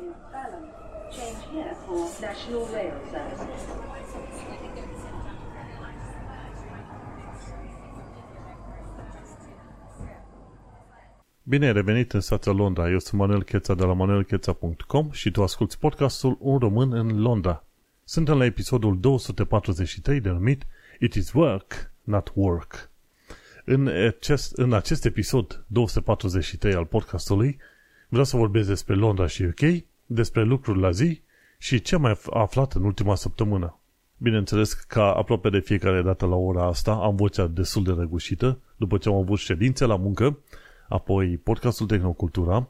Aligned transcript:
is 0.00 0.14
Balham. 0.32 0.64
Change 1.10 1.40
here 1.52 1.74
for 1.86 1.98
National 2.20 2.66
Rail 2.72 2.96
Services. 3.10 3.62
Bine 11.42 11.66
ai 11.66 11.72
revenit 11.72 12.12
în 12.12 12.20
stația 12.20 12.52
Londra. 12.52 12.90
Eu 12.90 12.98
sunt 12.98 13.20
Manuel 13.20 13.42
Cheța 13.42 13.74
de 13.74 13.84
la 13.84 13.92
manuelcheța.com 13.92 15.10
și 15.10 15.30
tu 15.30 15.42
asculti 15.42 15.76
podcastul 15.78 16.36
Un 16.40 16.58
român 16.58 16.92
în 16.92 17.20
Londra. 17.20 17.64
Suntem 18.04 18.38
la 18.38 18.44
episodul 18.44 19.00
243 19.00 20.20
denumit 20.20 20.66
It 21.00 21.14
is 21.14 21.32
Work, 21.32 21.92
Not 22.02 22.32
Work. 22.34 22.90
În 23.64 23.86
acest, 23.86 24.56
în 24.56 24.72
acest 24.72 25.04
episod 25.04 25.64
243 25.66 26.74
al 26.74 26.84
podcastului 26.84 27.58
vreau 28.08 28.24
să 28.24 28.36
vorbesc 28.36 28.68
despre 28.68 28.94
Londra 28.94 29.26
și 29.26 29.42
UK, 29.42 29.84
despre 30.06 30.42
lucruri 30.42 30.80
la 30.80 30.90
zi 30.90 31.20
și 31.58 31.80
ce 31.80 31.94
am 31.94 32.00
mai 32.00 32.18
aflat 32.30 32.72
în 32.72 32.84
ultima 32.84 33.14
săptămână. 33.14 33.78
Bineînțeles, 34.18 34.72
ca 34.72 35.12
aproape 35.12 35.50
de 35.50 35.58
fiecare 35.58 36.02
dată 36.02 36.26
la 36.26 36.34
ora 36.34 36.66
asta, 36.66 36.92
am 36.92 37.16
vocea 37.16 37.46
destul 37.46 37.82
de 37.82 37.90
răgușită, 37.90 38.58
după 38.76 38.98
ce 38.98 39.08
am 39.08 39.14
avut 39.14 39.38
ședințe 39.38 39.84
la 39.84 39.96
muncă, 39.96 40.38
apoi 40.88 41.36
podcastul 41.36 41.86
Tehnocultura 41.86 42.68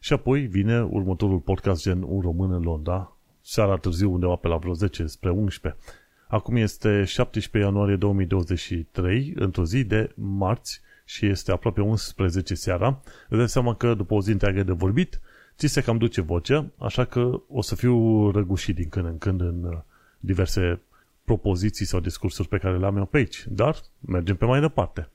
și 0.00 0.12
apoi 0.12 0.40
vine 0.46 0.82
următorul 0.82 1.38
podcast 1.38 1.82
gen 1.82 2.02
Un 2.02 2.20
român 2.20 2.52
în 2.52 2.62
Londra, 2.62 3.16
seara 3.40 3.76
târziu 3.76 4.12
undeva 4.12 4.34
pe 4.34 4.48
la 4.48 4.56
vreo 4.56 4.72
10 4.72 5.06
spre 5.06 5.30
11. 5.30 5.80
Acum 6.28 6.56
este 6.56 7.04
17 7.04 7.70
ianuarie 7.70 7.96
2023, 7.96 9.32
într-o 9.36 9.64
zi 9.64 9.84
de 9.84 10.12
marți 10.14 10.80
și 11.08 11.26
este 11.26 11.52
aproape 11.52 11.80
11 11.80 12.54
seara. 12.54 13.00
Îți 13.28 13.38
dai 13.38 13.48
seama 13.48 13.74
că 13.74 13.94
după 13.94 14.14
o 14.14 14.20
zi 14.20 14.30
întreagă 14.30 14.62
de 14.62 14.72
vorbit, 14.72 15.20
ți 15.56 15.66
se 15.66 15.80
cam 15.80 15.98
duce 15.98 16.20
vocea, 16.20 16.66
așa 16.78 17.04
că 17.04 17.40
o 17.48 17.62
să 17.62 17.74
fiu 17.74 18.30
răgușit 18.30 18.74
din 18.74 18.88
când 18.88 19.06
în 19.06 19.18
când 19.18 19.40
în 19.40 19.64
uh, 19.64 19.78
diverse 20.20 20.80
propoziții 21.24 21.86
sau 21.86 22.00
discursuri 22.00 22.48
pe 22.48 22.58
care 22.58 22.78
le 22.78 22.86
am 22.86 22.96
eu 22.96 23.04
pe 23.04 23.16
aici. 23.16 23.44
Dar 23.48 23.76
mergem 24.00 24.36
pe 24.36 24.44
mai 24.44 24.60
departe. 24.60 25.08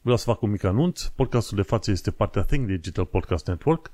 Vreau 0.00 0.16
să 0.16 0.24
fac 0.24 0.42
un 0.42 0.50
mic 0.50 0.64
anunț. 0.64 1.02
Podcastul 1.02 1.56
de 1.56 1.62
față 1.62 1.90
este 1.90 2.10
partea 2.10 2.42
Think 2.42 2.66
Digital 2.66 3.04
Podcast 3.04 3.46
Network 3.46 3.90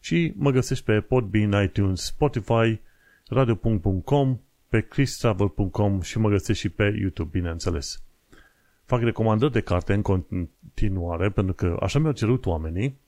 și 0.00 0.32
mă 0.36 0.50
găsești 0.50 0.84
pe 0.84 1.00
Podbean, 1.00 1.62
iTunes, 1.62 2.04
Spotify, 2.04 2.80
radio.com, 3.28 4.40
pe 4.68 4.80
christravel.com 4.80 6.00
și 6.00 6.18
mă 6.18 6.28
găsești 6.28 6.62
și 6.62 6.68
pe 6.68 6.96
YouTube, 7.00 7.38
bineînțeles. 7.38 8.02
Fac 8.84 9.00
recomandări 9.00 9.52
de 9.52 9.60
carte 9.60 9.92
în 9.92 10.02
continuare, 10.02 11.30
pentru 11.30 11.54
că 11.54 11.76
așa 11.80 11.98
mi-au 11.98 12.12
cerut 12.12 12.46
oamenii. 12.46 12.98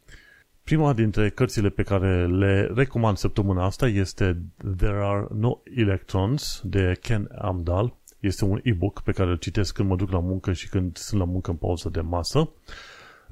Prima 0.65 0.93
dintre 0.93 1.31
cărțile 1.31 1.69
pe 1.69 1.83
care 1.83 2.27
le 2.27 2.71
recomand 2.75 3.17
săptămâna 3.17 3.65
asta 3.65 3.87
este 3.87 4.43
There 4.77 4.99
Are 5.03 5.27
No 5.35 5.59
Electrons 5.75 6.61
de 6.65 6.97
Ken 7.01 7.29
Amdahl. 7.39 7.87
Este 8.21 8.45
un 8.45 8.61
e-book 8.63 9.01
pe 9.01 9.13
care 9.13 9.31
îl 9.31 9.37
citesc 9.37 9.75
când 9.75 9.89
mă 9.89 9.97
duc 9.97 10.11
la 10.11 10.21
muncă 10.21 10.53
și 10.53 10.69
când 10.69 10.97
sunt 10.97 11.21
la 11.21 11.27
muncă 11.27 11.51
în 11.51 11.57
pauză 11.57 11.89
de 11.89 12.01
masă. 12.01 12.51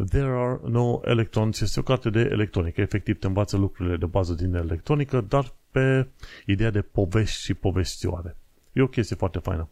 There 0.08 0.32
Are 0.36 0.60
No 0.64 1.00
Electrons 1.04 1.60
este 1.60 1.80
o 1.80 1.82
carte 1.82 2.10
de 2.10 2.20
electronică. 2.20 2.80
Efectiv 2.80 3.18
te 3.18 3.26
învață 3.26 3.56
lucrurile 3.56 3.96
de 3.96 4.06
bază 4.06 4.34
din 4.34 4.54
electronică, 4.54 5.24
dar 5.28 5.52
pe 5.70 6.08
ideea 6.46 6.70
de 6.70 6.82
povești 6.82 7.42
și 7.42 7.54
povestioare. 7.54 8.36
E 8.72 8.82
o 8.82 8.86
chestie 8.86 9.16
foarte 9.16 9.38
faină. 9.38 9.68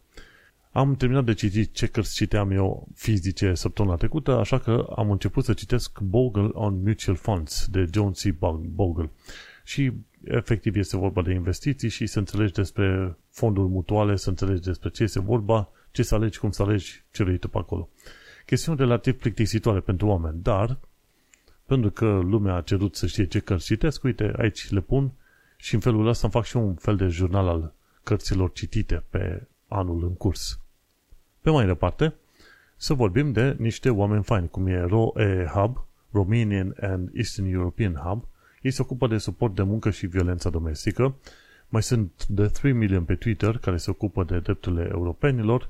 Am 0.73 0.95
terminat 0.95 1.23
de 1.25 1.33
citit 1.33 1.73
ce 1.73 1.87
cărți 1.87 2.15
citeam 2.15 2.51
eu 2.51 2.87
fizice 2.95 3.53
săptămâna 3.53 3.95
trecută, 3.95 4.31
așa 4.31 4.59
că 4.59 4.87
am 4.95 5.11
început 5.11 5.43
să 5.43 5.53
citesc 5.53 5.99
Bogle 5.99 6.49
on 6.53 6.81
Mutual 6.83 7.15
Funds 7.15 7.67
de 7.67 7.87
John 7.91 8.11
C. 8.11 8.37
Bogle. 8.59 9.09
Și 9.63 9.91
efectiv 10.23 10.75
este 10.75 10.97
vorba 10.97 11.21
de 11.21 11.33
investiții 11.33 11.89
și 11.89 12.05
să 12.07 12.19
înțelegi 12.19 12.53
despre 12.53 13.17
fonduri 13.29 13.67
mutuale, 13.67 14.15
să 14.15 14.29
înțelegi 14.29 14.61
despre 14.61 14.89
ce 14.89 15.03
este 15.03 15.19
vorba, 15.19 15.69
ce 15.91 16.03
să 16.03 16.15
alegi, 16.15 16.39
cum 16.39 16.51
să 16.51 16.63
alegi, 16.63 17.03
ce 17.11 17.23
vrei 17.23 17.37
tu 17.37 17.47
pe 17.47 17.57
acolo. 17.57 17.89
Chestiuni 18.45 18.77
relativ 18.77 19.17
plictisitoare 19.17 19.79
pentru 19.79 20.07
oameni, 20.07 20.39
dar 20.41 20.77
pentru 21.65 21.91
că 21.91 22.05
lumea 22.05 22.55
a 22.55 22.61
cerut 22.61 22.95
să 22.95 23.07
știe 23.07 23.25
ce 23.27 23.39
cărți 23.39 23.65
citesc, 23.65 24.03
uite, 24.03 24.33
aici 24.37 24.69
le 24.69 24.79
pun 24.81 25.11
și 25.57 25.73
în 25.73 25.79
felul 25.79 26.07
ăsta 26.07 26.21
îmi 26.23 26.33
fac 26.33 26.45
și 26.45 26.57
un 26.57 26.75
fel 26.75 26.95
de 26.95 27.07
jurnal 27.07 27.47
al 27.47 27.73
cărților 28.03 28.51
citite 28.51 29.03
pe 29.09 29.47
anul 29.67 30.03
în 30.03 30.13
curs. 30.13 30.57
Pe 31.43 31.49
mai 31.49 31.65
departe, 31.65 32.13
să 32.75 32.93
vorbim 32.93 33.31
de 33.31 33.55
niște 33.59 33.89
oameni 33.89 34.23
faini, 34.23 34.49
cum 34.49 34.67
e 34.67 34.81
ROE 34.81 35.45
Hub, 35.53 35.85
Romanian 36.11 36.75
and 36.81 37.09
Eastern 37.13 37.47
European 37.47 37.93
Hub. 37.93 38.23
Ei 38.61 38.71
se 38.71 38.81
ocupă 38.81 39.07
de 39.07 39.17
suport 39.17 39.55
de 39.55 39.63
muncă 39.63 39.89
și 39.89 40.05
violența 40.05 40.49
domestică. 40.49 41.15
Mai 41.69 41.83
sunt 41.83 42.27
de 42.27 42.47
3 42.47 42.71
million 42.71 43.03
pe 43.03 43.15
Twitter, 43.15 43.57
care 43.57 43.77
se 43.77 43.89
ocupă 43.89 44.23
de 44.23 44.39
drepturile 44.39 44.89
europenilor, 44.91 45.69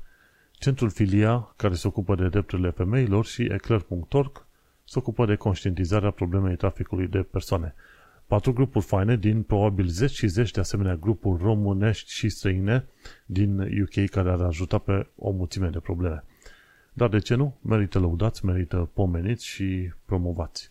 Centrul 0.52 0.90
Filia, 0.90 1.54
care 1.56 1.74
se 1.74 1.86
ocupă 1.86 2.14
de 2.14 2.28
drepturile 2.28 2.70
femeilor 2.70 3.24
și 3.24 3.42
eclair.org, 3.42 4.46
se 4.84 4.98
ocupă 4.98 5.26
de 5.26 5.34
conștientizarea 5.34 6.10
problemei 6.10 6.56
traficului 6.56 7.06
de 7.06 7.18
persoane. 7.18 7.74
Patru 8.26 8.52
grupuri 8.52 8.84
faine 8.84 9.16
din 9.16 9.42
probabil 9.42 9.86
zeci 9.86 10.14
și 10.14 10.26
zeci 10.26 10.50
de 10.50 10.60
asemenea 10.60 10.96
grupuri 10.96 11.42
românești 11.42 12.12
și 12.12 12.28
străine 12.28 12.86
din 13.26 13.58
UK 13.60 14.10
care 14.10 14.30
ar 14.30 14.40
ajuta 14.40 14.78
pe 14.78 15.06
o 15.16 15.30
mulțime 15.30 15.68
de 15.68 15.78
probleme. 15.78 16.24
Dar 16.92 17.08
de 17.08 17.18
ce 17.18 17.34
nu? 17.34 17.56
Merită 17.60 17.98
lăudați, 17.98 18.44
merită 18.44 18.90
pomeniți 18.92 19.46
și 19.46 19.92
promovați. 20.04 20.70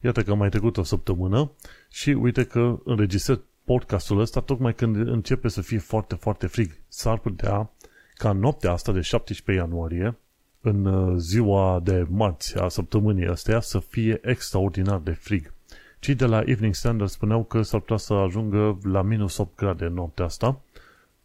Iată 0.00 0.22
că 0.22 0.30
am 0.30 0.38
mai 0.38 0.48
trecut 0.48 0.76
o 0.76 0.82
săptămână 0.82 1.50
și 1.88 2.10
uite 2.10 2.44
că 2.44 2.78
înregistrez 2.84 3.40
podcastul 3.64 4.20
ăsta 4.20 4.40
tocmai 4.40 4.74
când 4.74 4.96
începe 4.96 5.48
să 5.48 5.60
fie 5.60 5.78
foarte, 5.78 6.14
foarte 6.14 6.46
frig. 6.46 6.70
S-ar 6.88 7.18
putea 7.18 7.70
ca 8.14 8.32
noaptea 8.32 8.72
asta 8.72 8.92
de 8.92 9.00
17 9.00 9.64
ianuarie, 9.64 10.18
în 10.60 10.84
uh, 10.84 11.16
ziua 11.18 11.80
de 11.84 12.06
marți 12.08 12.58
a 12.58 12.68
săptămânii 12.68 13.26
astea, 13.26 13.60
să 13.60 13.78
fie 13.78 14.20
extraordinar 14.22 14.98
de 14.98 15.10
frig. 15.10 15.52
Cei 16.00 16.14
de 16.14 16.26
la 16.26 16.42
Evening 16.44 16.74
Standard 16.74 17.10
spuneau 17.10 17.44
că 17.44 17.62
s-ar 17.62 17.80
putea 17.80 17.96
să 17.96 18.12
ajungă 18.12 18.78
la 18.82 19.02
minus 19.02 19.36
8 19.36 19.56
grade 19.56 19.86
noaptea 19.86 20.24
asta. 20.24 20.60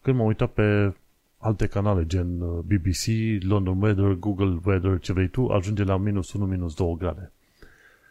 Când 0.01 0.17
m-am 0.17 0.25
uitat 0.25 0.51
pe 0.51 0.95
alte 1.37 1.67
canale, 1.67 2.05
gen 2.05 2.41
uh, 2.41 2.59
BBC, 2.59 3.03
London 3.43 3.81
Weather, 3.81 4.13
Google 4.13 4.59
Weather, 4.65 4.99
ce 4.99 5.13
vrei 5.13 5.27
tu, 5.27 5.47
ajunge 5.47 5.83
la 5.83 5.97
minus 5.97 6.33
1, 6.33 6.45
minus 6.45 6.73
2 6.75 6.95
grade. 6.97 7.31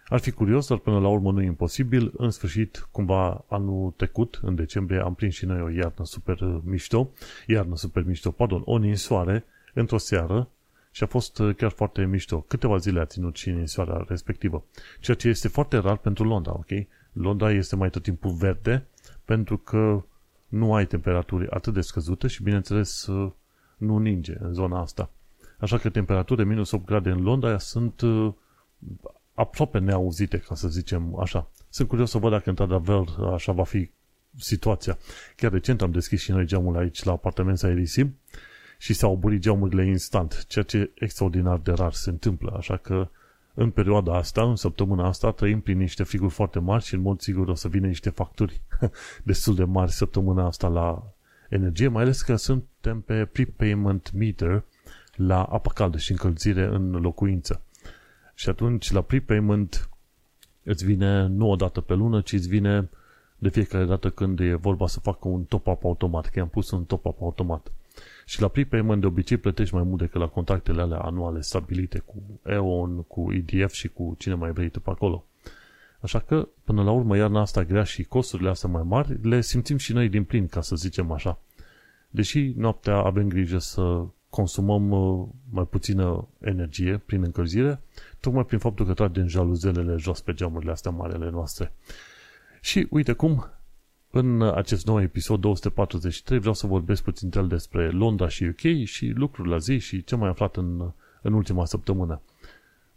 Ar 0.08 0.18
fi 0.18 0.30
curios, 0.30 0.68
dar 0.68 0.78
până 0.78 0.98
la 0.98 1.08
urmă 1.08 1.32
nu 1.32 1.42
e 1.42 1.46
imposibil. 1.46 2.12
În 2.16 2.30
sfârșit, 2.30 2.88
cumva 2.90 3.44
anul 3.48 3.92
trecut, 3.96 4.40
în 4.42 4.54
decembrie, 4.54 5.00
am 5.00 5.14
prins 5.14 5.34
și 5.34 5.46
noi 5.46 5.60
o 5.60 5.68
iarnă 5.68 6.04
super 6.04 6.40
uh, 6.40 6.60
mișto, 6.62 7.10
iarnă 7.46 7.76
super 7.76 8.02
mișto, 8.02 8.30
pardon, 8.30 8.62
o 8.64 8.78
ninsoare 8.78 9.44
într-o 9.74 9.98
seară 9.98 10.48
și 10.94 11.02
a 11.02 11.06
fost 11.06 11.38
uh, 11.38 11.54
chiar 11.56 11.70
foarte 11.70 12.04
mișto. 12.04 12.40
Câteva 12.40 12.76
zile 12.76 13.00
a 13.00 13.04
ținut 13.04 13.36
și 13.36 13.50
ninsoarea 13.50 14.04
respectivă. 14.08 14.64
Ceea 15.00 15.16
ce 15.16 15.28
este 15.28 15.48
foarte 15.48 15.76
rar 15.76 15.96
pentru 15.96 16.24
Londra, 16.24 16.52
ok? 16.52 16.86
Londra 17.12 17.50
este 17.50 17.76
mai 17.76 17.90
tot 17.90 18.02
timpul 18.02 18.32
verde 18.32 18.86
pentru 19.24 19.58
că 19.58 20.04
nu 20.48 20.74
ai 20.74 20.86
temperaturi 20.86 21.50
atât 21.50 21.74
de 21.74 21.80
scăzute 21.80 22.26
și, 22.26 22.42
bineînțeles, 22.42 23.06
uh, 23.06 23.32
nu 23.76 23.98
ninge 23.98 24.34
în 24.38 24.52
zona 24.52 24.80
asta. 24.80 25.10
Așa 25.58 25.78
că 25.78 25.90
temperaturi 25.90 26.42
de 26.42 26.48
minus 26.48 26.70
8 26.70 26.86
grade 26.86 27.10
în 27.10 27.22
Londra 27.22 27.58
sunt 27.58 28.02
aproape 29.34 29.78
neauzite, 29.78 30.38
ca 30.38 30.54
să 30.54 30.68
zicem 30.68 31.18
așa. 31.18 31.50
Sunt 31.68 31.88
curios 31.88 32.10
să 32.10 32.18
văd 32.18 32.30
dacă 32.30 32.48
într-adevăr 32.48 33.08
așa 33.32 33.52
va 33.52 33.64
fi 33.64 33.90
situația. 34.38 34.98
Chiar 35.36 35.52
recent 35.52 35.82
am 35.82 35.90
deschis 35.90 36.20
și 36.20 36.30
noi 36.30 36.46
geamul 36.46 36.76
aici 36.76 37.02
la 37.02 37.12
apartament 37.12 37.58
să 37.58 37.66
Elisim 37.66 38.16
și 38.78 38.92
s-au 38.92 39.12
oburit 39.12 39.40
geamurile 39.40 39.86
instant, 39.86 40.44
ceea 40.48 40.64
ce 40.64 40.90
extraordinar 40.94 41.58
de 41.58 41.72
rar 41.72 41.92
se 41.92 42.10
întâmplă, 42.10 42.54
așa 42.56 42.76
că 42.76 43.08
în 43.54 43.70
perioada 43.70 44.16
asta, 44.16 44.42
în 44.42 44.56
săptămâna 44.56 45.06
asta, 45.06 45.30
trăim 45.30 45.60
prin 45.60 45.78
niște 45.78 46.02
friguri 46.02 46.32
foarte 46.32 46.58
mari 46.58 46.84
și 46.84 46.94
în 46.94 47.00
mod 47.00 47.20
sigur 47.20 47.48
o 47.48 47.54
să 47.54 47.68
vină 47.68 47.86
niște 47.86 48.10
facturi 48.10 48.60
destul 49.22 49.54
de 49.54 49.64
mari 49.64 49.92
săptămâna 49.92 50.46
asta 50.46 50.68
la 50.68 51.02
energie, 51.48 51.88
mai 51.88 52.02
ales 52.02 52.22
că 52.22 52.36
suntem 52.36 53.00
pe 53.00 53.24
prepayment 53.24 54.12
meter 54.12 54.64
la 55.14 55.42
apă 55.42 55.70
caldă 55.74 55.98
și 55.98 56.10
încălzire 56.10 56.64
în 56.64 56.90
locuință. 56.90 57.60
Și 58.34 58.48
atunci 58.48 58.90
la 58.90 59.00
prepayment 59.00 59.88
îți 60.62 60.84
vine 60.84 61.26
nu 61.26 61.50
o 61.50 61.56
dată 61.56 61.80
pe 61.80 61.94
lună, 61.94 62.20
ci 62.20 62.32
îți 62.32 62.48
vine 62.48 62.88
de 63.38 63.48
fiecare 63.48 63.84
dată 63.84 64.10
când 64.10 64.40
e 64.40 64.54
vorba 64.54 64.86
să 64.86 65.00
facă 65.00 65.28
un 65.28 65.44
top-up 65.44 65.84
automat, 65.84 66.26
că 66.26 66.40
am 66.40 66.48
pus 66.48 66.70
un 66.70 66.84
top-up 66.84 67.20
automat. 67.20 67.72
Și 68.24 68.40
la 68.40 68.48
prepayment 68.48 69.00
de 69.00 69.06
obicei 69.06 69.36
plătești 69.36 69.74
mai 69.74 69.82
mult 69.82 70.00
decât 70.00 70.20
la 70.20 70.26
contractele 70.26 70.80
alea 70.80 70.98
anuale 70.98 71.40
stabilite 71.40 71.98
cu 71.98 72.40
EON, 72.44 73.02
cu 73.02 73.32
EDF 73.32 73.72
și 73.72 73.88
cu 73.88 74.14
cine 74.18 74.34
mai 74.34 74.52
vrei 74.52 74.68
tu 74.68 74.80
pe 74.80 74.90
acolo. 74.90 75.24
Așa 76.00 76.18
că, 76.18 76.48
până 76.64 76.82
la 76.82 76.90
urmă, 76.90 77.16
iarna 77.16 77.40
asta 77.40 77.64
grea 77.64 77.82
și 77.82 78.04
costurile 78.04 78.48
astea 78.48 78.68
mai 78.68 78.82
mari, 78.82 79.18
le 79.22 79.40
simțim 79.40 79.76
și 79.76 79.92
noi 79.92 80.08
din 80.08 80.24
plin, 80.24 80.46
ca 80.46 80.60
să 80.60 80.76
zicem 80.76 81.10
așa. 81.10 81.38
Deși 82.10 82.52
noaptea 82.56 82.96
avem 82.96 83.28
grijă 83.28 83.58
să 83.58 84.04
consumăm 84.30 84.90
uh, 84.90 85.28
mai 85.50 85.64
puțină 85.64 86.28
energie 86.40 87.02
prin 87.06 87.22
încălzire, 87.22 87.80
tocmai 88.20 88.44
prin 88.44 88.58
faptul 88.58 88.86
că 88.86 88.94
tragem 88.94 89.26
jaluzelele 89.26 89.96
jos 89.96 90.20
pe 90.20 90.32
geamurile 90.32 90.70
astea 90.70 90.90
marele 90.90 91.30
noastre. 91.30 91.72
Și 92.60 92.86
uite 92.90 93.12
cum 93.12 93.46
În 94.16 94.42
acest 94.42 94.86
nou 94.86 95.00
episod 95.00 95.40
243 95.40 96.38
vreau 96.38 96.54
să 96.54 96.66
vorbesc 96.66 97.02
puțin 97.02 97.48
despre 97.48 97.90
Londra 97.90 98.28
și 98.28 98.44
UK 98.44 98.84
și 98.84 99.08
lucruri 99.08 99.48
la 99.48 99.58
zi 99.58 99.78
și 99.78 100.04
ce 100.04 100.16
mai 100.16 100.28
aflat 100.28 100.56
în, 100.56 100.90
în 101.22 101.32
ultima 101.32 101.64
săptămână. 101.64 102.20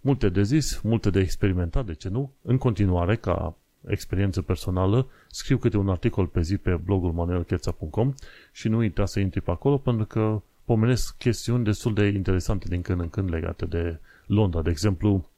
Multe 0.02 0.30
de 0.30 0.44
zis, 0.44 0.80
multe 0.82 1.10
de 1.10 1.20
experimentat, 1.20 1.86
de 1.86 1.94
ce 1.94 2.10
nu? 2.10 2.32
În 2.42 2.58
continuare, 2.58 3.16
ca 3.16 3.56
experiență 3.88 4.42
personală, 4.42 5.08
scriu 5.28 5.58
câte 5.58 5.78
un 5.78 5.90
articol 5.90 6.28
pe 6.28 6.42
zi 6.42 6.58
pe 6.58 6.76
blogul 6.76 7.12
manuelcheța.com 7.12 8.14
și 8.52 8.68
nu 8.68 8.78
uita 8.78 9.06
să 9.06 9.20
intri 9.20 9.42
pe 9.42 9.52
acolo 9.52 9.78
pentru 9.78 10.06
că 10.06 10.42
pomenesc 10.66 11.18
chestiuni 11.18 11.64
destul 11.64 11.94
de 11.94 12.06
interesante 12.06 12.68
din 12.68 12.82
când 12.82 13.00
în 13.00 13.10
când 13.10 13.30
legate 13.30 13.66
de 13.66 14.00
Londra. 14.26 14.62
De 14.62 14.70
exemplu, 14.70 15.30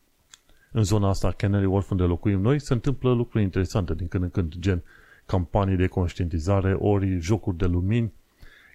în 0.71 0.83
zona 0.83 1.09
asta, 1.09 1.31
Canary 1.31 1.65
Wharf, 1.65 1.89
unde 1.89 2.03
locuim 2.03 2.41
noi, 2.41 2.59
se 2.59 2.73
întâmplă 2.73 3.11
lucruri 3.13 3.43
interesante 3.43 3.93
din 3.93 4.07
când 4.07 4.23
în 4.23 4.29
când, 4.29 4.55
gen 4.59 4.83
campanii 5.29 5.75
de 5.75 5.87
conștientizare, 5.87 6.73
ori 6.73 7.19
jocuri 7.19 7.57
de 7.57 7.65
lumini. 7.65 8.13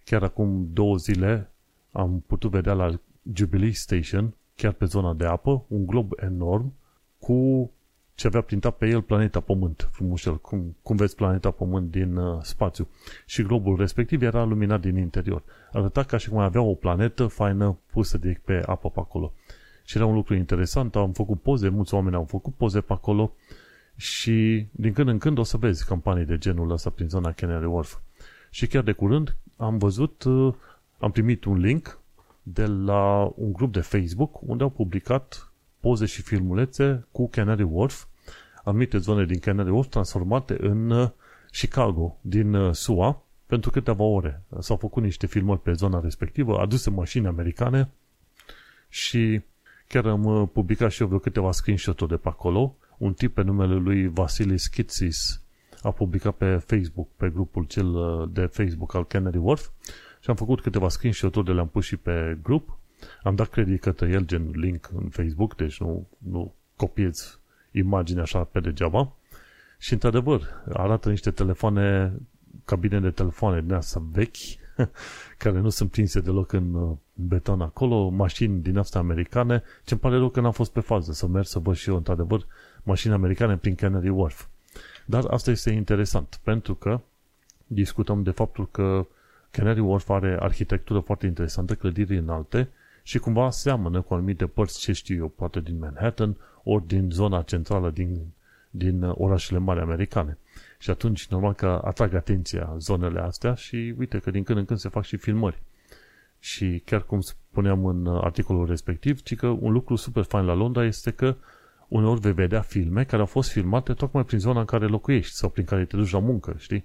Chiar 0.05 0.23
acum 0.23 0.69
două 0.73 0.97
zile 0.97 1.51
am 1.93 2.25
putut 2.27 2.51
vedea 2.51 2.73
la 2.73 3.01
Jubilee 3.33 3.73
Station, 3.73 4.35
chiar 4.57 4.73
pe 4.73 4.85
zona 4.85 5.13
de 5.13 5.25
apă, 5.25 5.65
un 5.69 5.87
glob 5.87 6.13
enorm 6.17 6.73
cu 7.19 7.71
ce 8.15 8.27
avea 8.27 8.41
printat 8.41 8.77
pe 8.77 8.87
el 8.87 9.03
planeta 9.03 9.41
Pământ, 9.41 9.89
frumușel, 9.93 10.41
cum, 10.41 10.77
cum 10.83 10.97
vezi 10.97 11.15
planeta 11.15 11.51
Pământ 11.51 11.91
din 11.91 12.17
uh, 12.17 12.39
spațiu. 12.43 12.89
Și 13.27 13.43
globul 13.43 13.77
respectiv 13.77 14.23
era 14.23 14.45
luminat 14.45 14.81
din 14.81 14.97
interior. 14.97 15.43
Arăta 15.73 16.03
ca 16.03 16.17
și 16.17 16.29
cum 16.29 16.39
avea 16.39 16.63
o 16.63 16.75
planetă 16.75 17.27
faină 17.27 17.79
pusă 17.93 18.19
direct 18.19 18.45
pe 18.45 18.63
apă 18.67 18.91
pe 18.91 19.01
acolo. 19.01 19.33
Și 19.85 19.97
era 19.97 20.07
un 20.07 20.15
lucru 20.15 20.35
interesant, 20.35 20.97
am 20.97 21.13
făcut 21.13 21.41
poze, 21.41 21.69
mulți 21.69 21.95
oameni 21.95 22.17
au 22.17 22.25
făcut 22.25 22.55
poze 22.55 22.81
pe 22.81 22.93
acolo 22.93 23.33
și 23.97 24.67
din 24.71 24.93
când 24.93 25.09
în 25.09 25.19
când 25.19 25.39
o 25.39 25.43
să 25.43 25.57
vezi 25.57 25.87
campanii 25.87 26.25
de 26.25 26.39
genul 26.39 26.71
ăsta 26.71 26.91
prin 26.91 27.09
zona 27.09 27.33
Canary 27.33 27.67
Wharf. 27.67 27.97
Și 28.51 28.67
chiar 28.67 28.83
de 28.83 28.93
curând 28.93 29.37
am 29.57 29.79
văzut, 29.79 30.23
uh, 30.23 30.55
am 30.99 31.11
primit 31.11 31.45
un 31.45 31.59
link 31.59 31.99
de 32.43 32.67
la 32.67 33.33
un 33.35 33.53
grup 33.53 33.73
de 33.73 33.81
Facebook 33.81 34.41
unde 34.43 34.63
au 34.63 34.71
publicat 34.71 35.53
poze 35.81 36.07
și 36.07 36.23
filmulețe 36.23 37.07
cu 37.13 37.29
Canary 37.29 37.63
Wharf, 37.63 38.05
anumite 38.65 38.99
zone 38.99 39.25
din 39.25 39.39
Canary 39.39 39.71
Wharf 39.71 39.89
transformate 39.89 40.57
în 40.61 40.91
uh, 40.91 41.09
Chicago, 41.51 42.19
din 42.21 42.55
uh, 42.55 42.75
SUA, 42.75 43.23
pentru 43.47 43.71
câteva 43.71 44.03
ore. 44.05 44.43
S-au 44.59 44.77
făcut 44.77 45.03
niște 45.03 45.27
filmări 45.27 45.61
pe 45.61 45.73
zona 45.73 46.01
respectivă, 46.01 46.59
aduse 46.59 46.91
mașini 46.91 47.27
americane 47.27 47.91
și 48.89 49.41
chiar 49.89 50.07
am 50.07 50.25
uh, 50.25 50.49
publicat 50.53 50.91
și 50.91 51.01
eu 51.01 51.07
vreo 51.07 51.19
câteva 51.19 51.53
screenshot-uri 51.53 52.11
de 52.11 52.17
pe 52.17 52.29
acolo. 52.29 52.77
Un 53.05 53.13
tip 53.13 53.35
pe 53.35 53.43
numele 53.43 53.75
lui 53.75 54.09
Vasilis 54.09 54.67
Kitsis 54.67 55.43
a 55.83 55.91
publicat 55.91 56.35
pe 56.35 56.57
Facebook, 56.57 57.09
pe 57.17 57.31
grupul 57.31 57.65
cel 57.65 57.95
de 58.33 58.47
Facebook 58.47 58.95
al 58.95 59.07
Canary 59.07 59.37
Wharf 59.39 59.69
și 60.21 60.31
am 60.31 60.37
făcut 60.37 60.61
câteva 60.61 60.89
screenshot-uri 60.89 61.47
de 61.47 61.53
le-am 61.53 61.69
pus 61.69 61.85
și 61.85 61.97
pe 61.97 62.39
grup. 62.43 62.79
Am 63.23 63.35
dat 63.35 63.49
credit 63.49 63.81
către 63.81 64.09
el, 64.09 64.25
gen 64.25 64.51
link 64.53 64.91
în 64.95 65.09
Facebook, 65.09 65.57
deci 65.57 65.81
nu, 65.81 66.07
nu 66.19 66.55
copiez 66.77 67.41
imaginea 67.71 68.23
așa 68.23 68.45
pe 68.45 68.61
degeaba. 68.61 69.13
Și 69.79 69.93
într-adevăr, 69.93 70.63
arată 70.73 71.09
niște 71.09 71.31
telefoane, 71.31 72.13
cabine 72.65 73.01
de 73.01 73.11
telefoane 73.11 73.61
din 73.61 73.73
asta 73.73 74.03
vechi, 74.13 74.37
care 75.43 75.61
nu 75.61 75.69
sunt 75.69 75.91
prinse 75.91 76.21
deloc 76.21 76.53
în 76.53 76.75
uh, 76.75 76.97
beton 77.13 77.61
acolo, 77.61 78.09
mașini 78.09 78.63
din 78.63 78.79
asta 78.79 78.99
americane, 78.99 79.63
ce 79.85 79.93
îmi 79.93 80.01
pare 80.01 80.17
rău 80.17 80.29
că 80.29 80.41
n-am 80.41 80.53
fost 80.53 80.73
pe 80.73 80.81
fază 80.81 81.13
să 81.13 81.27
merg 81.27 81.47
să 81.47 81.59
văd 81.59 81.75
și 81.75 81.89
eu, 81.89 81.97
într-adevăr, 81.97 82.47
mașini 82.85 83.13
americane 83.13 83.57
prin 83.57 83.75
Canary 83.75 84.09
Wharf. 84.09 84.47
Dar 85.07 85.25
asta 85.31 85.51
este 85.51 85.71
interesant, 85.71 86.41
pentru 86.43 86.75
că 86.75 87.01
discutăm 87.67 88.23
de 88.23 88.31
faptul 88.31 88.69
că 88.71 89.07
Canary 89.51 89.81
Wharf 89.81 90.09
are 90.09 90.37
arhitectură 90.41 90.99
foarte 91.01 91.27
interesantă, 91.27 91.75
clădiri 91.75 92.17
înalte, 92.17 92.69
și 93.03 93.19
cumva 93.19 93.51
seamănă 93.51 94.01
cu 94.01 94.15
anumite 94.15 94.47
părți, 94.47 94.79
ce 94.81 94.93
știu 94.93 95.17
eu, 95.17 95.29
poate 95.29 95.61
din 95.61 95.79
Manhattan, 95.79 96.37
ori 96.63 96.87
din 96.87 97.11
zona 97.11 97.43
centrală 97.43 97.91
din, 97.91 98.21
din 98.71 99.03
orașele 99.03 99.59
mari 99.59 99.81
americane. 99.81 100.39
Și 100.79 100.91
atunci, 100.91 101.27
normal 101.27 101.53
că 101.53 101.81
atrag 101.85 102.15
atenția 102.15 102.75
zonele 102.79 103.21
astea 103.21 103.55
și 103.55 103.95
uite 103.99 104.19
că 104.19 104.31
din 104.31 104.43
când 104.43 104.59
în 104.59 104.65
când 104.65 104.79
se 104.79 104.89
fac 104.89 105.05
și 105.05 105.17
filmări. 105.17 105.63
Și 106.39 106.83
chiar 106.85 107.03
cum 107.03 107.21
spuneam 107.21 107.85
în 107.85 108.07
articolul 108.07 108.67
respectiv, 108.67 109.23
ci 109.23 109.35
că 109.35 109.47
un 109.47 109.73
lucru 109.73 109.97
super 109.97 110.23
fain 110.23 110.45
la 110.45 110.55
Londra 110.55 110.85
este 110.85 111.11
că 111.11 111.35
uneori 111.89 112.21
vei 112.21 112.33
vedea 112.33 112.61
filme 112.61 113.05
care 113.05 113.21
au 113.21 113.27
fost 113.27 113.51
filmate 113.51 113.93
tocmai 113.93 114.25
prin 114.25 114.39
zona 114.39 114.61
în 114.61 114.67
care 114.67 114.87
locuiești 114.87 115.35
sau 115.35 115.51
prin 115.51 115.65
care 115.65 115.85
te 115.85 115.97
duci 115.97 116.11
la 116.11 116.19
muncă, 116.19 116.55
știi? 116.59 116.85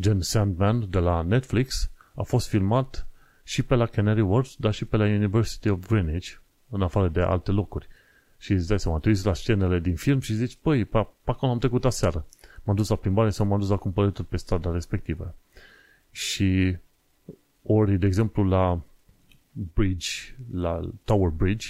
Gen 0.00 0.20
Sandman 0.20 0.90
de 0.90 0.98
la 0.98 1.22
Netflix 1.22 1.90
a 2.14 2.22
fost 2.22 2.48
filmat 2.48 3.06
și 3.42 3.62
pe 3.62 3.74
la 3.74 3.86
Canary 3.86 4.20
Wharf, 4.20 4.54
dar 4.58 4.72
și 4.72 4.84
pe 4.84 4.96
la 4.96 5.04
University 5.04 5.68
of 5.68 5.86
Greenwich, 5.86 6.32
în 6.68 6.82
afară 6.82 7.08
de 7.08 7.20
alte 7.20 7.50
locuri. 7.50 7.88
Și 8.38 8.52
îți 8.52 8.68
dai 8.68 8.80
seama, 8.80 8.98
tu 8.98 9.10
la 9.22 9.34
scenele 9.34 9.78
din 9.78 9.94
film 9.94 10.20
și 10.20 10.34
zici, 10.34 10.58
păi, 10.62 10.84
pe, 10.84 11.06
pe 11.24 11.30
acolo 11.30 11.52
am 11.52 11.58
trecut 11.58 11.84
aseară. 11.84 12.26
M-am 12.62 12.76
dus 12.76 12.88
la 12.88 12.96
plimbare 12.96 13.30
sau 13.30 13.46
m-am 13.46 13.58
dus 13.58 13.68
la 13.68 13.76
cumpărături 13.76 14.28
pe 14.28 14.36
strada 14.36 14.72
respectivă. 14.72 15.34
Și 16.10 16.76
ori, 17.62 17.98
de 17.98 18.06
exemplu, 18.06 18.44
la 18.44 18.80
Bridge, 19.74 20.08
la 20.52 20.80
Tower 21.04 21.30
Bridge, 21.30 21.66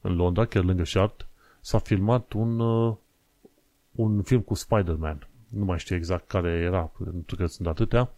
în 0.00 0.14
Londra, 0.14 0.44
chiar 0.44 0.64
lângă 0.64 0.84
Shard, 0.84 1.27
s-a 1.60 1.78
filmat 1.78 2.32
un, 2.32 2.60
uh, 2.60 2.94
un 3.92 4.22
film 4.22 4.40
cu 4.40 4.54
Spider-Man. 4.54 5.26
Nu 5.48 5.64
mai 5.64 5.78
știu 5.78 5.96
exact 5.96 6.28
care 6.28 6.50
era, 6.50 6.90
pentru 7.04 7.36
că 7.36 7.46
sunt 7.46 7.66
atâtea, 7.66 8.10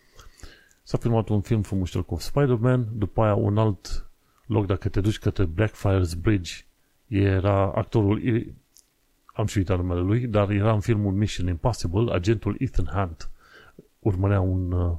S-a 0.91 0.99
filmat 0.99 1.29
un 1.29 1.41
film 1.41 1.63
frumos 1.63 1.95
cu 2.07 2.17
Spider-Man, 2.17 2.87
după 2.93 3.23
aia 3.23 3.35
un 3.35 3.59
alt 3.59 4.11
loc, 4.47 4.67
dacă 4.67 4.89
te 4.89 5.01
duci 5.01 5.19
către 5.19 5.45
Blackfriars 5.45 6.15
Bridge, 6.15 6.53
era 7.07 7.73
actorul, 7.73 8.23
am 9.27 9.47
și 9.47 9.59
uitat 9.59 9.77
numele 9.77 10.01
lui, 10.01 10.27
dar 10.27 10.51
era 10.51 10.73
în 10.73 10.81
filmul 10.81 11.13
Mission 11.13 11.47
Impossible, 11.47 12.13
agentul 12.13 12.57
Ethan 12.59 12.85
Hunt 12.85 13.31
urmărea 13.99 14.41
un, 14.41 14.73
uh, 14.73 14.97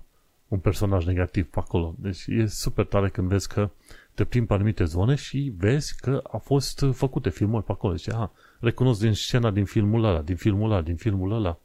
un 0.48 0.60
personaj 0.60 1.06
negativ 1.06 1.46
pe 1.46 1.60
acolo. 1.60 1.96
Deci 1.98 2.26
e 2.28 2.46
super 2.46 2.86
tare 2.86 3.10
când 3.10 3.28
vezi 3.28 3.48
că 3.48 3.70
te 4.14 4.24
plimbi 4.24 4.48
pe 4.48 4.54
anumite 4.54 4.84
zone 4.84 5.16
și 5.16 5.54
vezi 5.58 5.96
că 6.00 6.22
a 6.32 6.38
fost 6.38 6.86
făcute 6.92 7.30
filmări 7.30 7.66
pe 7.66 7.72
acolo. 7.72 7.94
Deci, 7.94 8.10
aha, 8.10 8.32
recunosc 8.60 9.00
din 9.00 9.14
scena 9.14 9.52
din 9.52 9.66
filmul 9.66 10.04
ăla, 10.04 10.22
din 10.22 10.36
filmul 10.36 10.72
ăla, 10.72 10.82
din 10.82 10.96
filmul 10.96 11.32
ăla. 11.32 11.58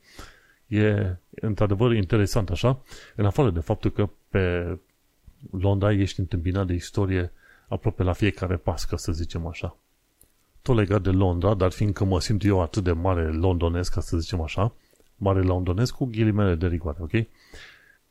E 0.66 1.16
într-adevăr 1.30 1.92
interesant 1.92 2.50
așa, 2.50 2.82
în 3.16 3.26
afară 3.26 3.50
de 3.50 3.60
faptul 3.60 3.90
că 3.90 4.08
pe 4.28 4.78
Londra 5.50 5.92
ești 5.92 6.20
întâmpinat 6.20 6.66
de 6.66 6.74
istorie 6.74 7.32
aproape 7.68 8.02
la 8.02 8.12
fiecare 8.12 8.56
pas, 8.56 8.84
ca 8.84 8.96
să 8.96 9.12
zicem 9.12 9.46
așa. 9.46 9.76
Tot 10.62 10.76
legat 10.76 11.02
de 11.02 11.10
Londra, 11.10 11.54
dar 11.54 11.70
fiindcă 11.70 12.04
mă 12.04 12.20
simt 12.20 12.44
eu 12.44 12.62
atât 12.62 12.84
de 12.84 12.92
mare 12.92 13.32
londonesc, 13.32 13.92
ca 13.92 14.00
să 14.00 14.16
zicem 14.16 14.40
așa, 14.40 14.72
mare 15.16 15.42
londonesc 15.42 15.94
cu 15.94 16.04
ghilimele 16.04 16.54
de 16.54 16.66
rigoare, 16.66 16.98
ok? 17.00 17.12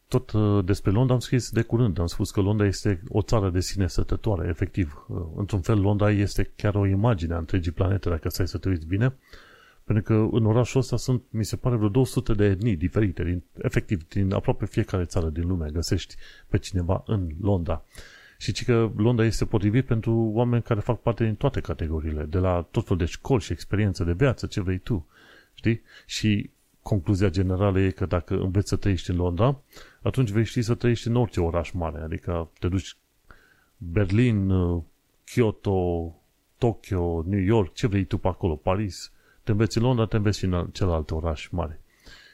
Tot 0.07 0.31
uh, 0.31 0.65
despre 0.65 0.91
Londra 0.91 1.13
am 1.13 1.19
scris 1.19 1.49
de 1.49 1.61
curând, 1.61 1.99
am 1.99 2.05
spus 2.05 2.31
că 2.31 2.41
Londra 2.41 2.65
este 2.65 3.01
o 3.09 3.21
țară 3.21 3.49
de 3.49 3.59
sine 3.59 3.87
sătătoare, 3.87 4.47
efectiv. 4.47 5.05
Uh, 5.07 5.17
într-un 5.35 5.61
fel, 5.61 5.79
Londra 5.79 6.11
este 6.11 6.51
chiar 6.55 6.75
o 6.75 6.85
imagine 6.85 7.33
a 7.33 7.37
întregii 7.37 7.71
planete, 7.71 8.09
dacă 8.09 8.29
stai 8.29 8.47
să 8.47 8.57
te 8.57 8.69
uiți 8.69 8.85
bine, 8.85 9.15
pentru 9.83 10.03
că 10.03 10.35
în 10.35 10.45
orașul 10.45 10.79
ăsta 10.79 10.97
sunt, 10.97 11.23
mi 11.29 11.45
se 11.45 11.55
pare, 11.55 11.75
vreo 11.75 11.89
200 11.89 12.33
de 12.33 12.45
etnii 12.45 12.75
diferite, 12.75 13.23
din, 13.23 13.43
efectiv, 13.61 14.07
din 14.07 14.33
aproape 14.33 14.65
fiecare 14.65 15.05
țară 15.05 15.29
din 15.29 15.47
lume 15.47 15.69
găsești 15.71 16.15
pe 16.47 16.57
cineva 16.57 17.03
în 17.05 17.29
Londra. 17.41 17.83
Și 18.37 18.51
ci 18.51 18.65
că 18.65 18.91
Londra 18.95 19.25
este 19.25 19.45
potrivit 19.45 19.85
pentru 19.85 20.13
oameni 20.33 20.63
care 20.63 20.79
fac 20.79 21.01
parte 21.01 21.23
din 21.23 21.35
toate 21.35 21.59
categoriile, 21.59 22.23
de 22.23 22.37
la 22.37 22.67
tot 22.71 22.83
felul 22.83 22.97
de 22.97 23.05
școli 23.05 23.41
și 23.41 23.51
experiență 23.51 24.03
de 24.03 24.13
viață, 24.13 24.45
ce 24.45 24.61
vrei 24.61 24.77
tu. 24.77 25.07
Știi? 25.53 25.81
Și 26.05 26.49
concluzia 26.87 27.29
generală 27.29 27.79
e 27.79 27.89
că 27.89 28.05
dacă 28.05 28.33
înveți 28.33 28.69
să 28.69 28.75
trăiești 28.75 29.09
în 29.09 29.15
Londra, 29.15 29.61
atunci 30.01 30.29
vei 30.29 30.43
ști 30.43 30.61
să 30.61 30.75
trăiești 30.75 31.07
în 31.07 31.15
orice 31.15 31.41
oraș 31.41 31.71
mare. 31.71 32.01
Adică 32.01 32.49
te 32.59 32.67
duci 32.67 32.97
Berlin, 33.77 34.51
Kyoto, 35.23 36.15
Tokyo, 36.57 37.23
New 37.27 37.39
York, 37.39 37.73
ce 37.73 37.87
vrei 37.87 38.03
tu 38.03 38.17
pe 38.17 38.27
acolo, 38.27 38.55
Paris, 38.55 39.11
te 39.43 39.51
înveți 39.51 39.77
în 39.77 39.83
Londra, 39.83 40.05
te 40.05 40.15
înveți 40.15 40.37
și 40.37 40.45
în 40.45 40.69
celălalt 40.71 41.11
oraș 41.11 41.47
mare. 41.47 41.81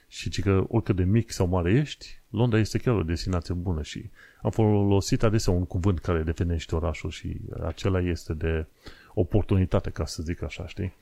Și 0.08 0.29
ci 0.29 0.41
că 0.41 0.63
oricât 0.67 0.96
de 0.96 1.03
mic 1.03 1.31
sau 1.31 1.48
mare 1.48 1.72
ești, 1.72 2.20
Londra 2.29 2.60
este 2.60 2.77
chiar 2.77 2.96
o 2.96 3.03
destinație 3.03 3.53
bună 3.53 3.81
și 3.81 4.10
am 4.41 4.51
folosit 4.51 5.24
adesea 5.24 5.53
un 5.53 5.65
cuvânt 5.65 6.00
care 6.00 6.24
definește 6.24 6.75
orașul 6.75 7.10
și 7.10 7.38
acela 7.65 8.00
este 8.00 8.34
de 8.34 8.65
oportunitate, 9.13 9.89
ca 9.89 10.05
să 10.05 10.24
zic 10.24 10.41
așa, 10.43 10.67
știi? 10.67 10.93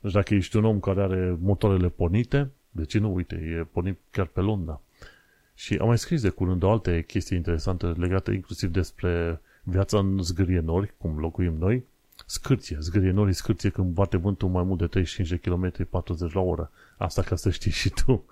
Deci 0.00 0.12
dacă 0.12 0.34
ești 0.34 0.56
un 0.56 0.64
om 0.64 0.80
care 0.80 1.02
are 1.02 1.36
motoarele 1.40 1.88
pornite, 1.88 2.50
de 2.70 2.84
ce 2.84 2.98
nu? 2.98 3.14
Uite, 3.14 3.34
e 3.34 3.64
pornit 3.72 3.98
chiar 4.10 4.26
pe 4.26 4.40
Londra. 4.40 4.80
Și 5.54 5.74
am 5.74 5.86
mai 5.86 5.98
scris 5.98 6.22
de 6.22 6.28
curând 6.28 6.62
o 6.62 6.70
alte 6.70 7.02
chestii 7.02 7.36
interesante 7.36 7.86
legate 7.86 8.32
inclusiv 8.32 8.70
despre 8.70 9.40
viața 9.62 9.98
în 9.98 10.22
zgârie 10.22 10.60
nori, 10.60 10.92
cum 10.98 11.18
locuim 11.18 11.54
noi, 11.54 11.84
Scârție, 12.26 12.76
zgârie 12.80 13.10
norii 13.10 13.34
scârție 13.34 13.70
când 13.70 13.94
bate 13.94 14.16
vântul 14.16 14.48
mai 14.48 14.62
mult 14.62 14.78
de 14.78 14.86
35 14.86 15.28
de 15.28 15.50
km 15.50 15.88
40 15.90 16.32
la 16.32 16.40
oră. 16.40 16.70
Asta 16.96 17.22
ca 17.22 17.36
să 17.36 17.50
știi 17.50 17.70
și 17.70 17.88
tu. 17.88 18.24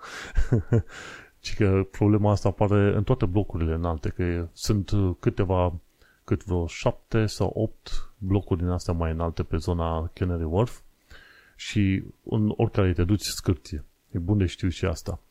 Și 1.41 1.55
că 1.55 1.87
problema 1.91 2.31
asta 2.31 2.49
apare 2.49 2.95
în 2.95 3.03
toate 3.03 3.25
blocurile 3.25 3.73
înalte, 3.73 4.09
că 4.09 4.47
sunt 4.53 4.91
câteva, 5.19 5.73
cât 6.23 6.43
vreo 6.43 6.67
șapte 6.67 7.25
sau 7.25 7.51
opt 7.55 8.09
blocuri 8.17 8.59
din 8.59 8.69
astea 8.69 8.93
mai 8.93 9.11
înalte 9.11 9.43
pe 9.43 9.57
zona 9.57 10.11
Canary 10.13 10.43
Wharf 10.43 10.79
și 11.55 12.03
în 12.23 12.53
oricare 12.55 12.93
te 12.93 13.03
duci 13.03 13.21
scârție. 13.21 13.83
E 14.11 14.17
bun 14.17 14.37
de 14.37 14.45
știu 14.45 14.69
și 14.69 14.85
asta. 14.85 15.21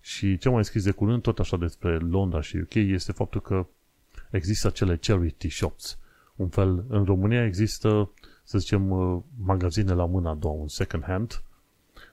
Și 0.00 0.38
ce 0.38 0.48
mai 0.48 0.64
scris 0.64 0.84
de 0.84 0.90
curând, 0.90 1.22
tot 1.22 1.38
așa 1.38 1.56
despre 1.56 1.98
Londra 1.98 2.40
și 2.40 2.56
UK, 2.56 2.74
este 2.74 3.12
faptul 3.12 3.40
că 3.40 3.66
există 4.30 4.66
acele 4.66 4.96
charity 4.96 5.48
shops. 5.48 5.98
Un 6.36 6.48
fel, 6.48 6.84
în 6.88 7.04
România 7.04 7.44
există, 7.44 8.10
să 8.44 8.58
zicem, 8.58 8.90
uh, 8.90 9.22
magazine 9.44 9.92
la 9.92 10.04
mâna 10.06 10.30
a 10.30 10.34
doua, 10.34 10.54
un 10.54 10.68
second 10.68 11.04
hand, 11.04 11.42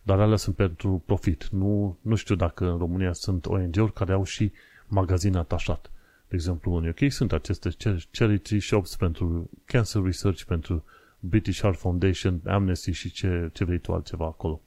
dar 0.03 0.19
alea 0.19 0.37
sunt 0.37 0.55
pentru 0.55 1.03
profit. 1.05 1.47
Nu, 1.47 1.97
nu 2.01 2.15
știu 2.15 2.35
dacă 2.35 2.69
în 2.71 2.77
România 2.77 3.13
sunt 3.13 3.45
ONG-uri 3.45 3.93
care 3.93 4.11
au 4.13 4.23
și 4.23 4.51
magazine 4.87 5.37
atașat. 5.37 5.91
De 6.27 6.35
exemplu, 6.35 6.73
în 6.73 6.87
UK 6.87 7.11
sunt 7.11 7.31
aceste 7.31 7.69
charity 8.11 8.59
shops 8.59 8.95
pentru 8.95 9.49
cancer 9.65 10.01
research, 10.01 10.43
pentru 10.43 10.83
British 11.19 11.59
Heart 11.59 11.77
Foundation, 11.77 12.41
Amnesty 12.45 12.91
și 12.91 13.11
ce, 13.11 13.49
ce 13.53 13.63
vrei 13.63 13.79
tu 13.79 13.93
altceva 13.93 14.25
acolo. 14.25 14.61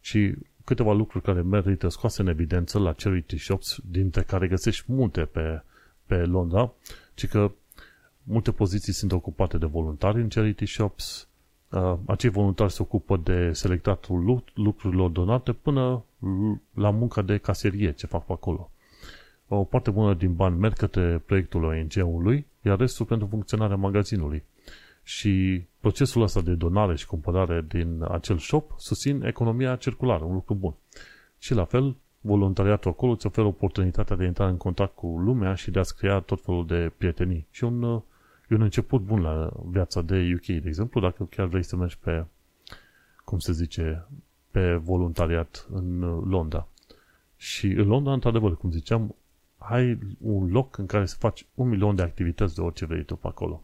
Și 0.00 0.34
câteva 0.64 0.92
lucruri 0.92 1.24
care 1.24 1.42
merită 1.42 1.88
scoase 1.88 2.20
în 2.22 2.28
evidență 2.28 2.78
la 2.78 2.92
charity 2.92 3.38
shops, 3.38 3.78
dintre 3.90 4.22
care 4.22 4.48
găsești 4.48 4.92
multe 4.92 5.20
pe, 5.20 5.62
pe 6.06 6.16
Londra, 6.16 6.72
ci 7.14 7.26
că 7.26 7.52
multe 8.22 8.52
poziții 8.52 8.92
sunt 8.92 9.12
ocupate 9.12 9.58
de 9.58 9.66
voluntari 9.66 10.20
în 10.20 10.28
charity 10.28 10.66
shops, 10.66 11.28
uh, 11.68 11.94
acei 12.06 12.30
voluntari 12.30 12.72
se 12.72 12.82
ocupă 12.82 13.16
de 13.16 13.52
selectatul 13.52 14.42
lucrurilor 14.54 15.10
donate 15.10 15.52
până 15.52 16.04
la 16.74 16.90
munca 16.90 17.22
de 17.22 17.36
caserie 17.36 17.92
ce 17.92 18.06
fac 18.06 18.26
pe 18.26 18.32
acolo. 18.32 18.70
O 19.48 19.64
parte 19.64 19.90
bună 19.90 20.14
din 20.14 20.34
bani 20.34 20.58
merg 20.58 20.76
către 20.76 21.22
proiectul 21.26 21.64
ONG-ului, 21.64 22.46
iar 22.62 22.78
restul 22.78 23.06
pentru 23.06 23.26
funcționarea 23.26 23.76
magazinului. 23.76 24.44
Și 25.02 25.64
procesul 25.84 26.22
ăsta 26.22 26.40
de 26.40 26.54
donare 26.54 26.96
și 26.96 27.06
cumpărare 27.06 27.64
din 27.68 28.04
acel 28.08 28.38
shop 28.38 28.72
susțin 28.76 29.22
economia 29.22 29.76
circulară, 29.76 30.24
un 30.24 30.32
lucru 30.32 30.54
bun. 30.54 30.74
Și 31.38 31.54
la 31.54 31.64
fel, 31.64 31.96
voluntariatul 32.20 32.90
acolo 32.90 33.12
îți 33.12 33.26
oferă 33.26 33.46
oportunitatea 33.46 34.16
de 34.16 34.22
a 34.22 34.26
intra 34.26 34.48
în 34.48 34.56
contact 34.56 34.94
cu 34.94 35.06
lumea 35.06 35.54
și 35.54 35.70
de 35.70 35.78
a-ți 35.78 35.96
crea 35.96 36.18
tot 36.20 36.40
felul 36.42 36.66
de 36.66 36.92
prietenii. 36.96 37.46
Și 37.50 37.64
un, 37.64 37.82
e 38.48 38.54
un 38.54 38.60
început 38.60 39.00
bun 39.00 39.20
la 39.20 39.52
viața 39.64 40.02
de 40.02 40.32
UK, 40.34 40.46
de 40.46 40.68
exemplu, 40.68 41.00
dacă 41.00 41.24
chiar 41.24 41.46
vrei 41.46 41.62
să 41.62 41.76
mergi 41.76 41.98
pe, 41.98 42.24
cum 43.24 43.38
se 43.38 43.52
zice, 43.52 44.06
pe 44.50 44.74
voluntariat 44.74 45.66
în 45.72 46.00
Londra. 46.28 46.68
Și 47.36 47.66
în 47.66 47.86
Londra, 47.86 48.12
într-adevăr, 48.12 48.56
cum 48.56 48.70
ziceam, 48.70 49.14
ai 49.58 49.98
un 50.20 50.50
loc 50.50 50.78
în 50.78 50.86
care 50.86 51.06
să 51.06 51.16
faci 51.18 51.46
un 51.54 51.68
milion 51.68 51.94
de 51.94 52.02
activități 52.02 52.54
de 52.54 52.60
orice 52.60 52.86
vrei 52.86 53.04
tu 53.04 53.16
pe 53.16 53.26
acolo. 53.26 53.62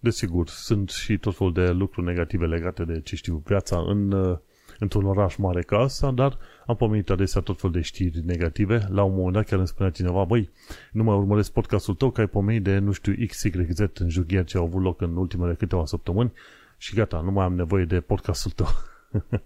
Desigur, 0.00 0.48
sunt 0.48 0.88
și 0.88 1.18
tot 1.18 1.36
felul 1.36 1.52
de 1.52 1.70
lucruri 1.70 2.06
negative 2.06 2.46
legate 2.46 2.84
de, 2.84 3.00
ce 3.00 3.16
știu, 3.16 3.42
viața 3.46 3.78
în, 3.86 4.12
uh, 4.12 4.38
într-un 4.78 5.04
oraș 5.04 5.36
mare 5.36 5.62
ca 5.62 5.78
asta, 5.78 6.10
dar 6.10 6.38
am 6.66 6.76
pomenit 6.76 7.10
adesea 7.10 7.40
tot 7.40 7.60
felul 7.60 7.76
de 7.76 7.82
știri 7.82 8.20
negative. 8.24 8.86
La 8.88 9.02
un 9.02 9.14
moment 9.14 9.32
dat 9.32 9.44
chiar 9.46 9.58
îmi 9.58 9.68
spunea 9.68 9.90
cineva, 9.90 10.24
băi, 10.24 10.50
nu 10.92 11.02
mai 11.02 11.16
urmăresc 11.16 11.52
podcastul 11.52 11.94
tău, 11.94 12.10
că 12.10 12.20
ai 12.20 12.26
pomenit 12.26 12.62
de, 12.62 12.78
nu 12.78 12.92
știu, 12.92 13.14
XYZ 13.26 13.78
în 13.94 14.08
jughier 14.08 14.44
ce 14.44 14.56
au 14.56 14.64
avut 14.64 14.82
loc 14.82 15.00
în 15.00 15.16
ultimele 15.16 15.54
câteva 15.54 15.84
săptămâni 15.84 16.32
și 16.76 16.94
gata, 16.94 17.20
nu 17.20 17.30
mai 17.30 17.44
am 17.44 17.54
nevoie 17.54 17.84
de 17.84 18.00
podcastul 18.00 18.50
tău. 18.50 18.66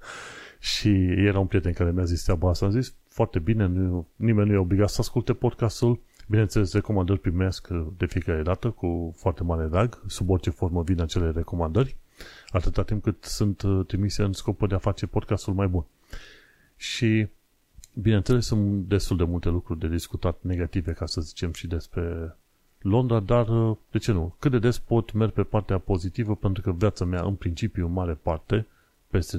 și 0.72 0.88
era 1.16 1.38
un 1.38 1.46
prieten 1.46 1.72
care 1.72 1.90
mi-a 1.90 2.04
zis 2.04 2.22
treaba 2.22 2.48
asta, 2.48 2.64
am 2.64 2.70
zis, 2.70 2.94
foarte 3.08 3.38
bine, 3.38 3.66
nu, 3.66 4.08
nimeni 4.16 4.48
nu 4.48 4.54
e 4.54 4.58
obligat 4.58 4.88
să 4.88 4.96
asculte 5.00 5.32
podcastul, 5.32 6.00
Bineînțeles, 6.26 6.72
recomandări 6.72 7.18
primesc 7.18 7.68
de 7.96 8.06
fiecare 8.06 8.42
dată 8.42 8.70
cu 8.70 9.14
foarte 9.16 9.42
mare 9.42 9.66
drag, 9.66 10.02
sub 10.06 10.30
orice 10.30 10.50
formă 10.50 10.82
vin 10.82 11.00
acele 11.00 11.30
recomandări, 11.30 11.96
atâta 12.48 12.82
timp 12.82 13.02
cât 13.02 13.24
sunt 13.24 13.62
uh, 13.62 13.86
trimise 13.86 14.22
în 14.22 14.32
scopul 14.32 14.68
de 14.68 14.74
a 14.74 14.78
face 14.78 15.06
podcastul 15.06 15.54
mai 15.54 15.66
bun. 15.66 15.84
Și, 16.76 17.28
bineînțeles, 17.94 18.46
sunt 18.46 18.88
destul 18.88 19.16
de 19.16 19.24
multe 19.24 19.48
lucruri 19.48 19.78
de 19.78 19.88
discutat 19.88 20.38
negative, 20.40 20.92
ca 20.92 21.06
să 21.06 21.20
zicem, 21.20 21.52
și 21.52 21.66
despre 21.66 22.36
Londra, 22.78 23.20
dar 23.20 23.48
uh, 23.48 23.76
de 23.90 23.98
ce 23.98 24.12
nu? 24.12 24.34
Cât 24.38 24.50
de 24.50 24.58
des 24.58 24.78
pot 24.78 25.12
merg 25.12 25.32
pe 25.32 25.42
partea 25.42 25.78
pozitivă, 25.78 26.36
pentru 26.36 26.62
că 26.62 26.72
viața 26.72 27.04
mea, 27.04 27.22
în 27.22 27.34
principiu, 27.34 27.86
în 27.86 27.92
mare 27.92 28.14
parte, 28.14 28.66
peste 29.06 29.38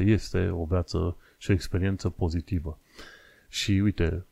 95% 0.00 0.04
este 0.04 0.48
o 0.48 0.64
viață 0.64 1.16
și 1.38 1.50
o 1.50 1.52
experiență 1.52 2.08
pozitivă. 2.08 2.78
Și 3.48 3.70
uite, 3.72 4.24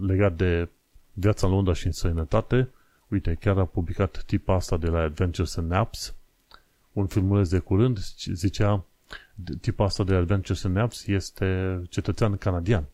legat 0.00 0.36
de 0.36 0.68
viața 1.12 1.46
în 1.46 1.52
Londra 1.52 1.72
și 1.72 1.86
în 1.86 1.92
sănătate, 1.92 2.68
uite, 3.08 3.36
chiar 3.40 3.58
a 3.58 3.64
publicat 3.64 4.22
tipa 4.26 4.54
asta 4.54 4.76
de 4.76 4.86
la 4.86 5.00
Adventures 5.00 5.56
and 5.56 5.72
Apps, 5.72 6.14
un 6.92 7.06
filmuleț 7.06 7.48
de 7.48 7.58
curând, 7.58 7.98
zicea, 8.32 8.84
tipa 9.60 9.84
asta 9.84 10.04
de 10.04 10.14
Adventures 10.14 10.64
and 10.64 10.76
Apps 10.76 11.06
este 11.06 11.80
cetățean 11.88 12.36
canadian. 12.36 12.84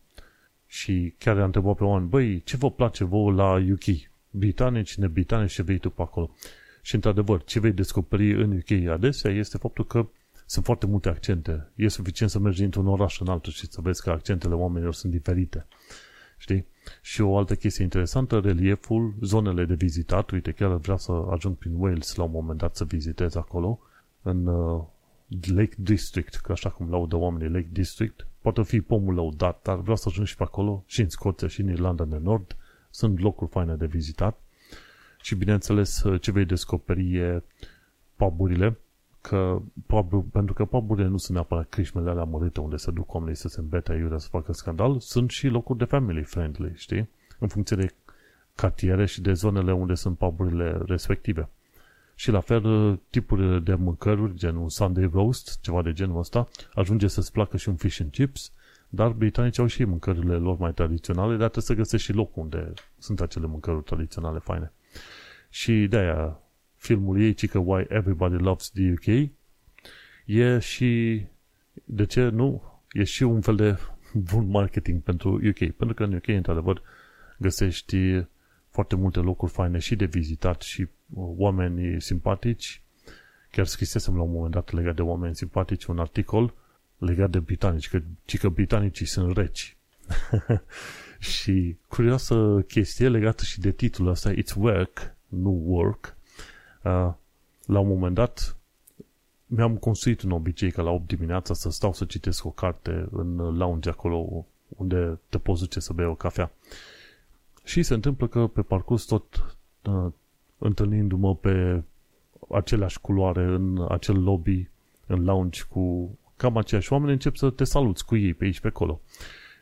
Și 0.67 1.13
chiar 1.17 1.37
a 1.37 1.43
întrebat 1.43 1.75
pe 1.75 1.83
oameni, 1.83 2.09
băi, 2.09 2.41
ce 2.43 2.57
vă 2.57 2.71
place 2.71 3.03
vouă 3.03 3.31
la 3.31 3.53
UK? 3.71 4.09
Britanici, 4.29 4.95
nebritanici, 4.95 5.51
ce 5.53 5.61
vei 5.61 5.77
tu 5.77 5.89
pe 5.89 6.01
acolo? 6.01 6.35
Și 6.81 6.95
într-adevăr, 6.95 7.43
ce 7.43 7.59
vei 7.59 7.71
descoperi 7.71 8.43
în 8.43 8.51
UK 8.51 8.87
adesea 8.89 9.31
este 9.31 9.57
faptul 9.57 9.85
că 9.85 10.07
sunt 10.45 10.65
foarte 10.65 10.85
multe 10.85 11.09
accente. 11.09 11.67
E 11.75 11.87
suficient 11.87 12.31
să 12.31 12.39
mergi 12.39 12.63
într-un 12.63 12.87
oraș 12.87 13.19
în 13.19 13.27
altul 13.27 13.51
și 13.51 13.67
să 13.67 13.81
vezi 13.81 14.01
că 14.01 14.09
accentele 14.09 14.53
oamenilor 14.53 14.93
sunt 14.93 15.11
diferite. 15.11 15.65
Știi? 16.41 16.65
Și 17.01 17.21
o 17.21 17.37
altă 17.37 17.55
chestie 17.55 17.83
interesantă, 17.83 18.39
relieful, 18.39 19.13
zonele 19.21 19.65
de 19.65 19.73
vizitat. 19.73 20.29
Uite, 20.29 20.51
chiar 20.51 20.75
vreau 20.75 20.97
să 20.97 21.11
ajung 21.11 21.55
prin 21.55 21.73
Wales 21.75 22.15
la 22.15 22.23
un 22.23 22.31
moment 22.31 22.59
dat 22.59 22.75
să 22.75 22.83
vizitez 22.83 23.35
acolo, 23.35 23.79
în 24.21 24.45
uh, 24.45 24.83
Lake 25.55 25.75
District, 25.77 26.35
că 26.35 26.51
așa 26.51 26.69
cum 26.69 26.89
laudă 26.89 27.15
oamenii 27.15 27.53
Lake 27.53 27.69
District, 27.71 28.27
poate 28.39 28.63
fi 28.63 28.81
pomul 28.81 29.13
lăudat, 29.13 29.61
dar 29.63 29.79
vreau 29.79 29.95
să 29.95 30.05
ajung 30.09 30.27
și 30.27 30.35
pe 30.35 30.43
acolo, 30.43 30.83
și 30.87 31.01
în 31.01 31.09
Scoția, 31.09 31.47
și 31.47 31.61
în 31.61 31.69
Irlanda 31.69 32.05
de 32.05 32.17
Nord. 32.17 32.57
Sunt 32.89 33.19
locuri 33.19 33.51
faine 33.51 33.75
de 33.75 33.85
vizitat. 33.85 34.41
Și 35.21 35.35
bineînțeles, 35.35 36.03
ce 36.21 36.31
vei 36.31 36.45
descoperi 36.45 37.15
e 37.15 37.43
puburile, 38.15 38.79
că 39.21 39.61
pub, 39.85 40.31
pentru 40.31 40.53
că 40.53 40.65
puburile 40.65 41.07
nu 41.07 41.17
sunt 41.17 41.33
neapărat 41.37 41.69
crișmele 41.69 42.09
alea 42.09 42.23
mărite 42.23 42.59
unde 42.59 42.75
se 42.75 42.91
duc 42.91 43.13
oamenii 43.13 43.35
să 43.35 43.47
se 43.47 43.59
îmbete 43.59 43.91
aiurea 43.91 44.17
să 44.17 44.27
facă 44.27 44.53
scandal, 44.53 44.99
sunt 44.99 45.29
și 45.29 45.47
locuri 45.47 45.77
de 45.77 45.85
family 45.85 46.23
friendly, 46.23 46.71
știi? 46.75 47.09
În 47.39 47.47
funcție 47.47 47.75
de 47.75 47.93
cartiere 48.55 49.05
și 49.05 49.21
de 49.21 49.33
zonele 49.33 49.73
unde 49.73 49.93
sunt 49.93 50.17
puburile 50.17 50.81
respective. 50.85 51.49
Și 52.15 52.31
la 52.31 52.39
fel, 52.39 52.95
tipurile 53.09 53.59
de 53.59 53.75
mâncăruri, 53.75 54.35
gen 54.35 54.55
un 54.55 54.69
Sunday 54.69 55.09
roast, 55.13 55.61
ceva 55.61 55.81
de 55.81 55.93
genul 55.93 56.19
ăsta, 56.19 56.47
ajunge 56.73 57.07
să-ți 57.07 57.31
placă 57.31 57.57
și 57.57 57.69
un 57.69 57.75
fish 57.75 57.99
and 58.01 58.11
chips, 58.11 58.51
dar 58.89 59.09
britanicii 59.09 59.61
au 59.61 59.67
și 59.67 59.83
mâncările 59.83 60.35
lor 60.35 60.57
mai 60.57 60.73
tradiționale, 60.73 61.29
dar 61.29 61.49
trebuie 61.49 61.63
să 61.63 61.73
găsești 61.73 62.05
și 62.05 62.13
locul 62.13 62.41
unde 62.41 62.73
sunt 62.97 63.21
acele 63.21 63.45
mâncăruri 63.45 63.83
tradiționale 63.83 64.39
faine. 64.39 64.71
Și 65.49 65.87
de-aia 65.89 66.39
filmul 66.81 67.21
ei, 67.21 67.33
ci 67.33 67.49
că 67.49 67.57
Why 67.57 67.85
Everybody 67.87 68.35
Loves 68.35 68.69
the 68.69 68.91
UK, 68.91 69.29
e 70.25 70.59
și, 70.59 71.21
de 71.83 72.05
ce 72.05 72.29
nu, 72.29 72.63
e 72.91 73.03
și 73.03 73.23
un 73.23 73.41
fel 73.41 73.55
de 73.55 73.77
bun 74.13 74.49
marketing 74.49 75.01
pentru 75.01 75.29
UK, 75.29 75.57
pentru 75.57 75.93
că 75.93 76.03
în 76.03 76.13
UK, 76.13 76.27
într-adevăr, 76.27 76.81
găsești 77.37 78.25
foarte 78.69 78.95
multe 78.95 79.19
locuri 79.19 79.51
faine 79.51 79.79
și 79.79 79.95
de 79.95 80.05
vizitat 80.05 80.61
și 80.61 80.81
uh, 80.81 80.87
oameni 81.37 82.01
simpatici. 82.01 82.81
Chiar 83.51 83.65
scrisesem 83.65 84.15
la 84.15 84.21
un 84.21 84.31
moment 84.31 84.53
dat 84.53 84.71
legat 84.71 84.95
de 84.95 85.01
oameni 85.01 85.35
simpatici 85.35 85.85
un 85.85 85.99
articol 85.99 86.53
legat 86.97 87.29
de 87.29 87.39
britanici, 87.39 87.89
că, 87.89 88.01
ci 88.25 88.37
că 88.37 88.49
britanicii 88.49 89.05
sunt 89.05 89.37
reci. 89.37 89.77
și 91.19 91.77
curioasă 91.87 92.65
chestie 92.67 93.09
legată 93.09 93.43
și 93.43 93.59
de 93.59 93.71
titlul 93.71 94.09
ăsta, 94.09 94.33
It's 94.33 94.55
Work, 94.55 95.15
nu 95.27 95.63
Work, 95.65 96.15
Uh, 96.15 96.20
la 97.65 97.79
un 97.79 97.87
moment 97.87 98.15
dat 98.15 98.55
mi-am 99.45 99.77
construit 99.77 100.21
un 100.21 100.31
obicei 100.31 100.71
ca 100.71 100.81
la 100.81 100.89
8 100.89 101.07
dimineața 101.07 101.53
să 101.53 101.69
stau 101.69 101.93
să 101.93 102.05
citesc 102.05 102.45
o 102.45 102.49
carte 102.49 103.07
în 103.11 103.35
lounge 103.57 103.89
acolo 103.89 104.45
unde 104.67 105.19
te 105.29 105.37
poți 105.37 105.61
duce 105.61 105.79
să 105.79 105.93
bei 105.93 106.05
o 106.05 106.15
cafea. 106.15 106.51
Și 107.63 107.83
se 107.83 107.93
întâmplă 107.93 108.27
că 108.27 108.47
pe 108.47 108.61
parcurs 108.61 109.05
tot 109.05 109.57
uh, 109.83 110.11
întâlnindu-mă 110.57 111.35
pe 111.35 111.83
aceleași 112.49 112.99
culoare 112.99 113.43
în 113.43 113.85
acel 113.89 114.23
lobby, 114.23 114.69
în 115.07 115.23
lounge 115.23 115.61
cu 115.69 116.17
cam 116.35 116.57
aceiași 116.57 116.93
oameni, 116.93 117.11
încep 117.11 117.35
să 117.35 117.49
te 117.49 117.63
saluți 117.63 118.05
cu 118.05 118.15
ei 118.15 118.33
pe 118.33 118.43
aici, 118.43 118.59
pe 118.59 118.67
acolo. 118.67 119.01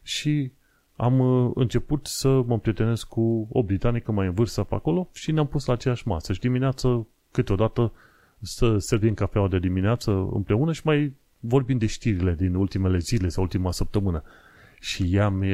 Și 0.01 0.51
am 0.99 1.19
uh, 1.19 1.51
început 1.55 2.05
să 2.05 2.27
mă 2.27 2.59
prietenesc 2.59 3.07
cu 3.07 3.47
o 3.51 3.63
britanică 3.63 4.11
mai 4.11 4.27
în 4.27 4.33
vârstă 4.33 4.63
pe 4.63 4.75
acolo 4.75 5.09
și 5.13 5.31
ne-am 5.31 5.47
pus 5.47 5.65
la 5.65 5.73
aceeași 5.73 6.07
masă. 6.07 6.33
Și 6.33 6.39
dimineață, 6.39 7.07
câteodată, 7.31 7.91
să 8.41 8.77
servim 8.77 9.13
cafeaua 9.13 9.47
de 9.47 9.59
dimineață 9.59 10.11
împreună 10.31 10.73
și 10.73 10.81
mai 10.83 11.13
vorbim 11.39 11.77
de 11.77 11.85
știrile 11.85 12.33
din 12.33 12.53
ultimele 12.53 12.97
zile 12.97 13.27
sau 13.27 13.43
ultima 13.43 13.71
săptămână. 13.71 14.23
Și 14.79 15.15
ea 15.15 15.29
mi 15.29 15.53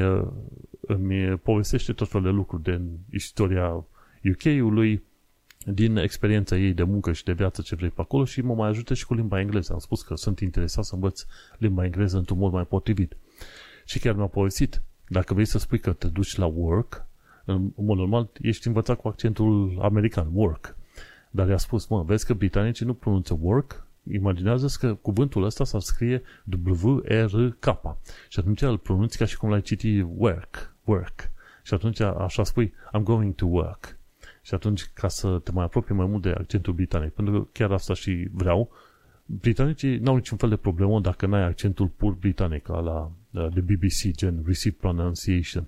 îmi 0.81 1.37
povestește 1.37 1.93
tot 1.93 2.09
felul 2.09 2.25
de 2.25 2.31
lucruri 2.31 2.63
din 2.63 2.97
istoria 3.11 3.85
UK-ului, 4.31 5.03
din 5.65 5.97
experiența 5.97 6.57
ei 6.57 6.73
de 6.73 6.83
muncă 6.83 7.11
și 7.11 7.23
de 7.23 7.33
viață 7.33 7.61
ce 7.61 7.75
vrei 7.75 7.89
pe 7.89 8.01
acolo 8.01 8.25
și 8.25 8.41
mă 8.41 8.53
mai 8.53 8.69
ajută 8.69 8.93
și 8.93 9.05
cu 9.05 9.13
limba 9.13 9.39
engleză. 9.39 9.73
Am 9.73 9.79
spus 9.79 10.01
că 10.01 10.15
sunt 10.15 10.39
interesat 10.39 10.83
să 10.83 10.93
învăț 10.93 11.25
limba 11.57 11.85
engleză 11.85 12.17
într-un 12.17 12.37
mod 12.37 12.51
mai 12.51 12.65
potrivit. 12.65 13.17
Și 13.85 13.99
chiar 13.99 14.15
mi-a 14.15 14.25
povestit, 14.25 14.81
dacă 15.07 15.33
vrei 15.33 15.45
să 15.45 15.57
spui 15.57 15.79
că 15.79 15.93
te 15.93 16.07
duci 16.07 16.35
la 16.35 16.45
work, 16.45 17.05
în 17.45 17.71
mod 17.75 17.97
normal 17.97 18.29
ești 18.41 18.67
învățat 18.67 18.99
cu 18.99 19.07
accentul 19.07 19.77
american, 19.81 20.27
work. 20.33 20.75
Dar 21.31 21.49
i-a 21.49 21.57
spus, 21.57 21.87
mă, 21.87 22.03
vezi 22.03 22.25
că 22.25 22.33
britanicii 22.33 22.85
nu 22.85 22.93
pronunță 22.93 23.37
work, 23.41 23.87
imaginează 24.11 24.67
că 24.79 24.93
cuvântul 24.93 25.43
ăsta 25.43 25.63
s-ar 25.63 25.81
scrie 25.81 26.21
W-R-K 26.65 27.65
și 28.29 28.39
atunci 28.39 28.61
îl 28.61 28.77
pronunți 28.77 29.17
ca 29.17 29.25
și 29.25 29.37
cum 29.37 29.49
l-ai 29.49 29.61
citit 29.61 30.05
work, 30.15 30.75
work. 30.83 31.31
Și 31.63 31.73
atunci 31.73 31.99
așa 31.99 32.43
spui, 32.43 32.73
I'm 32.97 33.03
going 33.03 33.35
to 33.35 33.45
work. 33.45 33.97
Și 34.41 34.53
atunci, 34.53 34.89
ca 34.93 35.07
să 35.07 35.39
te 35.43 35.51
mai 35.51 35.63
apropii 35.63 35.95
mai 35.95 36.05
mult 36.05 36.21
de 36.21 36.29
accentul 36.29 36.73
britanic, 36.73 37.13
pentru 37.13 37.41
că 37.41 37.47
chiar 37.51 37.71
asta 37.71 37.93
și 37.93 38.27
vreau, 38.31 38.71
britanicii 39.25 39.97
n-au 39.97 40.15
niciun 40.15 40.37
fel 40.37 40.49
de 40.49 40.55
problemă 40.55 40.99
dacă 40.99 41.25
n-ai 41.25 41.43
accentul 41.43 41.87
pur 41.87 42.13
britanic, 42.13 42.67
la 42.67 43.11
de 43.53 43.59
BBC, 43.59 44.15
gen 44.15 44.43
receive 44.45 44.77
pronunciation. 44.79 45.67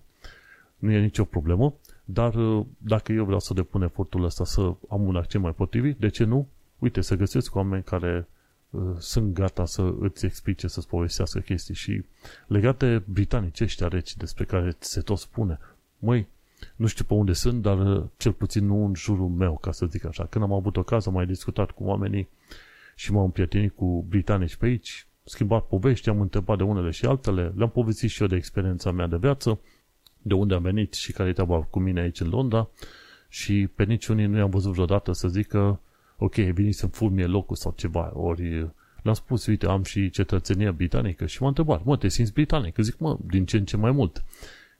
Nu 0.77 0.91
e 0.91 0.99
nicio 0.99 1.23
problemă, 1.23 1.73
dar 2.05 2.35
uh, 2.35 2.65
dacă 2.77 3.11
eu 3.11 3.23
vreau 3.25 3.39
să 3.39 3.53
depun 3.53 3.81
efortul 3.81 4.23
ăsta 4.23 4.45
să 4.45 4.61
am 4.89 5.07
un 5.07 5.15
accent 5.15 5.43
mai 5.43 5.53
potrivit, 5.53 5.97
de 5.97 6.07
ce 6.07 6.23
nu? 6.23 6.47
Uite, 6.79 7.01
să 7.01 7.15
găsesc 7.15 7.55
oameni 7.55 7.83
care 7.83 8.27
uh, 8.69 8.81
sunt 8.97 9.33
gata 9.33 9.65
să 9.65 9.93
îți 9.99 10.25
explice, 10.25 10.67
să-ți 10.67 10.87
povestească 10.87 11.39
chestii 11.39 11.73
și 11.73 12.03
legate 12.47 13.03
britanici 13.05 13.61
ăștia 13.61 13.87
reci 13.87 14.15
despre 14.15 14.43
care 14.43 14.75
se 14.79 15.01
tot 15.01 15.17
spune. 15.17 15.59
Măi, 15.99 16.27
nu 16.75 16.87
știu 16.87 17.03
pe 17.03 17.13
unde 17.13 17.33
sunt, 17.33 17.61
dar 17.61 17.97
uh, 17.97 18.03
cel 18.17 18.31
puțin 18.31 18.65
nu 18.65 18.85
în 18.85 18.95
jurul 18.95 19.27
meu, 19.27 19.57
ca 19.57 19.71
să 19.71 19.85
zic 19.85 20.05
așa. 20.05 20.25
Când 20.25 20.43
am 20.43 20.53
avut 20.53 20.77
ocazia, 20.77 21.11
am 21.11 21.17
mai 21.17 21.25
discutat 21.25 21.71
cu 21.71 21.83
oamenii 21.83 22.27
și 22.95 23.11
m-am 23.11 23.31
prietenit 23.31 23.75
cu 23.75 24.05
britanici 24.09 24.55
pe 24.55 24.65
aici, 24.65 25.07
schimbat 25.27 25.67
povești, 25.67 26.09
am 26.09 26.21
întrebat 26.21 26.57
de 26.57 26.63
unele 26.63 26.89
și 26.89 27.05
altele, 27.05 27.53
le-am 27.55 27.69
povestit 27.69 28.09
și 28.09 28.21
eu 28.21 28.27
de 28.27 28.35
experiența 28.35 28.91
mea 28.91 29.07
de 29.07 29.17
viață, 29.17 29.59
de 30.21 30.33
unde 30.33 30.53
am 30.53 30.61
venit 30.61 30.93
și 30.93 31.11
care 31.11 31.29
e 31.29 31.33
treaba 31.33 31.61
cu 31.61 31.79
mine 31.79 31.99
aici 31.99 32.19
în 32.19 32.29
Londra 32.29 32.69
și 33.29 33.67
pe 33.75 33.83
niciunii 33.83 34.25
nu 34.25 34.37
i-am 34.37 34.49
văzut 34.49 34.73
vreodată 34.73 35.11
să 35.11 35.27
zică 35.27 35.79
ok, 36.17 36.35
veni 36.35 36.71
să-mi 36.71 36.91
fur 36.91 37.11
mie 37.11 37.25
locul 37.25 37.55
sau 37.55 37.73
ceva, 37.75 38.11
ori 38.13 38.71
le-am 39.07 39.15
spus, 39.15 39.45
uite, 39.45 39.65
am 39.65 39.83
și 39.83 40.09
cetățenia 40.09 40.71
britanică 40.71 41.25
și 41.25 41.41
m-a 41.41 41.47
întrebat, 41.47 41.83
mă, 41.83 41.97
te 41.97 42.07
simți 42.07 42.33
britanic? 42.33 42.77
Zic, 42.77 42.97
mă, 42.97 43.17
din 43.21 43.45
ce 43.45 43.57
în 43.57 43.65
ce 43.65 43.77
mai 43.77 43.91
mult. 43.91 44.23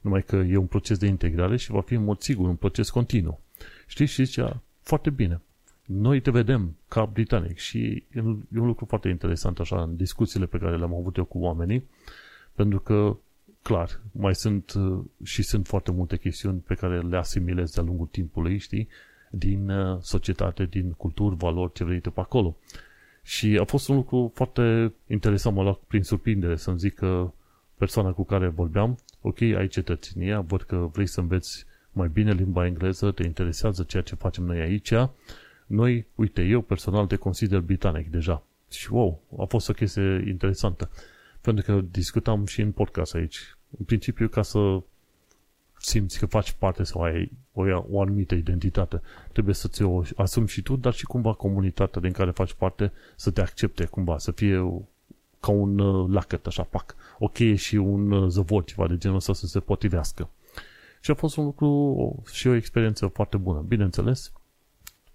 Numai 0.01 0.23
că 0.23 0.35
e 0.35 0.57
un 0.57 0.65
proces 0.65 0.97
de 0.97 1.07
integrare 1.07 1.57
și 1.57 1.71
va 1.71 1.81
fi 1.81 1.93
în 1.93 2.03
mod 2.03 2.19
sigur 2.19 2.47
un 2.47 2.55
proces 2.55 2.89
continuu. 2.89 3.39
Știți? 3.87 4.11
Și 4.11 4.23
zicea, 4.23 4.61
foarte 4.81 5.09
bine. 5.09 5.41
Noi 5.89 6.19
te 6.21 6.31
vedem 6.31 6.75
ca 6.87 7.05
britanic 7.05 7.57
și 7.57 8.03
e 8.15 8.19
un 8.19 8.45
lucru 8.49 8.85
foarte 8.85 9.09
interesant 9.09 9.59
așa 9.59 9.81
în 9.81 9.95
discuțiile 9.95 10.45
pe 10.45 10.57
care 10.57 10.77
le-am 10.77 10.93
avut 10.93 11.17
eu 11.17 11.25
cu 11.25 11.37
oamenii, 11.39 11.87
pentru 12.55 12.79
că, 12.79 13.17
clar, 13.61 14.01
mai 14.11 14.35
sunt 14.35 14.73
și 15.23 15.41
sunt 15.41 15.67
foarte 15.67 15.91
multe 15.91 16.17
chestiuni 16.17 16.59
pe 16.59 16.73
care 16.73 16.99
le 16.99 17.17
asimilez 17.17 17.71
de-a 17.71 17.83
lungul 17.83 18.05
timpului, 18.05 18.57
știi, 18.57 18.87
din 19.31 19.69
uh, 19.69 19.97
societate, 20.01 20.65
din 20.65 20.91
culturi, 20.91 21.35
valori, 21.35 21.73
ce 21.73 21.83
vrei 21.83 21.99
pe 21.99 22.11
acolo. 22.15 22.57
Și 23.23 23.57
a 23.61 23.63
fost 23.63 23.87
un 23.89 23.95
lucru 23.95 24.31
foarte 24.33 24.93
interesant, 25.07 25.55
mă 25.55 25.63
luat 25.63 25.79
prin 25.87 26.03
surprindere 26.03 26.55
să-mi 26.55 26.77
zic 26.79 26.93
că 26.93 27.31
persoana 27.77 28.11
cu 28.11 28.23
care 28.25 28.47
vorbeam, 28.47 28.97
ok, 29.21 29.41
ai 29.41 29.67
cetățenia, 29.67 30.39
văd 30.41 30.61
că 30.61 30.89
vrei 30.91 31.07
să 31.07 31.19
înveți 31.19 31.65
mai 31.91 32.07
bine 32.07 32.31
limba 32.31 32.65
engleză, 32.65 33.11
te 33.11 33.23
interesează 33.23 33.83
ceea 33.83 34.03
ce 34.03 34.15
facem 34.15 34.43
noi 34.43 34.59
aici. 34.59 34.93
Noi, 35.67 36.05
uite, 36.15 36.41
eu 36.41 36.61
personal 36.61 37.07
te 37.07 37.15
consider 37.15 37.59
britanic 37.59 38.11
deja. 38.11 38.43
Și 38.69 38.91
wow, 38.91 39.21
a 39.37 39.43
fost 39.43 39.69
o 39.69 39.73
chestie 39.73 40.23
interesantă. 40.27 40.89
Pentru 41.41 41.65
că 41.65 41.81
discutam 41.91 42.45
și 42.45 42.61
în 42.61 42.71
podcast 42.71 43.15
aici. 43.15 43.55
În 43.77 43.85
principiu, 43.85 44.27
ca 44.27 44.41
să 44.41 44.81
simți 45.79 46.19
că 46.19 46.25
faci 46.25 46.51
parte 46.51 46.83
sau 46.83 47.01
ai 47.01 47.31
o, 47.53 47.63
o 47.89 48.01
anumită 48.01 48.35
identitate, 48.35 49.01
trebuie 49.31 49.55
să 49.55 49.67
ți-o 49.67 50.01
asumi 50.15 50.47
și 50.47 50.61
tu, 50.61 50.75
dar 50.75 50.93
și 50.93 51.05
cumva 51.05 51.33
comunitatea 51.33 52.01
din 52.01 52.11
care 52.11 52.31
faci 52.31 52.53
parte 52.53 52.91
să 53.15 53.31
te 53.31 53.41
accepte 53.41 53.85
cumva, 53.85 54.17
să 54.17 54.31
fie 54.31 54.83
ca 55.39 55.51
un 55.51 55.79
uh, 55.79 56.09
lacăt, 56.09 56.47
așa, 56.47 56.63
pac, 56.63 56.95
o 57.19 57.27
cheie 57.27 57.55
și 57.55 57.75
un 57.75 58.11
uh, 58.11 58.29
zăvor, 58.29 58.63
ceva 58.63 58.87
de 58.87 58.97
genul 58.97 59.17
ăsta 59.17 59.33
să 59.33 59.47
se 59.47 59.59
potrivească. 59.59 60.29
Și 61.01 61.11
a 61.11 61.13
fost 61.13 61.37
un 61.37 61.43
lucru 61.43 62.23
și 62.31 62.47
o 62.47 62.53
experiență 62.53 63.07
foarte 63.07 63.37
bună. 63.37 63.59
Bineînțeles, 63.67 64.31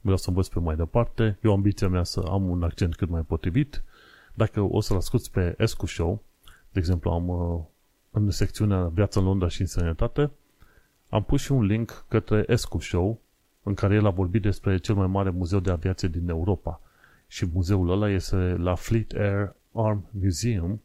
vreau 0.03 0.17
să 0.17 0.29
învăț 0.29 0.47
pe 0.47 0.59
mai 0.59 0.77
departe. 0.77 1.38
Eu 1.43 1.53
ambiția 1.53 1.88
mea 1.88 2.05
să 2.05 2.21
am 2.21 2.51
un 2.51 2.62
accent 2.62 2.97
cât 2.97 3.09
mai 3.09 3.23
potrivit. 3.23 3.83
Dacă 4.35 4.61
o 4.61 4.81
să-l 4.81 4.97
asculti 4.97 5.31
pe 5.31 5.55
Escu 5.59 5.87
Show, 5.87 6.23
de 6.73 6.79
exemplu, 6.79 7.11
am 7.11 7.29
uh, 7.29 7.61
în 8.11 8.31
secțiunea 8.31 8.85
Viața 8.87 9.21
în 9.21 9.27
Londra 9.27 9.49
și 9.49 9.61
în 9.61 9.67
Sănătate, 9.67 10.31
am 11.09 11.23
pus 11.23 11.41
și 11.41 11.53
un 11.53 11.62
link 11.62 12.05
către 12.09 12.45
Escu 12.49 12.79
Show, 12.79 13.21
în 13.62 13.75
care 13.75 13.95
el 13.95 14.07
a 14.07 14.11
vorbit 14.11 14.43
despre 14.43 14.79
cel 14.79 14.95
mai 14.95 15.07
mare 15.07 15.31
muzeu 15.31 15.61
de 15.61 15.71
aviație 15.71 16.09
din 16.09 16.29
Europa. 16.29 16.81
Și 17.27 17.47
muzeul 17.53 17.91
ăla 17.91 18.11
este 18.11 18.37
la 18.37 18.75
Fleet 18.75 19.12
Air 19.12 19.55
Arm 19.73 20.05
Museum 20.11 20.83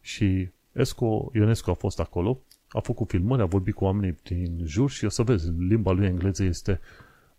și 0.00 0.48
Esco, 0.72 1.30
Ionescu 1.34 1.70
a 1.70 1.74
fost 1.74 2.00
acolo, 2.00 2.40
a 2.68 2.80
făcut 2.80 3.08
filmări, 3.08 3.42
a 3.42 3.46
vorbit 3.46 3.74
cu 3.74 3.84
oamenii 3.84 4.18
din 4.22 4.60
jur 4.64 4.90
și 4.90 5.04
o 5.04 5.08
să 5.08 5.22
vezi, 5.22 5.50
limba 5.58 5.90
lui 5.90 6.06
engleză 6.06 6.44
este 6.44 6.80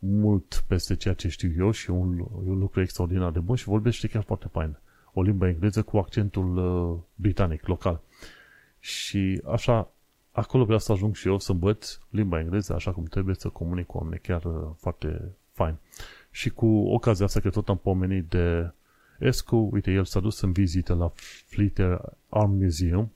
mult 0.06 0.64
peste 0.68 0.96
ceea 0.96 1.14
ce 1.14 1.28
știu 1.28 1.52
eu 1.58 1.72
și 1.72 1.90
un, 1.90 2.18
e 2.20 2.50
un 2.50 2.60
lucru 2.60 2.82
extraordinar 2.82 3.32
de 3.32 3.40
bun 3.40 3.56
și 3.56 3.64
vorbește 3.64 4.08
chiar 4.08 4.24
foarte 4.24 4.48
fain. 4.52 4.78
O 5.14 5.22
limbă 5.22 5.48
engleză 5.48 5.82
cu 5.82 5.98
accentul 5.98 6.58
uh, 6.58 7.00
britanic, 7.16 7.68
local. 7.68 8.02
Și 8.80 9.42
așa, 9.46 9.92
acolo 10.32 10.64
vreau 10.64 10.80
să 10.80 10.92
ajung 10.92 11.16
și 11.16 11.28
eu 11.28 11.40
să 11.40 11.52
învăț 11.52 11.98
limba 12.10 12.40
engleză 12.40 12.74
așa 12.74 12.92
cum 12.92 13.04
trebuie 13.04 13.36
să 13.36 13.50
comunic 13.50 13.86
cu 13.86 13.98
oameni, 13.98 14.22
chiar 14.22 14.44
uh, 14.44 14.70
foarte 14.78 15.36
fain. 15.52 15.76
Și 16.32 16.50
cu 16.50 16.68
ocazia 16.68 17.26
asta 17.26 17.40
că 17.40 17.50
tot 17.50 17.70
am 17.70 17.78
pomenit 17.78 18.30
de 18.30 18.72
Escu, 19.20 19.70
uite, 19.72 19.92
el 19.92 20.06
s-a 20.06 20.20
dus 20.20 20.42
în 20.42 20.52
vizită 20.52 20.94
la 20.94 21.12
Fleet 21.46 21.80
Arm 22.30 22.52
Museum 22.52 23.12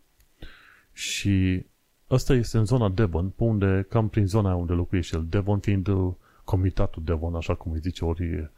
și 0.94 1.66
ăsta 2.10 2.34
este 2.34 2.58
în 2.58 2.66
zona 2.66 2.90
Devon, 2.90 3.30
pe 3.30 3.44
unde, 3.44 3.86
cam 3.90 4.10
prin 4.10 4.28
zona 4.28 4.56
unde 4.56 4.74
locuiește 4.74 5.16
el, 5.16 5.26
Devon 5.30 5.60
fiind 5.60 5.88
uh, 5.88 6.14
comitatul 6.48 7.04
Devon, 7.04 7.36
așa 7.36 7.56
cum 7.56 7.72
îi 7.72 7.80
zice, 7.80 8.06
ori 8.06 8.50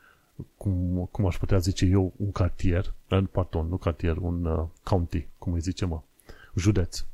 cum, 0.57 1.07
cum 1.11 1.25
aș 1.25 1.37
putea 1.37 1.57
zice 1.57 1.85
eu, 1.85 2.13
un 2.15 2.31
cartier, 2.31 2.93
uh, 3.09 3.23
pardon, 3.31 3.67
nu 3.67 3.77
cartier, 3.77 4.17
un 4.17 4.45
uh, 4.45 4.65
county, 4.83 5.27
cum 5.37 5.53
îi 5.53 5.59
zice, 5.59 5.85
mă, 5.85 6.01
județ. 6.55 7.05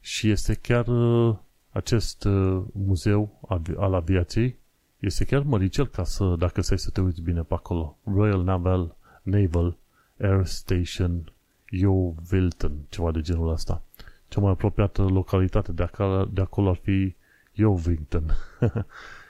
Și 0.00 0.30
este 0.30 0.54
chiar 0.54 0.86
uh, 0.86 1.36
acest 1.70 2.24
uh, 2.24 2.62
muzeu 2.72 3.40
al 3.76 3.94
aviației, 3.94 4.56
este 4.98 5.24
chiar 5.24 5.42
măricel 5.42 5.86
ca 5.86 6.04
să, 6.04 6.34
dacă 6.38 6.60
să 6.60 6.74
să 6.74 6.90
te 6.90 7.00
uiți 7.00 7.22
bine 7.22 7.42
pe 7.42 7.54
acolo. 7.54 7.98
Royal 8.04 8.42
Naval 8.42 8.96
Naval 9.22 9.76
Air 10.20 10.44
Station 10.44 11.32
Yeovilton, 11.68 12.72
ceva 12.88 13.10
de 13.10 13.20
genul 13.20 13.50
ăsta. 13.50 13.82
Cea 14.28 14.40
mai 14.40 14.50
apropiată 14.50 15.02
localitate 15.02 15.72
de 15.72 15.82
acolo, 15.82 16.24
de 16.24 16.40
acolo 16.40 16.70
ar 16.70 16.80
fi 16.82 17.14
Yeovington. 17.52 18.24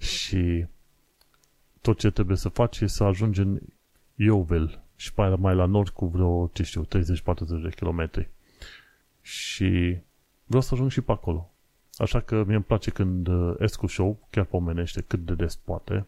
și 0.00 0.66
tot 1.80 1.98
ce 1.98 2.10
trebuie 2.10 2.36
să 2.36 2.48
faci 2.48 2.80
e 2.80 2.86
să 2.86 3.04
ajungi 3.04 3.40
în 3.40 3.60
Yeovil 4.14 4.80
și 4.96 5.12
mai, 5.16 5.34
mai 5.38 5.54
la 5.54 5.64
nord 5.64 5.88
cu 5.88 6.06
vreo, 6.06 6.50
ce 6.52 6.62
știu, 6.62 6.84
30-40 6.84 6.88
de 7.62 7.72
kilometri. 7.76 8.28
Și 9.20 9.98
vreau 10.44 10.62
să 10.62 10.74
ajung 10.74 10.90
și 10.90 11.00
pe 11.00 11.12
acolo. 11.12 11.50
Așa 11.96 12.20
că 12.20 12.44
mie 12.44 12.54
îmi 12.54 12.64
place 12.64 12.90
când 12.90 13.26
uh, 13.26 13.54
Escu 13.58 13.86
Show 13.86 14.26
chiar 14.30 14.44
pomenește 14.44 15.00
cât 15.00 15.24
de 15.24 15.34
des 15.34 15.56
poate 15.56 16.06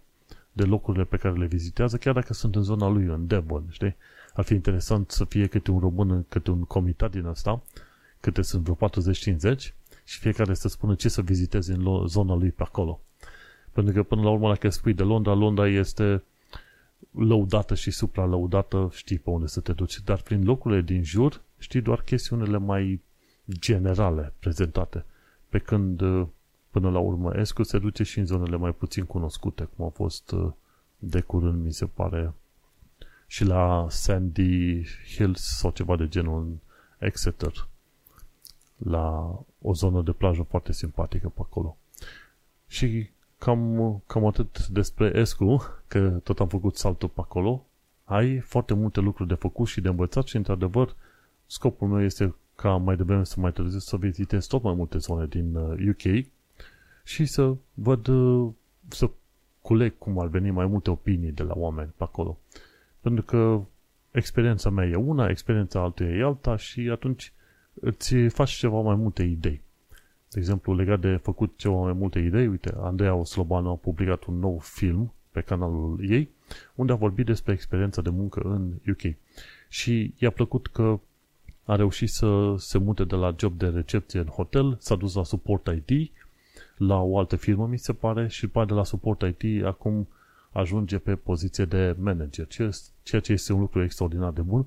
de 0.53 0.65
locurile 0.65 1.05
pe 1.05 1.17
care 1.17 1.35
le 1.35 1.47
vizitează, 1.47 1.97
chiar 1.97 2.15
dacă 2.15 2.33
sunt 2.33 2.55
în 2.55 2.63
zona 2.63 2.89
lui, 2.89 3.05
în 3.05 3.27
Devon, 3.27 3.65
știi? 3.71 3.97
Ar 4.35 4.45
fi 4.45 4.55
interesant 4.55 5.11
să 5.11 5.25
fie 5.25 5.47
câte 5.47 5.71
un 5.71 5.79
român, 5.79 6.25
câte 6.29 6.51
un 6.51 6.63
comitat 6.63 7.11
din 7.11 7.27
asta, 7.27 7.63
câte 8.21 8.43
sunt 8.43 8.63
vreo 8.63 8.89
40-50 9.55 9.57
și 10.05 10.19
fiecare 10.19 10.55
să 10.55 10.69
spună 10.69 10.95
ce 10.95 11.09
să 11.09 11.23
viziteze 11.23 11.73
în 11.73 12.07
zona 12.07 12.35
lui 12.35 12.51
pe 12.51 12.63
acolo. 12.63 13.01
Pentru 13.73 13.95
că 13.95 14.03
până 14.03 14.23
la 14.23 14.31
urmă, 14.31 14.49
dacă 14.49 14.69
spui 14.69 14.93
de 14.93 15.03
Londra, 15.03 15.33
Londra 15.33 15.69
este 15.69 16.23
lăudată 17.11 17.75
și 17.75 17.91
supralăudată, 17.91 18.91
știi 18.93 19.19
pe 19.19 19.31
unde 19.31 19.47
să 19.47 19.61
te 19.61 19.73
duci, 19.73 20.01
dar 20.01 20.21
prin 20.21 20.45
locurile 20.45 20.81
din 20.81 21.03
jur 21.05 21.41
știi 21.59 21.81
doar 21.81 22.03
chestiunile 22.03 22.59
mai 22.59 23.01
generale 23.49 24.33
prezentate. 24.39 25.05
Pe 25.49 25.59
când 25.59 26.03
Până 26.73 26.91
la 26.91 26.99
urmă, 26.99 27.33
Escu 27.37 27.63
se 27.63 27.79
duce 27.79 28.03
și 28.03 28.19
în 28.19 28.27
zonele 28.27 28.57
mai 28.57 28.73
puțin 28.75 29.05
cunoscute, 29.05 29.65
cum 29.65 29.85
a 29.85 29.89
fost 29.89 30.31
uh, 30.31 30.53
de 30.99 31.21
curând, 31.21 31.65
mi 31.65 31.73
se 31.73 31.87
pare, 31.87 32.35
și 33.27 33.45
la 33.45 33.87
Sandy 33.91 34.83
Hills 35.15 35.57
sau 35.59 35.71
ceva 35.71 35.97
de 35.97 36.09
genul 36.09 36.41
în 36.43 36.57
Exeter, 36.99 37.69
la 38.77 39.39
o 39.61 39.75
zonă 39.75 40.03
de 40.03 40.13
plajă 40.13 40.43
foarte 40.43 40.73
simpatică 40.73 41.29
pe 41.29 41.41
acolo. 41.41 41.77
Și 42.67 43.11
cam, 43.45 44.03
cam 44.07 44.27
atât 44.27 44.67
despre 44.67 45.13
Escu, 45.15 45.63
că 45.87 46.09
tot 46.09 46.41
am 46.41 46.49
făcut 46.49 46.77
saltul 46.77 47.09
pe 47.09 47.21
acolo. 47.21 47.67
Ai 48.05 48.39
foarte 48.39 48.75
multe 48.75 49.01
lucruri 49.01 49.29
de 49.29 49.35
făcut 49.35 49.67
și 49.67 49.81
de 49.81 49.89
învățat 49.89 50.27
și, 50.27 50.37
într-adevăr, 50.37 50.95
scopul 51.47 51.89
meu 51.89 52.03
este 52.03 52.35
ca 52.55 52.77
mai 52.77 52.97
devreme 52.97 53.25
să 53.25 53.41
mai 53.41 53.53
târziu 53.53 53.79
să 53.79 53.97
vizitez 53.97 54.47
tot 54.47 54.63
mai 54.63 54.75
multe 54.75 54.99
zone 54.99 55.27
din 55.27 55.57
UK 55.89 56.05
uh, 56.05 56.25
și 57.05 57.25
să 57.25 57.55
văd, 57.75 58.07
uh, 58.07 58.51
să 58.89 59.11
culeg 59.63 59.99
cum 59.99 60.19
ar 60.19 60.27
veni 60.27 60.51
mai 60.51 60.67
multe 60.67 60.91
opinii 60.91 61.33
de 61.33 61.43
la 61.43 61.53
oameni 61.57 61.93
pe 61.97 62.03
acolo. 62.03 62.39
Pentru 63.01 63.25
că 63.25 63.61
experiența 64.11 64.71
mea 64.71 64.87
e 64.87 64.95
una, 64.95 65.29
experiența 65.29 65.81
altuia 65.81 66.11
e 66.11 66.23
alta 66.23 66.57
și 66.57 66.81
atunci 66.81 67.33
îți 67.75 68.15
faci 68.15 68.51
ceva 68.51 68.81
mai 68.81 68.95
multe 68.95 69.23
idei. 69.23 69.61
De 70.33 70.39
exemplu, 70.39 70.75
legat 70.75 71.01
de 71.01 71.17
făcut 71.17 71.53
ceva 71.57 71.75
mai 71.75 71.93
multe 71.93 72.19
idei, 72.19 72.47
uite, 72.47 72.75
Andreea 72.81 73.15
Oslobanu 73.15 73.71
a 73.71 73.77
publicat 73.77 74.25
un 74.25 74.39
nou 74.39 74.59
film 74.59 75.13
pe 75.31 75.41
canalul 75.41 76.11
ei, 76.11 76.29
unde 76.75 76.93
a 76.93 76.97
vorbit 76.97 77.27
despre 77.27 77.53
experiența 77.53 78.03
de 78.03 78.11
muncă 78.11 78.41
în 78.41 78.73
UK. 78.91 79.15
Și 79.69 80.15
i-a 80.19 80.31
plăcut 80.31 80.67
că 80.67 81.01
a 81.65 81.77
reușit 81.77 82.09
să 82.09 82.55
se 82.59 82.79
mute 82.79 83.05
de 83.05 83.15
la 83.15 83.35
job 83.39 83.59
de 83.59 83.67
recepție 83.67 84.21
în 84.21 84.27
hotel, 84.27 84.77
s-a 84.81 84.95
dus 84.95 85.15
la 85.15 85.25
support 85.25 85.83
IT, 85.87 86.13
la 86.77 87.01
o 87.01 87.19
altă 87.19 87.37
firmă, 87.37 87.67
mi 87.67 87.79
se 87.79 87.93
pare, 87.93 88.29
și 88.29 88.41
după 88.41 88.65
de 88.65 88.73
la 88.73 88.85
support 88.85 89.23
IT 89.41 89.65
acum 89.65 90.09
ajunge 90.53 90.99
pe 90.99 91.15
poziție 91.15 91.65
de 91.65 91.97
manager, 91.99 92.47
ceea 93.03 93.21
ce 93.21 93.33
este 93.33 93.53
un 93.53 93.61
lucru 93.61 93.83
extraordinar 93.83 94.31
de 94.31 94.41
bun 94.41 94.67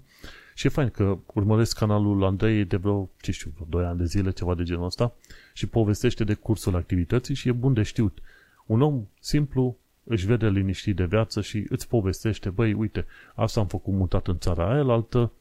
și 0.58 0.68
e 0.68 0.70
fain 0.70 0.89
că 0.89 1.18
urmăresc 1.34 1.78
canalul 1.78 2.24
Andrei 2.24 2.65
de 2.65 2.78
vreo, 2.78 3.10
ce 3.22 3.32
știu, 3.32 3.52
vreo 3.54 3.68
2 3.70 3.86
ani 3.86 3.98
de 3.98 4.06
zile, 4.06 4.32
ceva 4.32 4.56
de 4.56 4.63
genul 4.63 4.86
ăsta 4.86 5.13
și 5.54 5.68
povestește 5.68 6.24
de 6.24 6.34
cursul 6.34 6.76
activității 6.76 7.36
și 7.36 7.48
e 7.48 7.52
bun 7.52 7.74
de 7.74 7.84
știut. 7.84 8.20
Un 8.65 8.82
om 8.82 9.08
simplu 9.20 9.78
își 10.04 10.26
vede 10.26 10.50
liniștit 10.50 10.96
de 10.96 11.06
viață 11.06 11.41
și 11.41 11.65
îți 11.70 11.88
povestește, 11.88 12.50
băi, 12.50 12.74
uite, 12.74 13.06
asta 13.36 13.60
am 13.60 13.68
făcut 13.68 13.94
mutat 13.94 14.28
în 14.28 14.38
țara 14.38 14.72
aia, 14.72 14.84
altă, 14.84 15.32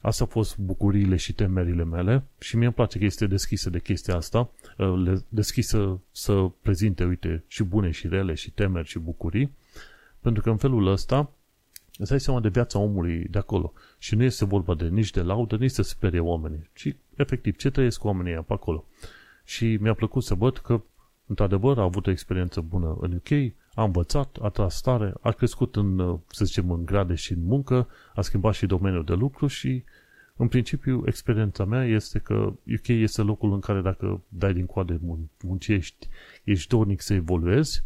asta 0.00 0.24
au 0.24 0.30
fost 0.30 0.58
bucuriile 0.58 1.16
și 1.16 1.32
temerile 1.32 1.84
mele 1.84 2.24
și 2.38 2.56
mie 2.56 2.66
îmi 2.66 2.74
place 2.74 2.98
că 2.98 3.04
este 3.04 3.26
deschisă 3.26 3.70
de 3.70 3.80
chestia 3.80 4.16
asta, 4.16 4.50
deschisă 5.28 6.00
să 6.12 6.50
prezinte, 6.62 7.04
uite, 7.04 7.44
și 7.46 7.62
bune 7.62 7.90
și 7.90 8.08
rele 8.08 8.34
și 8.34 8.50
temeri 8.50 8.88
și 8.88 8.98
bucurii, 8.98 9.52
pentru 10.20 10.42
că 10.42 10.50
în 10.50 10.56
felul 10.56 10.86
ăsta 10.86 11.30
îți 11.98 12.10
dai 12.10 12.20
seama 12.20 12.40
de 12.40 12.48
viața 12.48 12.78
omului 12.78 13.26
de 13.30 13.38
acolo. 13.38 13.72
Și 14.02 14.14
nu 14.14 14.22
este 14.22 14.44
vorba 14.44 14.74
de 14.74 14.88
nici 14.88 15.10
de 15.10 15.20
laudă, 15.20 15.56
nici 15.56 15.70
să 15.70 15.82
sperie 15.82 16.20
oamenii, 16.20 16.70
ci 16.74 16.96
efectiv 17.16 17.56
ce 17.56 17.70
trăiesc 17.70 18.04
oamenii 18.04 18.34
pe 18.34 18.52
acolo. 18.52 18.84
Și 19.44 19.76
mi-a 19.80 19.94
plăcut 19.94 20.22
să 20.22 20.34
văd 20.34 20.58
că, 20.58 20.82
într-adevăr, 21.26 21.78
a 21.78 21.82
avut 21.82 22.06
o 22.06 22.10
experiență 22.10 22.60
bună 22.60 22.96
în 23.00 23.12
UK, 23.12 23.52
a 23.74 23.84
învățat, 23.84 24.38
a 24.40 24.48
tras 24.48 24.76
stare, 24.76 25.14
a 25.20 25.30
crescut 25.30 25.76
în, 25.76 26.18
să 26.26 26.44
zicem, 26.44 26.70
în 26.70 26.84
grade 26.84 27.14
și 27.14 27.32
în 27.32 27.44
muncă, 27.44 27.88
a 28.14 28.20
schimbat 28.20 28.54
și 28.54 28.66
domeniul 28.66 29.04
de 29.04 29.14
lucru 29.14 29.46
și, 29.46 29.84
în 30.36 30.48
principiu, 30.48 31.02
experiența 31.06 31.64
mea 31.64 31.84
este 31.84 32.18
că 32.18 32.34
UK 32.74 32.88
este 32.88 33.22
locul 33.22 33.52
în 33.52 33.60
care 33.60 33.80
dacă 33.80 34.22
dai 34.28 34.52
din 34.52 34.66
coade 34.66 35.00
muncești, 35.42 36.08
ești 36.44 36.68
dornic 36.68 37.00
să 37.00 37.14
evoluezi, 37.14 37.84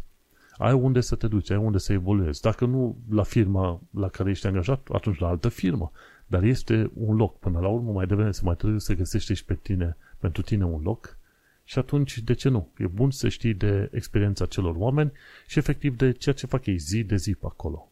ai 0.57 0.73
unde 0.73 1.01
să 1.01 1.15
te 1.15 1.27
duci, 1.27 1.49
ai 1.49 1.57
unde 1.57 1.77
să 1.77 1.93
evoluezi. 1.93 2.41
Dacă 2.41 2.65
nu 2.65 2.97
la 3.09 3.23
firma 3.23 3.81
la 3.89 4.07
care 4.07 4.29
ești 4.29 4.47
angajat, 4.47 4.87
atunci 4.91 5.19
la 5.19 5.27
altă 5.27 5.49
firmă. 5.49 5.91
Dar 6.27 6.43
este 6.43 6.91
un 6.93 7.15
loc. 7.15 7.39
Până 7.39 7.59
la 7.59 7.67
urmă, 7.67 7.91
mai 7.91 8.05
devreme 8.05 8.31
să 8.31 8.41
mai 8.43 8.55
trebuie 8.55 8.79
să 8.79 8.93
găsești 8.93 9.33
și 9.33 9.45
pe 9.45 9.53
tine, 9.53 9.97
pentru 10.19 10.41
tine 10.41 10.65
un 10.65 10.81
loc. 10.81 11.17
Și 11.63 11.79
atunci, 11.79 12.17
de 12.17 12.33
ce 12.33 12.49
nu? 12.49 12.69
E 12.77 12.87
bun 12.87 13.11
să 13.11 13.29
știi 13.29 13.53
de 13.53 13.89
experiența 13.93 14.45
celor 14.45 14.75
oameni 14.77 15.11
și 15.47 15.59
efectiv 15.59 15.97
de 15.97 16.11
ceea 16.11 16.35
ce 16.35 16.45
fac 16.45 16.65
ei 16.65 16.77
zi 16.77 17.03
de 17.03 17.15
zi 17.15 17.33
pe 17.33 17.45
acolo. 17.45 17.91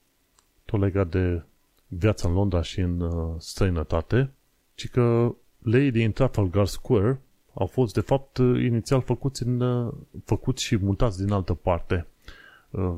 Tot 0.65 0.79
legat 0.79 1.09
de 1.09 1.41
viața 1.87 2.27
în 2.27 2.33
Londra 2.33 2.61
și 2.61 2.79
în 2.79 2.99
uh, 2.99 3.35
străinătate, 3.37 4.29
ci 4.75 4.89
că 4.89 5.35
lei 5.57 5.91
din 5.91 6.11
Trafalgar 6.11 6.65
Square 6.65 7.19
au 7.53 7.65
fost, 7.65 7.93
de 7.93 7.99
fapt, 7.99 8.37
uh, 8.37 8.63
inițial 8.63 9.01
făcuți, 9.01 9.43
în, 9.43 9.59
uh, 9.59 9.93
făcuți 10.25 10.63
și 10.63 10.77
mutați 10.77 11.23
din 11.23 11.31
altă 11.31 11.53
parte 11.53 11.95
Uh, 11.95 12.14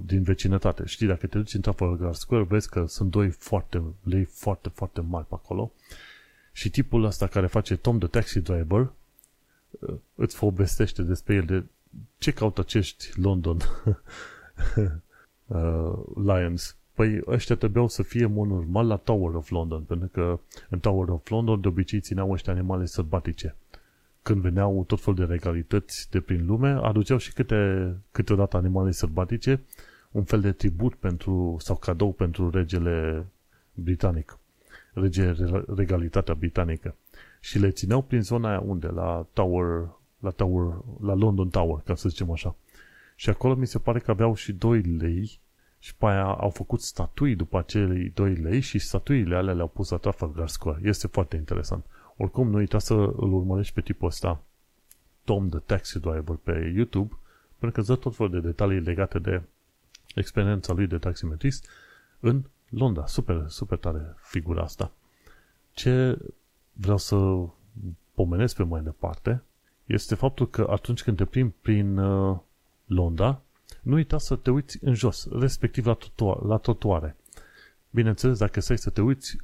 din 0.06 0.24
vecinătate. 0.24 0.86
Știi, 0.86 1.08
dacă 1.08 1.28
te 1.28 1.38
duci 1.38 1.54
în 1.54 1.62
Trafalgar 1.62 2.14
Square, 2.14 2.44
vezi 2.44 2.70
că 2.70 2.86
sunt 2.86 3.12
doi 3.12 3.30
foarte, 3.30 3.84
lei 4.04 4.24
foarte, 4.24 4.70
foarte 4.70 5.02
mari 5.02 5.26
pe 5.28 5.34
acolo 5.34 5.72
și 6.52 6.70
tipul 6.70 7.04
ăsta 7.04 7.28
care 7.28 7.48
face 7.48 7.76
Tom 7.76 7.98
the 7.98 8.08
Taxi 8.08 8.40
Driver 8.40 8.92
uh, 9.70 9.94
îți 10.16 10.38
povestește 10.38 11.02
despre 11.02 11.36
el 11.36 11.44
de 11.46 11.64
ce 12.18 12.32
caută 12.32 12.62
acești 12.62 13.20
London 13.20 13.58
uh, 15.46 15.94
Lions. 16.16 16.76
Păi 16.94 17.22
ăștia 17.28 17.56
trebuiau 17.56 17.88
să 17.88 18.04
fie 18.04 18.26
mod 18.26 18.48
normal 18.48 18.88
la 18.88 18.96
Tower 18.96 19.36
of 19.36 19.50
London, 19.50 19.82
pentru 19.84 20.08
că 20.08 20.40
în 20.70 20.80
Tower 20.80 21.08
of 21.10 21.30
London 21.30 21.62
de 21.62 21.68
obicei 21.68 22.00
țineau 22.00 22.32
ăștia 22.32 22.54
animale 22.54 22.86
sălbatice 22.86 23.56
când 24.28 24.42
veneau 24.42 24.84
tot 24.84 25.02
fel 25.02 25.14
de 25.14 25.24
regalități 25.24 26.10
de 26.12 26.20
prin 26.20 26.46
lume, 26.46 26.70
aduceau 26.70 27.18
și 27.18 27.34
câte, 27.34 27.94
câteodată 28.12 28.58
animale 28.58 28.92
sălbatice, 28.92 29.62
un 30.12 30.24
fel 30.24 30.42
de 30.42 30.52
tribut 30.52 30.96
pentru, 30.96 31.56
sau 31.60 31.76
cadou 31.76 32.12
pentru 32.12 32.50
regele 32.50 33.26
britanic, 33.74 34.40
rege 34.94 35.34
regalitatea 35.76 36.34
britanică. 36.34 36.96
Și 37.40 37.60
le 37.60 37.70
țineau 37.70 38.02
prin 38.02 38.22
zona 38.22 38.50
aia 38.50 38.60
unde? 38.60 38.88
La 38.88 39.28
Tower, 39.34 39.90
la 40.20 40.30
Tower, 40.30 40.74
la 41.02 41.14
London 41.14 41.50
Tower, 41.50 41.82
ca 41.86 41.96
să 41.96 42.10
zicem 42.10 42.32
așa. 42.32 42.56
Și 43.16 43.30
acolo 43.30 43.56
mi 43.56 43.68
se 43.68 43.80
pare 43.80 44.00
că 44.00 44.12
aveau 44.12 44.36
și 44.36 44.54
2 44.54 44.82
lei 44.82 45.40
și 45.80 45.96
pe 45.96 46.06
aia 46.06 46.26
au 46.26 46.50
făcut 46.50 46.82
statui 46.82 47.36
după 47.36 47.58
acei 47.58 48.12
2 48.14 48.34
lei 48.34 48.60
și 48.60 48.80
statuile 48.80 49.36
alea 49.36 49.54
le-au 49.54 49.68
pus 49.68 49.90
la 49.90 49.98
Trafalgar 49.98 50.48
Square. 50.48 50.80
Este 50.84 51.08
foarte 51.08 51.36
interesant. 51.36 51.86
Oricum, 52.18 52.50
nu 52.50 52.58
uita 52.58 52.80
să 52.80 52.94
îl 52.94 53.34
urmărești 53.34 53.74
pe 53.74 53.82
tipul 53.82 54.08
ăsta, 54.08 54.42
Tom 55.24 55.50
the 55.50 55.60
Taxi 55.60 56.00
Driver, 56.00 56.36
pe 56.44 56.72
YouTube, 56.76 57.14
pentru 57.60 57.72
că 57.72 57.80
îți 57.80 57.88
dă 57.88 57.96
tot 57.96 58.16
felul 58.16 58.32
de 58.32 58.40
detalii 58.40 58.80
legate 58.80 59.20
de 59.20 59.42
experiența 60.16 60.74
lui 60.74 60.88
de 60.88 60.98
taximetrist 60.98 61.70
în 62.20 62.44
Londra. 62.70 63.06
Super, 63.06 63.46
super 63.48 63.78
tare 63.78 64.16
figura 64.18 64.64
asta. 64.64 64.92
Ce 65.72 66.18
vreau 66.74 66.98
să 66.98 67.46
pomenesc 68.14 68.56
pe 68.56 68.64
mai 68.64 68.82
departe 68.82 69.44
este 69.86 70.16
faptul 70.16 70.50
că 70.50 70.68
atunci 70.70 71.04
când 71.04 71.18
te 71.18 71.26
plimbi 71.26 71.54
prin 71.62 71.98
uh, 71.98 72.38
Londra, 72.86 73.42
nu 73.82 73.94
uita 73.94 74.18
să 74.18 74.36
te 74.36 74.52
uiți 74.52 74.78
în 74.82 74.94
jos, 74.94 75.28
respectiv 75.32 75.86
la, 75.86 75.94
trotuare. 75.94 76.40
La 76.44 76.58
trotuare. 76.58 77.16
Bineînțeles, 77.90 78.38
dacă 78.38 78.60
stai 78.60 78.78
să 78.78 78.90
te 78.90 79.02
uiți 79.02 79.38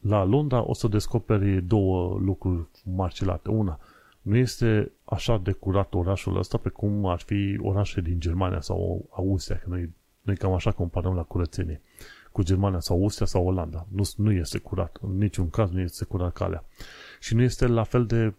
la 0.00 0.24
Londra 0.24 0.68
o 0.68 0.74
să 0.74 0.88
descoperi 0.88 1.62
două 1.62 2.18
lucruri 2.20 2.68
marcelate. 2.84 3.50
Una, 3.50 3.80
nu 4.22 4.36
este 4.36 4.92
așa 5.04 5.38
de 5.38 5.52
curat 5.52 5.94
orașul 5.94 6.38
ăsta 6.38 6.58
pe 6.58 6.68
cum 6.68 7.06
ar 7.06 7.20
fi 7.20 7.58
orașe 7.62 8.00
din 8.00 8.20
Germania 8.20 8.60
sau 8.60 9.08
Austria, 9.10 9.56
că 9.56 9.68
noi, 9.68 9.94
noi 10.22 10.36
cam 10.36 10.52
așa 10.52 10.72
comparăm 10.72 11.14
la 11.14 11.22
curățenie 11.22 11.82
cu 12.32 12.42
Germania 12.42 12.80
sau 12.80 13.00
Austria 13.00 13.26
sau 13.26 13.46
Olanda. 13.46 13.86
Nu, 13.92 14.02
nu 14.16 14.32
este 14.32 14.58
curat, 14.58 14.98
în 15.00 15.16
niciun 15.16 15.50
caz 15.50 15.70
nu 15.70 15.80
este 15.80 16.04
curat 16.04 16.32
calea. 16.32 16.64
Și 17.20 17.34
nu 17.34 17.42
este 17.42 17.66
la 17.66 17.82
fel 17.82 18.06
de 18.06 18.34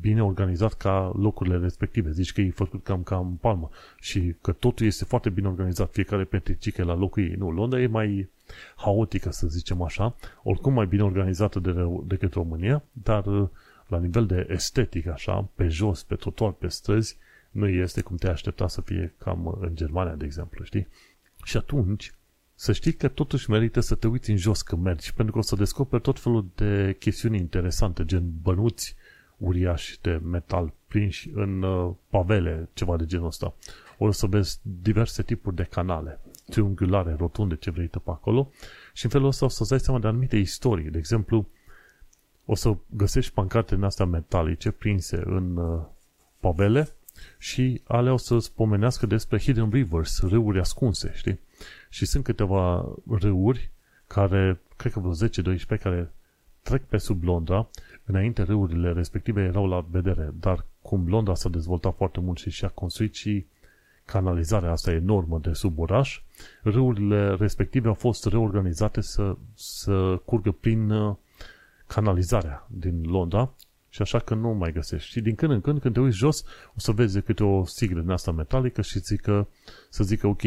bine 0.00 0.22
organizat 0.22 0.72
ca 0.72 1.12
locurile 1.16 1.58
respective. 1.58 2.10
Zici 2.10 2.32
că 2.32 2.40
e 2.40 2.50
făcut 2.50 2.84
cam 2.84 3.02
ca 3.02 3.16
în 3.16 3.32
palmă 3.32 3.70
și 4.00 4.34
că 4.40 4.52
totul 4.52 4.86
este 4.86 5.04
foarte 5.04 5.30
bine 5.30 5.48
organizat, 5.48 5.92
fiecare 5.92 6.24
petricică 6.24 6.84
la 6.84 6.94
locul 6.94 7.22
ei. 7.22 7.34
Nu, 7.34 7.50
Londra 7.50 7.80
e 7.80 7.86
mai 7.86 8.28
haotică, 8.76 9.30
să 9.30 9.46
zicem 9.46 9.82
așa, 9.82 10.16
oricum 10.42 10.72
mai 10.72 10.86
bine 10.86 11.02
organizată 11.02 11.58
de, 11.60 11.74
decât 12.06 12.32
România, 12.32 12.82
dar 12.92 13.26
uh, 13.26 13.48
la 13.86 13.98
nivel 13.98 14.26
de 14.26 14.46
estetic, 14.50 15.06
așa, 15.06 15.48
pe 15.54 15.68
jos, 15.68 16.02
pe 16.02 16.14
trotuar, 16.14 16.52
pe 16.52 16.68
străzi, 16.68 17.16
nu 17.50 17.68
este 17.68 18.00
cum 18.00 18.16
te 18.16 18.28
aștepta 18.28 18.68
să 18.68 18.80
fie 18.80 19.14
cam 19.18 19.58
în 19.60 19.74
Germania, 19.74 20.14
de 20.14 20.24
exemplu, 20.24 20.64
știi? 20.64 20.88
Și 21.44 21.56
atunci, 21.56 22.14
să 22.54 22.72
știi 22.72 22.92
că 22.92 23.08
totuși 23.08 23.50
merită 23.50 23.80
să 23.80 23.94
te 23.94 24.06
uiți 24.06 24.30
în 24.30 24.36
jos 24.36 24.62
când 24.62 24.82
mergi, 24.82 25.14
pentru 25.14 25.32
că 25.32 25.38
o 25.38 25.42
să 25.42 25.56
descoperi 25.56 26.02
tot 26.02 26.20
felul 26.20 26.46
de 26.54 26.96
chestiuni 26.98 27.36
interesante, 27.36 28.04
gen 28.04 28.32
bănuți 28.42 28.96
uriași 29.36 30.00
de 30.00 30.20
metal 30.24 30.72
prinși 30.88 31.30
în 31.34 31.62
uh, 31.62 31.94
pavele, 32.08 32.68
ceva 32.74 32.96
de 32.96 33.06
genul 33.06 33.26
ăsta. 33.26 33.54
O 33.98 34.10
să 34.10 34.26
vezi 34.26 34.60
diverse 34.62 35.22
tipuri 35.22 35.56
de 35.56 35.62
canale 35.62 36.20
triunghiulare, 36.50 37.14
rotunde, 37.18 37.56
ce 37.56 37.70
vrei 37.70 37.88
pe 37.88 38.00
acolo 38.04 38.50
și 38.92 39.04
în 39.04 39.10
felul 39.10 39.26
ăsta 39.26 39.44
o 39.44 39.48
să-ți 39.48 39.70
dai 39.70 39.80
seama 39.80 40.00
de 40.00 40.06
anumite 40.06 40.36
istorii. 40.36 40.90
De 40.90 40.98
exemplu, 40.98 41.48
o 42.44 42.54
să 42.54 42.76
găsești 42.90 43.32
pancarte 43.32 43.74
în 43.74 43.82
astea 43.82 44.04
metalice 44.04 44.70
prinse 44.70 45.22
în 45.24 45.56
uh, 45.56 45.82
pavele 46.40 46.88
și 47.38 47.80
alea 47.86 48.12
o 48.12 48.16
să 48.16 48.38
spomenească 48.38 49.06
despre 49.06 49.38
hidden 49.38 49.70
rivers, 49.70 50.20
râuri 50.20 50.60
ascunse, 50.60 51.12
știi? 51.14 51.40
Și 51.88 52.06
sunt 52.06 52.24
câteva 52.24 52.94
râuri 53.08 53.70
care, 54.06 54.60
cred 54.76 54.92
că 54.92 55.00
vreo 55.00 55.54
10-12, 55.54 55.80
care 55.80 56.12
trec 56.62 56.82
pe 56.82 56.98
sub 56.98 57.22
Londra. 57.22 57.68
Înainte 58.04 58.42
râurile 58.42 58.92
respective 58.92 59.42
erau 59.42 59.66
la 59.66 59.86
vedere, 59.90 60.30
dar 60.40 60.64
cum 60.82 61.08
Londra 61.08 61.34
s-a 61.34 61.48
dezvoltat 61.48 61.96
foarte 61.96 62.20
mult 62.20 62.38
și 62.38 62.50
și-a 62.50 62.68
construit 62.68 63.14
și 63.14 63.46
canalizarea 64.04 64.70
asta 64.70 64.92
enormă 64.92 65.38
de 65.38 65.52
sub 65.52 65.78
oraș, 65.78 66.22
râurile 66.62 67.34
respective 67.34 67.88
au 67.88 67.94
fost 67.94 68.26
reorganizate 68.26 69.00
să, 69.00 69.36
să 69.54 70.20
curgă 70.24 70.50
prin 70.50 70.90
uh, 70.90 71.16
canalizarea 71.86 72.66
din 72.70 73.02
Londra 73.02 73.54
și 73.88 74.02
așa 74.02 74.18
că 74.18 74.34
nu 74.34 74.48
mai 74.48 74.72
găsești. 74.72 75.10
Și 75.10 75.20
din 75.20 75.34
când 75.34 75.52
în 75.52 75.60
când, 75.60 75.80
când 75.80 75.94
te 75.94 76.00
uiți 76.00 76.16
jos, 76.16 76.44
o 76.76 76.78
să 76.78 76.92
vezi 76.92 77.20
câte 77.20 77.44
o 77.44 77.64
siglă 77.64 78.00
din 78.00 78.10
asta 78.10 78.30
metalică 78.30 78.82
și 78.82 78.98
zică, 78.98 79.48
să 79.90 80.04
zică, 80.04 80.26
ok, 80.26 80.40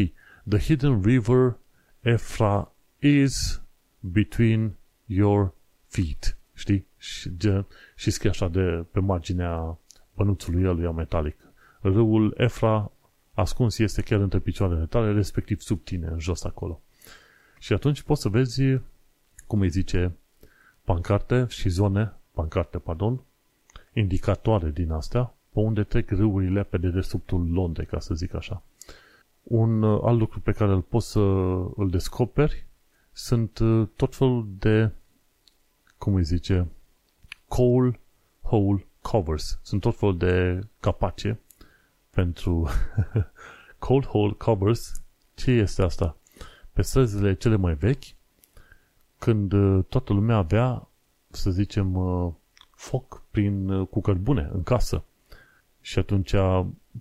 the 0.48 0.58
hidden 0.58 1.02
river 1.02 1.56
Efra 2.00 2.72
is 2.98 3.62
between 4.00 4.76
your 5.06 5.52
feet. 5.86 6.36
Știi? 6.54 6.86
Și, 6.98 7.36
ge, 7.36 7.64
și 7.96 8.10
scrie 8.10 8.30
așa 8.30 8.48
de 8.48 8.84
pe 8.90 9.00
marginea 9.00 9.78
pănuțului 10.14 10.62
el 10.62 10.90
metalic. 10.90 11.36
Râul 11.80 12.34
Efra 12.36 12.92
ascuns 13.34 13.78
este 13.78 14.02
chiar 14.02 14.20
între 14.20 14.38
picioarele 14.38 14.86
tale, 14.86 15.12
respectiv 15.12 15.60
sub 15.60 15.84
tine, 15.84 16.06
în 16.06 16.18
jos 16.18 16.44
acolo. 16.44 16.80
Și 17.58 17.72
atunci 17.72 18.02
poți 18.02 18.20
să 18.20 18.28
vezi, 18.28 18.62
cum 19.46 19.60
îi 19.60 19.68
zice, 19.68 20.12
pancarte 20.84 21.46
și 21.48 21.68
zone, 21.68 22.12
pancarte, 22.32 22.78
pardon, 22.78 23.20
indicatoare 23.92 24.70
din 24.70 24.90
astea, 24.90 25.34
pe 25.52 25.58
unde 25.58 25.82
trec 25.82 26.10
râurile 26.10 26.62
pe 26.62 26.78
dedesubtul 26.78 27.50
Londrei, 27.50 27.86
ca 27.86 28.00
să 28.00 28.14
zic 28.14 28.34
așa. 28.34 28.62
Un 29.42 29.82
uh, 29.82 30.00
alt 30.04 30.18
lucru 30.18 30.40
pe 30.40 30.52
care 30.52 30.72
îl 30.72 30.80
poți 30.80 31.10
să 31.10 31.20
îl 31.76 31.88
descoperi 31.90 32.66
sunt 33.12 33.58
uh, 33.58 33.88
tot 33.96 34.14
felul 34.14 34.48
de, 34.58 34.90
cum 35.98 36.14
îi 36.14 36.24
zice, 36.24 36.66
coal 37.48 37.98
hole 38.42 38.86
covers. 39.00 39.58
Sunt 39.62 39.80
tot 39.80 39.96
felul 39.98 40.16
de 40.16 40.60
capace 40.80 41.40
pentru 42.10 42.68
cold 43.78 44.06
hole 44.06 44.32
covers. 44.32 45.02
Ce 45.34 45.50
este 45.50 45.82
asta? 45.82 46.16
Pe 46.72 46.82
străzile 46.82 47.34
cele 47.34 47.56
mai 47.56 47.74
vechi, 47.74 48.04
când 49.18 49.52
uh, 49.52 49.84
toată 49.88 50.12
lumea 50.12 50.36
avea, 50.36 50.88
să 51.30 51.50
zicem, 51.50 51.92
foc 52.70 53.22
prin, 53.30 53.84
cu 53.84 54.00
cărbune 54.00 54.50
în 54.52 54.62
casă. 54.62 55.04
Și 55.80 55.98
atunci, 55.98 56.34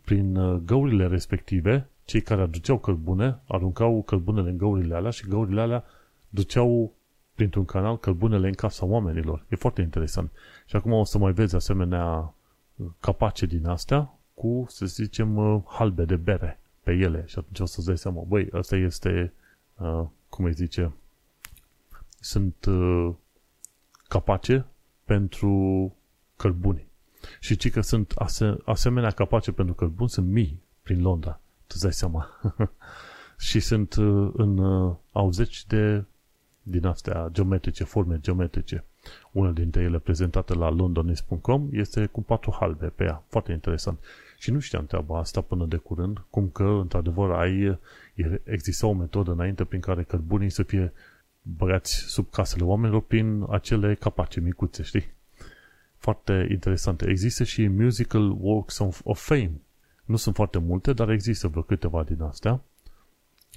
prin 0.04 0.34
găurile 0.66 1.08
respective, 1.08 1.90
cei 2.06 2.22
care 2.22 2.42
aduceau 2.42 2.78
cărbune 2.78 3.40
aruncau 3.48 4.04
cărbunele 4.04 4.50
în 4.50 4.58
găurile 4.58 4.96
alea 4.96 5.12
și 5.12 5.28
găurile 5.28 5.62
alea 5.62 5.84
duceau 6.30 6.94
printr-un 7.38 7.66
canal 7.66 7.98
cărbunele 7.98 8.48
în 8.48 8.54
casa 8.54 8.86
oamenilor. 8.86 9.46
E 9.50 9.56
foarte 9.56 9.82
interesant. 9.82 10.32
Și 10.66 10.76
acum 10.76 10.92
o 10.92 11.04
să 11.04 11.18
mai 11.18 11.32
vezi 11.32 11.56
asemenea 11.56 12.34
capace 13.00 13.46
din 13.46 13.68
astea 13.68 14.14
cu, 14.34 14.66
să 14.70 14.86
zicem, 14.86 15.62
halbe 15.68 16.06
de 16.06 16.16
bere 16.16 16.60
pe 16.84 16.92
ele. 16.92 17.24
Și 17.28 17.40
atunci 17.40 17.60
o 17.60 17.66
să-ți 17.66 17.86
dai 17.86 17.98
seama, 17.98 18.22
băi, 18.28 18.50
asta 18.52 18.76
este, 18.76 19.34
uh, 19.78 20.06
cum 20.30 20.46
îi 20.46 20.54
zice, 20.54 20.92
sunt 22.20 22.66
uh, 22.66 23.14
capace 24.08 24.66
pentru 25.06 25.96
cărbuni. 26.36 26.88
Și 27.40 27.56
ci 27.56 27.72
că 27.72 27.82
sunt 27.82 28.12
ase- 28.16 28.58
asemenea 28.66 29.12
capace 29.12 29.52
pentru 29.52 29.74
cărbuni 29.74 30.10
sunt 30.10 30.28
mii 30.28 30.62
prin 30.82 31.02
Londra 31.02 31.40
tu 31.68 31.78
dai 31.78 31.94
seama. 31.94 32.40
și 33.48 33.60
sunt 33.60 33.96
uh, 33.96 34.32
în 34.34 34.58
uh, 34.58 34.96
au 35.12 35.32
zeci 35.32 35.66
de 35.66 36.04
din 36.70 36.86
astea 36.86 37.30
geometrice, 37.32 37.84
forme 37.84 38.20
geometrice. 38.22 38.84
Una 39.32 39.52
dintre 39.52 39.82
ele 39.82 40.00
prezentată 40.00 40.54
la 40.54 40.70
londonist.com 40.70 41.68
este 41.72 42.06
cu 42.06 42.24
patru 42.24 42.56
halbe 42.60 42.86
pe 42.86 43.04
ea. 43.04 43.24
Foarte 43.28 43.52
interesant. 43.52 44.00
Și 44.38 44.52
nu 44.52 44.60
știam 44.60 44.86
treaba 44.86 45.20
asta 45.20 45.42
până 45.42 45.66
de 45.66 45.78
curând, 45.78 46.24
cum 46.30 46.50
că, 46.50 46.64
într-adevăr, 46.64 47.32
ai, 47.32 47.80
exista 48.44 48.88
o 48.88 48.94
metodă 48.94 49.32
înainte 49.32 49.64
prin 49.64 49.80
care 49.80 50.04
cărbunii 50.04 50.50
să 50.50 50.64
fie 50.64 50.94
băgați 51.42 51.94
sub 51.94 52.30
casele 52.30 52.64
oamenilor 52.64 53.02
prin 53.02 53.46
acele 53.50 53.96
capace 53.96 54.40
micuțe, 54.40 54.84
știi? 54.84 55.06
Foarte 55.98 56.48
interesante. 56.50 57.10
Există 57.10 57.44
și 57.44 57.68
Musical 57.68 58.36
Works 58.40 58.78
of, 58.80 59.02
of 59.04 59.26
Fame, 59.26 59.52
nu 60.06 60.16
sunt 60.16 60.36
foarte 60.36 60.58
multe, 60.58 60.94
dar 60.94 61.10
există 61.10 61.48
vreo 61.48 61.62
câteva 61.62 62.04
din 62.04 62.22
astea. 62.22 62.62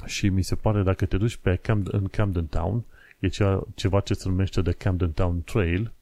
Și 0.05 0.29
mi 0.29 0.43
se 0.43 0.55
pare, 0.55 0.83
dacă 0.83 1.07
te 1.07 1.17
duci 1.17 1.37
pe 1.37 1.57
Camden, 1.63 2.01
în 2.01 2.09
Camden 2.09 2.47
Town, 2.47 2.85
e 3.21 3.29
cea, 3.29 3.67
ceva 3.75 4.01
ce 4.01 4.15
se 4.15 4.29
numește 4.29 4.63
de 4.63 4.73
Camden 4.73 5.13
Town 5.13 5.43
Trail 5.43 5.93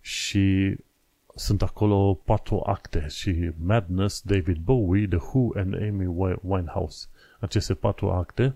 și 0.00 0.76
sunt 1.34 1.62
acolo 1.62 2.14
patru 2.14 2.62
acte 2.66 3.06
și 3.08 3.50
Madness, 3.62 4.22
David 4.22 4.56
Bowie, 4.56 5.08
The 5.08 5.18
Who 5.18 5.50
and 5.54 5.74
Amy 5.74 6.06
Winehouse. 6.42 7.06
Aceste 7.40 7.74
patru 7.74 8.10
acte 8.10 8.54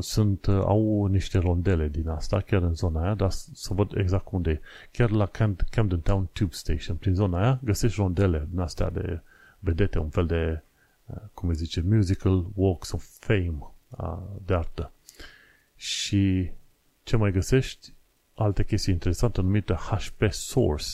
sunt, 0.00 0.46
au 0.48 1.04
niște 1.06 1.38
rondele 1.38 1.88
din 1.88 2.08
asta, 2.08 2.40
chiar 2.40 2.62
în 2.62 2.74
zona 2.74 3.02
aia, 3.02 3.14
dar 3.14 3.30
să 3.30 3.74
văd 3.74 3.96
exact 3.96 4.26
unde 4.30 4.50
e. 4.50 4.60
Chiar 4.90 5.10
la 5.10 5.26
Camden 5.70 6.00
Town 6.00 6.28
Tube 6.32 6.54
Station, 6.54 6.96
prin 6.96 7.14
zona 7.14 7.40
aia, 7.40 7.60
găsești 7.62 8.00
rondele 8.00 8.46
din 8.50 8.60
astea 8.60 8.90
de 8.90 9.20
vedete, 9.58 9.98
un 9.98 10.08
fel 10.08 10.26
de, 10.26 10.62
uh, 11.06 11.16
cum 11.34 11.48
îi 11.48 11.54
zice, 11.54 11.80
musical 11.80 12.46
walks 12.54 12.92
of 12.92 13.04
fame 13.18 13.72
uh, 13.88 14.18
de 14.44 14.54
artă. 14.54 14.92
Și 15.76 16.50
ce 17.04 17.16
mai 17.16 17.32
găsești? 17.32 17.92
Alte 18.34 18.64
chestii 18.64 18.92
interesante 18.92 19.40
numită 19.40 19.74
HP 19.74 20.22
Source 20.30 20.86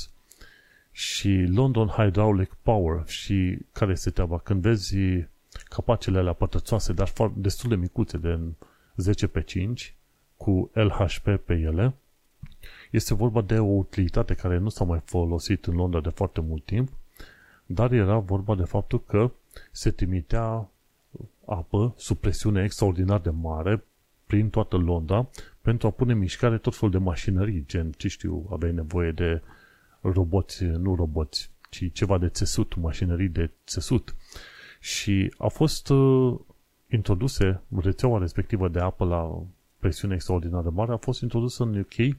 și 0.93 1.45
London 1.55 1.87
Hydraulic 1.87 2.57
Power 2.63 3.07
și 3.07 3.59
care 3.73 3.91
este 3.91 4.11
treaba? 4.11 4.39
Când 4.39 4.63
vezi 4.63 4.97
capacele 5.69 6.19
alea 6.19 6.33
pătățoase, 6.33 6.93
dar 6.93 7.13
destul 7.35 7.69
de 7.69 7.77
micuțe, 7.77 8.17
de 8.17 8.39
10 8.97 9.27
pe 9.27 9.43
5, 9.43 9.95
cu 10.37 10.71
LHP 10.73 11.37
pe 11.45 11.55
ele, 11.55 11.95
este 12.91 13.15
vorba 13.15 13.41
de 13.41 13.59
o 13.59 13.77
utilitate 13.77 14.35
care 14.35 14.59
nu 14.59 14.69
s-a 14.69 14.85
mai 14.85 15.01
folosit 15.05 15.67
în 15.67 15.75
Londra 15.75 16.01
de 16.01 16.09
foarte 16.09 16.41
mult 16.41 16.65
timp 16.65 16.91
dar 17.73 17.93
era 17.93 18.19
vorba 18.19 18.55
de 18.55 18.65
faptul 18.65 19.03
că 19.05 19.31
se 19.71 19.91
trimitea 19.91 20.69
apă 21.45 21.95
sub 21.97 22.17
presiune 22.17 22.63
extraordinar 22.63 23.21
de 23.21 23.31
mare 23.31 23.85
prin 24.27 24.51
toată 24.51 24.77
Londra 24.77 25.29
pentru 25.71 25.89
a 25.89 25.91
pune 25.91 26.13
în 26.13 26.19
mișcare 26.19 26.59
tot 26.59 26.75
felul 26.75 26.91
de 26.91 26.99
mașinării, 26.99 27.65
gen, 27.67 27.93
ce 27.97 28.09
știu, 28.09 28.49
aveai 28.53 28.73
nevoie 28.73 29.11
de 29.11 29.43
roboți, 30.01 30.65
nu 30.65 30.95
roboți, 30.95 31.51
ci 31.69 31.93
ceva 31.93 32.19
de 32.19 32.29
țesut, 32.29 32.75
mașinării 32.75 33.29
de 33.29 33.51
țesut. 33.67 34.15
Și 34.81 35.35
a 35.39 35.49
fost 35.49 35.89
uh, 35.89 36.39
introduse 36.89 37.61
rețeaua 37.83 38.19
respectivă 38.19 38.69
de 38.69 38.79
apă 38.79 39.05
la 39.05 39.43
presiune 39.79 40.15
extraordinar 40.15 40.63
de 40.63 40.69
mare, 40.69 40.93
a 40.93 40.97
fost 40.97 41.23
introdusă 41.23 41.63
în 41.63 41.79
UK 41.79 42.17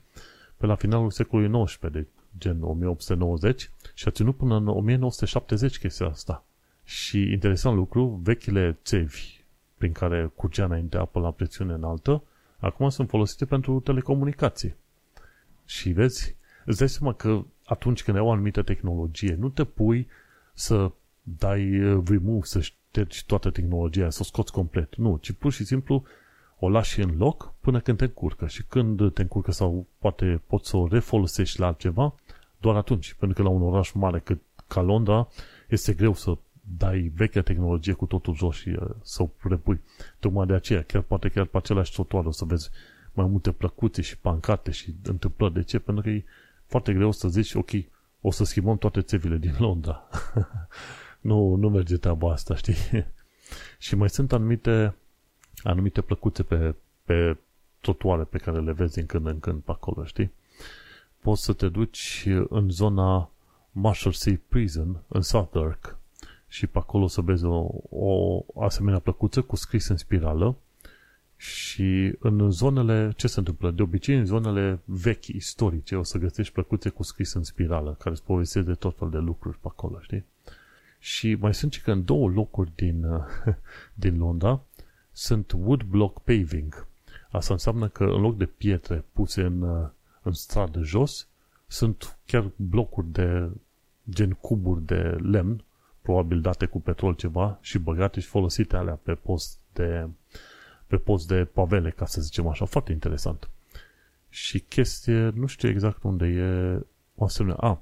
pe 0.58 0.66
la 0.66 0.76
finalul 0.76 1.12
secolului 1.12 1.66
XIX, 1.66 1.92
de 1.92 2.08
gen 2.38 2.62
1890 2.62 3.70
și 3.94 4.08
a 4.08 4.12
ținut 4.12 4.36
până 4.36 4.56
în 4.56 4.68
1970 4.68 5.80
chestia 5.80 6.08
asta. 6.08 6.46
Și 6.84 7.32
interesant 7.32 7.76
lucru, 7.76 8.20
vechile 8.24 8.78
țevi 8.84 9.40
prin 9.78 9.92
care 9.92 10.32
curgea 10.36 10.66
înainte 10.66 10.98
apă 10.98 11.20
la 11.20 11.32
presiune 11.32 11.74
înaltă, 11.74 12.24
acum 12.62 12.90
sunt 12.90 13.10
folosite 13.10 13.46
pentru 13.46 13.80
telecomunicații. 13.80 14.76
Și 15.66 15.90
vezi, 15.90 16.36
îți 16.66 16.78
dai 16.78 16.90
seama 16.90 17.14
că 17.14 17.44
atunci 17.66 18.04
când 18.04 18.18
ai 18.18 18.24
o 18.24 18.32
anumită 18.32 18.62
tehnologie, 18.62 19.36
nu 19.40 19.50
te 19.50 19.64
pui 19.64 20.08
să 20.54 20.92
dai 21.22 21.80
uh, 21.80 22.04
remove, 22.08 22.46
să 22.46 22.62
ștergi 22.62 23.26
toată 23.26 23.50
tehnologia, 23.50 24.10
să 24.10 24.20
o 24.22 24.24
scoți 24.26 24.52
complet. 24.52 24.96
Nu, 24.96 25.18
ci 25.22 25.32
pur 25.32 25.52
și 25.52 25.66
simplu 25.66 26.04
o 26.60 26.70
lași 26.70 27.02
în 27.02 27.18
loc 27.18 27.54
până 27.60 27.80
când 27.80 27.98
te 27.98 28.04
încurcă. 28.04 28.48
Și 28.48 28.64
când 28.64 29.14
te 29.14 29.22
încurcă 29.22 29.52
sau 29.52 29.88
poate 29.98 30.42
poți 30.48 30.70
să 30.70 30.78
o 30.78 30.88
refolosești 30.88 31.60
la 31.60 31.66
altceva, 31.66 32.16
doar 32.58 32.76
atunci. 32.76 33.14
Pentru 33.14 33.38
că 33.38 33.50
la 33.50 33.56
un 33.56 33.62
oraș 33.62 33.92
mare 33.92 34.20
cât 34.20 34.42
ca 34.68 34.82
Londra 34.82 35.28
este 35.70 35.94
greu 35.94 36.14
să 36.14 36.38
dai 36.78 37.12
vechea 37.16 37.42
tehnologie 37.42 37.94
cu 37.94 38.06
totul 38.06 38.36
jos 38.36 38.56
și 38.56 38.70
uh, 38.70 38.90
să 39.04 39.24
o 39.24 39.30
repui. 39.40 39.82
Tocmai 40.20 40.46
de 40.46 40.54
aceea, 40.54 40.84
chiar 40.84 41.02
poate 41.02 41.30
chiar 41.30 41.46
pe 41.46 41.58
același 41.58 41.92
trotuar 41.92 42.26
o 42.26 42.32
să 42.32 42.46
vezi 42.46 42.70
mai 43.14 43.26
multe 43.26 43.52
plăcuțe 43.52 44.02
și 44.02 44.18
pancarte 44.18 44.72
și 44.72 44.96
întâmplări. 45.04 45.54
De 45.54 45.64
ce? 45.64 45.80
Pentru 45.80 46.04
că 46.04 46.10
e 46.10 46.24
foarte 46.66 46.94
greu 46.94 47.12
să 47.12 47.28
zici, 47.28 47.54
ok, 47.54 47.70
o 48.22 48.32
să 48.32 48.44
schimbăm 48.44 48.78
toate 48.78 49.02
țevile 49.02 49.38
din 49.38 49.56
Londra. 49.66 50.08
nu, 51.30 51.56
nu 51.56 51.70
merge 51.70 51.98
treaba 51.98 52.32
asta, 52.32 52.56
știi? 52.56 52.76
și 53.86 53.96
mai 53.96 54.10
sunt 54.10 54.34
anumite, 54.34 54.96
anumite 55.64 56.02
plăcuțe 56.02 56.44
pe, 56.44 56.76
pe 57.06 57.38
trotuare 57.82 58.24
pe 58.24 58.38
care 58.38 58.60
le 58.60 58.72
vezi 58.72 59.00
în 59.00 59.06
când 59.06 59.26
în 59.28 59.40
când 59.40 59.62
pe 59.62 59.72
acolo, 59.72 60.06
știi? 60.06 60.32
poți 61.22 61.44
să 61.44 61.54
te 61.54 61.70
duci 61.70 62.28
în 62.50 62.70
zona 62.70 63.30
Marshalsea 63.72 64.40
Prison, 64.48 65.04
în 65.08 65.22
Southwark, 65.22 65.98
și 66.52 66.68
pe 66.68 66.78
acolo 66.78 67.08
să 67.08 67.22
vezi 67.22 67.46
o, 67.46 67.68
o 67.90 68.44
asemenea 68.60 69.00
plăcuță 69.00 69.42
cu 69.42 69.56
scris 69.56 69.88
în 69.88 69.98
spirală 69.98 70.56
Și 71.38 72.16
în 72.20 72.52
zonele, 72.52 73.14
ce 73.16 73.28
se 73.28 73.40
întâmplă? 73.40 73.72
De 73.72 73.82
obicei, 73.82 74.18
în 74.18 74.26
zonele 74.26 74.80
vechi, 74.86 75.28
istorice, 75.28 75.96
o 75.96 76.04
să 76.04 76.18
găsești 76.18 76.54
plăcuțe 76.54 76.90
cu 76.90 77.04
scris 77.04 77.34
în 77.34 77.44
spirală, 77.44 77.96
care 78.00 78.10
îți 78.10 78.24
povestesc 78.24 78.66
de 78.66 78.74
tot 78.74 78.98
fel 78.98 79.10
de 79.10 79.18
lucruri 79.18 79.58
pe 79.58 79.68
acolo, 79.68 80.00
știi? 80.02 80.26
Și 81.00 81.36
mai 81.40 81.54
sunt 81.54 81.74
și 81.74 81.82
că 81.82 81.92
în 81.92 82.06
două 82.06 82.30
locuri 82.30 82.72
din, 82.76 83.06
din 84.04 84.18
Londra 84.18 84.62
sunt 85.12 85.52
wood 85.52 85.84
block 85.84 86.20
paving. 86.20 86.88
Asta 87.30 87.54
înseamnă 87.54 87.88
că 87.88 88.04
în 88.04 88.22
loc 88.22 88.38
de 88.38 88.46
pietre 88.46 89.04
puse 89.14 89.42
în, 89.42 89.90
în 90.22 90.34
stradă 90.34 90.82
jos, 90.82 91.28
sunt 91.68 92.18
chiar 92.26 92.52
blocuri 92.56 93.08
de 93.12 93.50
gen 94.10 94.32
cuburi 94.32 94.86
de 94.86 95.18
lemn, 95.22 95.64
probabil 96.02 96.42
date 96.42 96.66
cu 96.66 96.82
petrol 96.82 97.14
ceva 97.14 97.58
și 97.62 97.78
băgate 97.78 98.20
și 98.20 98.28
folosite 98.28 98.76
alea 98.76 99.00
pe 99.04 99.14
post 99.14 99.60
de, 99.74 100.08
pe 100.88 100.98
post 100.98 101.28
de 101.28 101.46
pavele, 101.46 101.90
ca 101.90 102.06
să 102.06 102.22
zicem 102.22 102.48
așa. 102.48 102.66
Foarte 102.66 102.92
interesant. 102.92 103.50
Și 104.30 104.60
chestie, 104.60 105.30
nu 105.30 105.46
știu 105.46 105.70
exact 105.70 106.04
unde 106.04 106.26
e 106.26 106.82
o 107.16 107.24
asemenea. 107.24 107.58
A, 107.60 107.82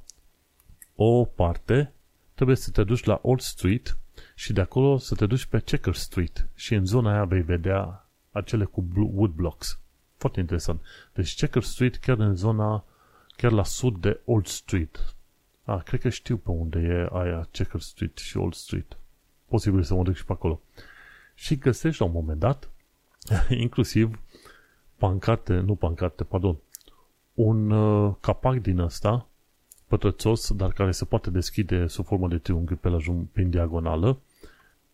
o 0.95 1.25
parte 1.25 1.93
trebuie 2.33 2.55
să 2.55 2.71
te 2.71 2.83
duci 2.83 3.03
la 3.03 3.19
Old 3.21 3.39
Street 3.39 3.97
și 4.35 4.53
de 4.53 4.61
acolo 4.61 4.97
să 4.97 5.15
te 5.15 5.25
duci 5.25 5.45
pe 5.45 5.59
Checker 5.59 5.95
Street 5.95 6.47
și 6.55 6.73
în 6.73 6.85
zona 6.85 7.11
aia 7.11 7.25
vei 7.25 7.41
vedea 7.41 8.09
acele 8.31 8.65
cu 8.65 8.87
wood 8.93 9.31
blocks. 9.31 9.79
Foarte 10.15 10.39
interesant. 10.39 10.81
Deci 11.13 11.35
Checker 11.35 11.63
Street 11.63 11.95
chiar 11.95 12.19
în 12.19 12.35
zona, 12.35 12.83
chiar 13.35 13.51
la 13.51 13.63
sud 13.63 13.97
de 13.97 14.19
Old 14.25 14.45
Street. 14.45 15.15
A, 15.69 15.77
cred 15.77 15.99
că 15.99 16.09
știu 16.09 16.37
pe 16.37 16.51
unde 16.51 16.79
e 16.79 17.17
aia 17.17 17.47
Checker 17.51 17.81
Street 17.81 18.17
și 18.17 18.37
Old 18.37 18.53
Street. 18.53 18.97
Posibil 19.45 19.83
să 19.83 19.93
mă 19.93 20.03
duc 20.03 20.15
și 20.15 20.25
pe 20.25 20.31
acolo. 20.31 20.61
Și 21.35 21.57
găsești 21.57 22.01
la 22.01 22.07
un 22.07 22.13
moment 22.13 22.39
dat, 22.39 22.69
inclusiv 23.65 24.19
pancarte, 24.97 25.53
nu 25.53 25.75
pancarte, 25.75 26.23
pardon, 26.23 26.57
un 27.33 27.69
uh, 27.69 28.15
capac 28.19 28.55
din 28.55 28.79
ăsta 28.79 29.27
pătrățos, 29.87 30.53
dar 30.53 30.71
care 30.71 30.91
se 30.91 31.05
poate 31.05 31.29
deschide 31.29 31.87
sub 31.87 32.05
formă 32.05 32.27
de 32.27 32.37
triunghi 32.37 32.75
pe 32.75 32.89
la 32.89 32.97
prin 33.31 33.49
diagonală, 33.49 34.19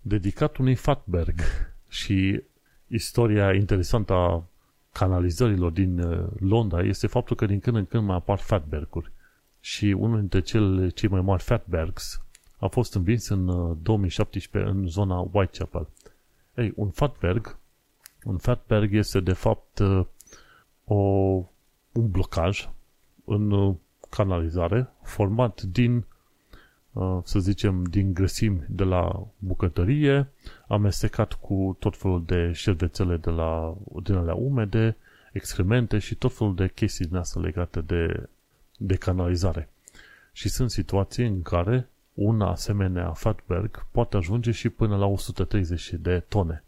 dedicat 0.01 0.57
unui 0.57 0.75
Fatberg. 0.75 1.39
Și 1.87 2.43
istoria 2.87 3.53
interesantă 3.53 4.13
a 4.13 4.43
canalizărilor 4.91 5.71
din 5.71 5.99
uh, 5.99 6.27
Londra 6.39 6.81
este 6.81 7.07
faptul 7.07 7.35
că 7.35 7.45
din 7.45 7.59
când 7.59 7.75
în 7.75 7.85
când 7.85 8.05
mai 8.05 8.15
apar 8.15 8.37
Fatberguri. 8.37 9.11
Și 9.65 9.85
unul 9.85 10.19
dintre 10.19 10.39
cele 10.39 10.89
cei 10.89 11.09
mai 11.09 11.21
mari 11.21 11.43
Fatbergs 11.43 12.21
a 12.57 12.67
fost 12.67 12.95
învins 12.95 13.27
în 13.27 13.45
2017 13.81 14.71
uh, 14.71 14.77
în 14.77 14.87
zona 14.87 15.29
Whitechapel. 15.31 15.87
Ei, 16.55 16.73
un 16.75 16.89
Fatberg, 16.89 17.57
un 18.23 18.37
Fatberg 18.37 18.93
este 18.93 19.19
de 19.19 19.33
fapt 19.33 19.79
uh, 19.79 20.05
o, 20.83 20.95
un 21.91 22.09
blocaj 22.09 22.69
în 23.25 23.75
canalizare 24.09 24.89
format 25.03 25.61
din, 25.61 26.05
uh, 26.91 27.19
să 27.23 27.39
zicem, 27.39 27.83
din 27.83 28.13
grăsimi 28.13 28.65
de 28.69 28.83
la 28.83 29.27
bucătărie, 29.37 30.31
amestecat 30.67 31.33
cu 31.33 31.75
tot 31.79 31.97
felul 31.97 32.23
de 32.25 32.51
șervețele 32.51 33.17
de 33.17 33.29
la, 33.29 33.77
din 34.03 34.15
alea 34.15 34.35
umede, 34.35 34.97
excremente 35.33 35.99
și 35.99 36.15
tot 36.15 36.33
felul 36.33 36.55
de 36.55 36.71
chestii 36.75 37.05
din 37.05 37.15
astea 37.15 37.41
legate 37.41 37.81
de, 37.81 38.29
de 38.77 38.95
canalizare. 38.95 39.69
Și 40.31 40.49
sunt 40.49 40.71
situații 40.71 41.25
în 41.25 41.41
care 41.41 41.89
un 42.13 42.41
asemenea 42.41 43.11
fatberg 43.11 43.85
poate 43.91 44.17
ajunge 44.17 44.51
și 44.51 44.69
până 44.69 44.97
la 44.97 45.05
130 45.05 45.93
de 45.93 46.19
tone. 46.19 46.63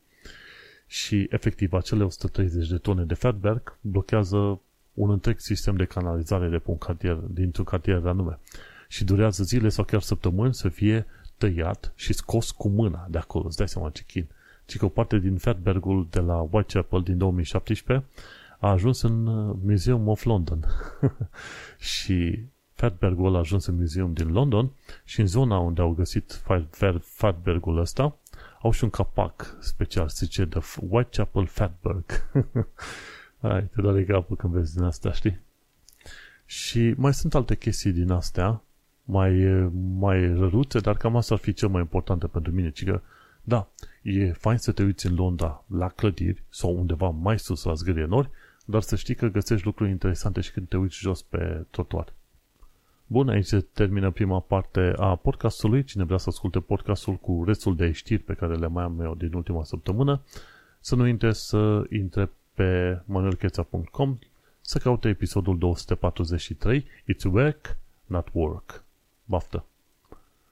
Și 0.87 1.27
efectiv 1.29 1.73
acele 1.73 2.03
130 2.03 2.67
de 2.67 2.77
tone 2.77 3.03
de 3.03 3.13
fatberg 3.13 3.77
blochează 3.81 4.59
un 4.93 5.09
întreg 5.09 5.39
sistem 5.39 5.75
de 5.75 5.85
canalizare 5.85 6.47
de 6.49 6.57
pe 6.57 6.69
un 6.69 6.77
cartier, 6.77 7.15
dintr-un 7.15 7.65
cartier 7.65 7.99
de 7.99 8.09
anume. 8.09 8.39
Și 8.87 9.03
durează 9.03 9.43
zile 9.43 9.69
sau 9.69 9.83
chiar 9.83 10.01
săptămâni 10.01 10.53
să 10.53 10.69
fie 10.69 11.05
tăiat 11.37 11.91
și 11.95 12.13
scos 12.13 12.51
cu 12.51 12.67
mâna 12.67 13.07
de 13.09 13.17
acolo. 13.17 13.45
Îți 13.45 13.57
dai 13.57 13.67
seama 13.67 13.89
ce 13.89 14.03
chin. 14.07 14.27
Ci 14.65 14.77
că 14.77 14.85
o 14.85 14.89
parte 14.89 15.17
din 15.17 15.37
Fatbergul 15.37 16.07
de 16.09 16.19
la 16.19 16.47
Whitechapel 16.51 17.01
din 17.01 17.17
2017 17.17 18.05
a 18.59 18.69
ajuns 18.69 19.01
în 19.01 19.27
uh, 19.27 19.55
Museum 19.63 20.07
of 20.07 20.23
London. 20.23 20.65
și 21.95 22.39
Fatbergul 22.73 23.25
ăla 23.25 23.35
a 23.35 23.39
ajuns 23.39 23.65
în 23.65 23.75
Museum 23.75 24.13
din 24.13 24.31
London 24.31 24.71
și 25.03 25.19
în 25.19 25.27
zona 25.27 25.57
unde 25.57 25.81
au 25.81 25.91
găsit 25.91 26.41
Fatbergul 27.01 27.77
ăsta 27.77 28.17
au 28.61 28.71
și 28.71 28.83
un 28.83 28.89
capac 28.89 29.57
special, 29.59 30.07
se 30.07 30.25
zice 30.25 30.45
The 30.45 30.59
Whitechapel 30.89 31.45
Fatberg. 31.45 32.05
Hai, 33.41 33.63
te 33.63 33.81
doare 33.81 34.05
capul 34.05 34.35
când 34.35 34.53
vezi 34.53 34.75
din 34.75 34.83
asta, 34.83 35.11
știi? 35.11 35.39
Și 36.45 36.93
mai 36.97 37.13
sunt 37.13 37.35
alte 37.35 37.55
chestii 37.55 37.91
din 37.91 38.11
astea, 38.11 38.61
mai, 39.03 39.31
mai 39.97 40.33
răruțe, 40.33 40.79
dar 40.79 40.97
cam 40.97 41.15
asta 41.15 41.33
ar 41.33 41.39
fi 41.39 41.53
cel 41.53 41.69
mai 41.69 41.81
important 41.81 42.25
pentru 42.25 42.51
mine, 42.51 42.69
ci 42.69 42.83
că, 42.83 43.01
da, 43.43 43.67
e 44.01 44.31
fain 44.31 44.57
să 44.57 44.71
te 44.71 44.83
uiți 44.83 45.05
în 45.05 45.15
Londra 45.15 45.63
la 45.67 45.89
clădiri 45.89 46.43
sau 46.49 46.77
undeva 46.77 47.09
mai 47.09 47.39
sus 47.39 47.63
la 47.63 47.73
zgârienori, 47.73 48.29
dar 48.69 48.81
să 48.81 48.95
știi 48.95 49.15
că 49.15 49.27
găsești 49.27 49.65
lucruri 49.65 49.89
interesante 49.89 50.41
și 50.41 50.51
când 50.51 50.67
te 50.67 50.77
uiți 50.77 50.97
jos 50.97 51.21
pe 51.21 51.65
trotuar. 51.69 52.13
Bun, 53.07 53.29
aici 53.29 53.45
se 53.45 53.59
termină 53.59 54.11
prima 54.11 54.39
parte 54.39 54.93
a 54.97 55.15
podcastului. 55.15 55.83
Cine 55.83 56.03
vrea 56.03 56.17
să 56.17 56.29
asculte 56.29 56.59
podcastul 56.59 57.13
cu 57.15 57.43
restul 57.45 57.75
de 57.75 57.91
știri 57.91 58.21
pe 58.21 58.33
care 58.33 58.55
le 58.55 58.67
mai 58.67 58.83
am 58.83 59.01
eu 59.01 59.15
din 59.15 59.33
ultima 59.33 59.63
săptămână, 59.63 60.21
să 60.79 60.95
nu 60.95 61.03
uite 61.03 61.31
să 61.31 61.83
intre 61.89 62.29
pe 62.53 63.01
manuelcheța.com 63.05 64.17
să 64.61 64.77
caute 64.77 65.09
episodul 65.09 65.57
243 65.57 66.81
It's 66.81 67.31
Work, 67.31 67.77
Not 68.05 68.27
Work. 68.31 68.83
Baftă! 69.25 69.65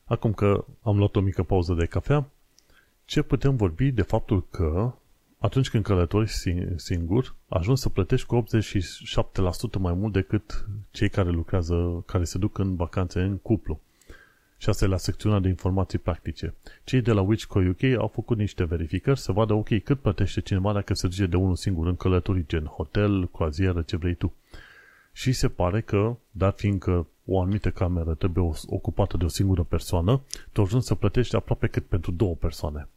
Acum 0.06 0.34
că 0.34 0.66
am 0.82 0.98
luat 0.98 1.16
o 1.16 1.20
mică 1.20 1.44
pauză 1.44 1.74
de 1.74 1.86
cafea, 1.86 2.30
ce 3.06 3.22
putem 3.22 3.56
vorbi 3.56 3.92
de 3.92 4.02
faptul 4.02 4.48
că 4.50 4.94
atunci 5.38 5.70
când 5.70 5.84
călătorești 5.84 6.56
singur, 6.76 7.36
ajungi 7.48 7.82
să 7.82 7.90
plătești 7.90 8.28
cu 8.28 8.44
87% 8.44 9.80
mai 9.80 9.94
mult 9.94 10.14
decât 10.14 10.68
cei 10.92 11.10
care 11.10 11.30
lucrează, 11.30 12.04
care 12.06 12.24
se 12.24 12.38
duc 12.38 12.58
în 12.58 12.76
vacanțe 12.76 13.22
în 13.22 13.38
cuplu. 13.38 13.80
Și 14.58 14.70
asta 14.70 14.86
e 14.86 14.88
la 14.88 14.98
secțiunea 14.98 15.40
de 15.40 15.48
informații 15.48 15.98
practice. 15.98 16.54
Cei 16.84 17.02
de 17.02 17.12
la 17.12 17.22
Wichco 17.22 17.60
UK 17.60 17.84
au 17.84 18.08
făcut 18.08 18.38
niște 18.38 18.64
verificări 18.64 19.20
să 19.20 19.32
vadă, 19.32 19.54
ok, 19.54 19.84
cât 19.84 20.00
plătește 20.00 20.42
cineva 20.42 20.74
dacă 20.74 20.94
se 20.94 21.08
duce 21.08 21.26
de 21.26 21.36
unul 21.36 21.56
singur 21.56 21.88
în 21.88 21.96
călătorii, 21.96 22.46
gen 22.48 22.66
hotel, 22.66 23.28
croazieră, 23.28 23.82
ce 23.82 23.98
vrei 23.98 24.14
tu. 24.14 24.34
Și 25.12 25.32
se 25.32 25.48
pare 25.48 25.82
că, 25.82 26.16
dar 26.32 26.54
fiindcă 26.58 27.08
o 27.26 27.42
anumită 27.42 27.72
cameră 27.72 28.14
trebuie 28.14 28.52
ocupată 28.66 29.18
de 29.18 29.24
o 29.24 29.28
singură 29.28 29.64
persoană, 29.64 30.22
tu 30.52 30.62
ajungi 30.62 30.86
să 30.86 30.96
plătești 30.96 31.36
aproape 31.36 31.68
cât 31.68 31.86
pentru 31.86 32.12
două 32.12 32.36
persoane. 32.36 32.88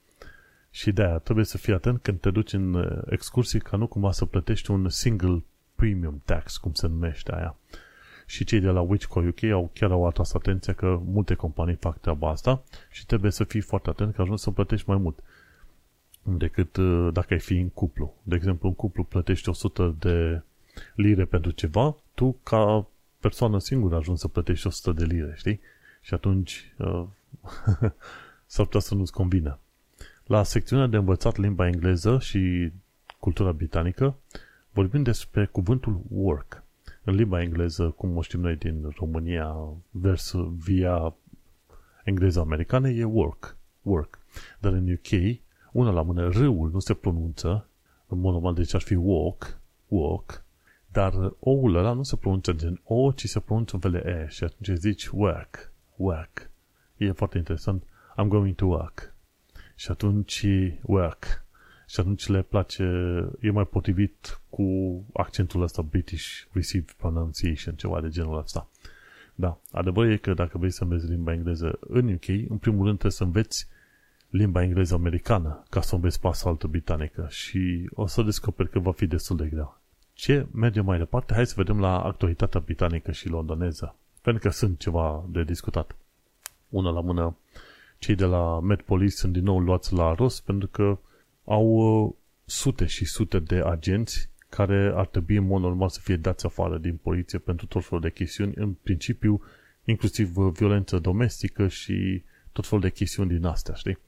Și 0.79 0.93
de 0.93 1.03
aia 1.03 1.19
trebuie 1.19 1.45
să 1.45 1.59
fii 1.59 1.73
atent 1.73 2.03
când 2.03 2.21
te 2.21 2.31
duci 2.31 2.53
în 2.53 2.75
uh, 2.75 3.03
excursii 3.11 3.61
ca 3.61 3.77
nu 3.77 3.87
cumva 3.87 4.13
să 4.13 4.25
plătești 4.25 4.71
un 4.71 4.89
single 4.89 5.43
premium 5.75 6.23
tax, 6.25 6.57
cum 6.57 6.73
se 6.73 6.87
numește 6.87 7.35
aia 7.35 7.57
și 8.27 8.45
cei 8.45 8.61
de 8.61 8.69
la 8.69 8.81
Wichco 8.81 9.21
UK 9.21 9.43
au 9.43 9.71
chiar 9.75 9.91
au 9.91 10.07
atras 10.07 10.33
atenția 10.33 10.73
că 10.73 11.01
multe 11.05 11.35
companii 11.35 11.75
fac 11.75 11.99
treaba 11.99 12.31
asta 12.31 12.63
și 12.91 13.07
trebuie 13.07 13.31
să 13.31 13.45
fii 13.45 13.61
foarte 13.61 13.91
atent 13.91 14.15
că 14.15 14.23
ajungi 14.23 14.43
să 14.43 14.51
plătești 14.51 14.89
mai 14.89 14.99
mult 14.99 15.19
decât 16.23 16.77
uh, 16.77 17.09
dacă 17.13 17.33
ai 17.35 17.41
fi 17.41 17.59
în 17.59 17.69
cuplu. 17.69 18.15
De 18.23 18.35
exemplu, 18.35 18.69
în 18.69 18.75
cuplu 18.75 19.05
plătești 19.05 19.49
100 19.49 19.95
de 19.99 20.43
lire 20.95 21.25
pentru 21.25 21.51
ceva, 21.51 21.97
tu 22.15 22.37
ca 22.43 22.87
persoană 23.21 23.59
singură 23.59 23.97
ajungi 23.97 24.21
să 24.21 24.29
plătești 24.29 24.67
100 24.67 24.93
de 24.93 25.05
lire, 25.05 25.35
știi? 25.37 25.61
Și 26.01 26.15
atunci 26.15 26.75
uh, 26.77 27.05
s-ar 28.47 28.65
putea 28.65 28.81
să 28.81 28.95
nu-ți 28.95 29.13
convină. 29.13 29.59
La 30.29 30.43
secțiunea 30.43 30.87
de 30.87 30.97
învățat 30.97 31.37
limba 31.37 31.67
engleză 31.67 32.19
și 32.19 32.73
cultura 33.19 33.53
britanică 33.53 34.17
vorbim 34.73 35.03
despre 35.03 35.47
cuvântul 35.47 36.01
work 36.09 36.63
în 37.05 37.15
limba 37.15 37.43
engleză, 37.43 37.89
cum 37.89 38.17
o 38.17 38.23
știm 38.23 38.41
noi 38.41 38.57
din 38.57 38.93
România, 38.97 39.57
vers 39.91 40.35
via 40.65 41.15
engleză 42.05 42.41
americană, 42.41 42.89
e 42.89 43.05
work. 43.05 43.57
Work. 43.83 44.19
Dar 44.59 44.73
în 44.73 44.93
UK, 44.93 45.39
una 45.73 45.91
la 45.91 46.03
mână, 46.03 46.29
râul 46.29 46.71
nu 46.71 46.79
se 46.79 46.95
pronunță, 46.95 47.69
în 48.07 48.21
mod 48.21 48.33
normal, 48.33 48.55
deci 48.55 48.75
ar 48.75 48.81
fi 48.81 48.95
walk, 48.95 49.61
walk, 49.87 50.45
dar 50.93 51.33
oul 51.39 51.77
ăla 51.77 51.93
nu 51.93 52.03
se 52.03 52.17
pronunță 52.17 52.53
gen 52.53 52.81
O, 52.85 53.13
ci 53.13 53.29
se 53.29 53.41
pronunță 53.41 53.75
în 53.75 53.91
vele 53.91 54.23
E 54.25 54.29
și 54.29 54.45
atunci 54.45 54.79
zici 54.79 55.07
work, 55.07 55.73
work. 55.97 56.51
E 56.97 57.13
foarte 57.13 57.39
interesant. 57.39 57.83
I'm 58.17 58.29
going 58.29 58.55
to 58.55 58.67
work. 58.67 59.17
Și 59.79 59.91
atunci 59.91 60.47
work 60.83 61.47
și 61.89 62.01
atunci 62.01 62.27
le 62.27 62.43
place, 62.43 62.85
e 63.41 63.51
mai 63.51 63.65
potrivit 63.65 64.41
cu 64.51 64.65
accentul 65.13 65.63
ăsta 65.63 65.83
British 65.83 66.27
Received 66.53 66.91
Pronunciation, 66.91 67.75
ceva 67.75 68.01
de 68.01 68.09
genul 68.09 68.39
ăsta. 68.39 68.69
Da, 69.35 69.59
adevărul 69.73 70.11
e 70.11 70.17
că 70.17 70.35
dacă 70.35 70.59
vrei 70.59 70.71
să 70.71 70.83
înveți 70.83 71.07
limba 71.07 71.33
engleză 71.33 71.79
în 71.81 72.13
UK, 72.13 72.29
în 72.29 72.57
primul 72.57 72.85
rând 72.85 72.99
trebuie 72.99 73.13
să 73.13 73.23
înveți 73.23 73.69
limba 74.31 74.63
engleză 74.63 74.95
americană 74.95 75.63
ca 75.71 75.81
să 75.81 75.95
înveți 75.95 76.21
pe 76.21 76.27
asaltă 76.27 76.67
britanică 76.67 77.27
și 77.31 77.89
o 77.95 78.07
să 78.07 78.23
descoperi 78.23 78.71
că 78.71 78.79
va 78.79 78.93
fi 78.93 79.07
destul 79.07 79.37
de 79.37 79.47
greu. 79.47 79.79
Ce 80.13 80.47
merge 80.53 80.81
mai 80.81 80.99
departe? 80.99 81.35
Hai 81.35 81.47
să 81.47 81.55
vedem 81.57 81.81
la 81.81 82.03
actualitatea 82.03 82.61
britanică 82.61 83.13
și 83.13 83.29
londoneză, 83.29 83.95
pentru 84.23 84.43
că 84.43 84.55
sunt 84.55 84.79
ceva 84.79 85.25
de 85.29 85.43
discutat. 85.43 85.97
Una 86.69 86.91
la 86.91 87.01
mână, 87.01 87.37
cei 87.99 88.15
de 88.15 88.25
la 88.25 88.61
Met 88.61 88.83
Police 88.83 89.15
sunt 89.15 89.33
din 89.33 89.43
nou 89.43 89.59
luați 89.59 89.93
la 89.93 90.15
rost 90.15 90.45
pentru 90.45 90.69
că 90.69 90.99
au 91.45 91.65
uh, 91.67 92.13
sute 92.45 92.87
și 92.87 93.05
sute 93.05 93.39
de 93.39 93.63
agenți 93.65 94.31
care 94.49 94.93
ar 94.95 95.07
trebui 95.07 95.37
în 95.37 95.47
mod 95.47 95.61
normal 95.61 95.89
să 95.89 96.01
fie 96.03 96.17
dați 96.17 96.47
afară 96.47 96.79
din 96.79 96.97
poliție 96.97 97.39
pentru 97.39 97.67
tot 97.67 97.85
felul 97.85 98.01
de 98.01 98.11
chestiuni, 98.11 98.53
în 98.57 98.73
principiu 98.73 99.43
inclusiv 99.85 100.37
uh, 100.37 100.53
violență 100.53 100.99
domestică 100.99 101.69
și 101.69 102.23
tot 102.53 102.67
felul 102.67 102.85
de 102.85 102.91
chestiuni 102.91 103.29
din 103.29 103.45
astea, 103.45 103.75
știi? 103.75 103.99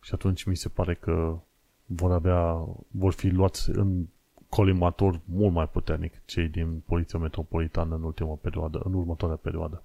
Și 0.00 0.10
atunci 0.14 0.44
mi 0.44 0.56
se 0.56 0.68
pare 0.68 0.94
că 0.94 1.38
vor 1.86 2.12
avea, 2.12 2.66
vor 2.90 3.12
fi 3.12 3.28
luați 3.28 3.70
în 3.70 4.06
colimator 4.48 5.20
mult 5.24 5.52
mai 5.52 5.68
puternic 5.68 6.12
cei 6.24 6.48
din 6.48 6.82
Poliția 6.86 7.18
Metropolitană 7.18 7.94
în 7.94 8.02
ultima 8.02 8.34
perioadă, 8.34 8.80
în 8.84 8.94
următoarea 8.94 9.36
perioadă. 9.36 9.82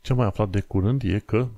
Ce 0.00 0.14
mai 0.14 0.26
aflat 0.26 0.48
de 0.48 0.60
curând 0.60 1.02
e 1.02 1.18
că 1.18 1.48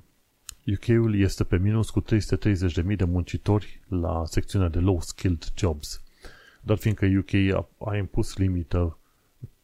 UK-ul 0.65 1.19
este 1.19 1.43
pe 1.43 1.57
minus 1.57 1.89
cu 1.89 2.03
330.000 2.03 2.95
de 2.95 3.03
muncitori 3.03 3.81
la 3.87 4.23
secțiunea 4.25 4.67
de 4.67 4.79
low-skilled 4.79 5.43
jobs. 5.57 6.03
Dar 6.61 6.77
fiindcă 6.77 7.05
UK 7.05 7.53
a, 7.53 7.69
a 7.89 7.95
impus 7.95 8.37
limită 8.37 8.97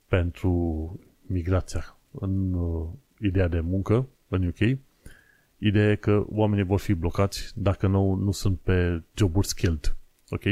pentru 0.08 1.00
migrația 1.22 1.98
în 2.12 2.54
uh, 2.54 2.88
ideea 3.20 3.48
de 3.48 3.60
muncă 3.60 4.08
în 4.28 4.48
UK, 4.48 4.80
ideea 5.58 5.92
e 5.92 5.96
că 5.96 6.26
oamenii 6.30 6.66
vor 6.66 6.80
fi 6.80 6.94
blocați 6.94 7.52
dacă 7.56 7.88
nu, 7.88 8.14
nu 8.14 8.32
sunt 8.32 8.60
pe 8.60 9.02
joburi 9.16 9.48
skilled. 9.48 9.96
Ok? 10.30 10.44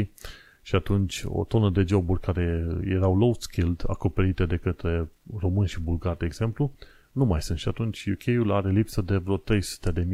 Și 0.62 0.76
atunci 0.76 1.24
o 1.26 1.44
tonă 1.44 1.70
de 1.70 1.84
joburi 1.88 2.20
care 2.20 2.68
erau 2.86 3.18
low 3.18 3.34
skilled, 3.40 3.84
acoperite 3.88 4.46
de 4.46 4.58
către 4.58 5.10
români 5.38 5.68
și 5.68 5.80
bulgari, 5.80 6.18
de 6.18 6.26
exemplu, 6.26 6.74
nu 7.14 7.26
mai 7.26 7.42
sunt. 7.42 7.58
Și 7.58 7.68
atunci 7.68 8.06
UK-ul 8.06 8.52
are 8.52 8.72
lipsă 8.72 9.02
de 9.02 9.18
vreo 9.18 9.38
300.000 9.38 9.44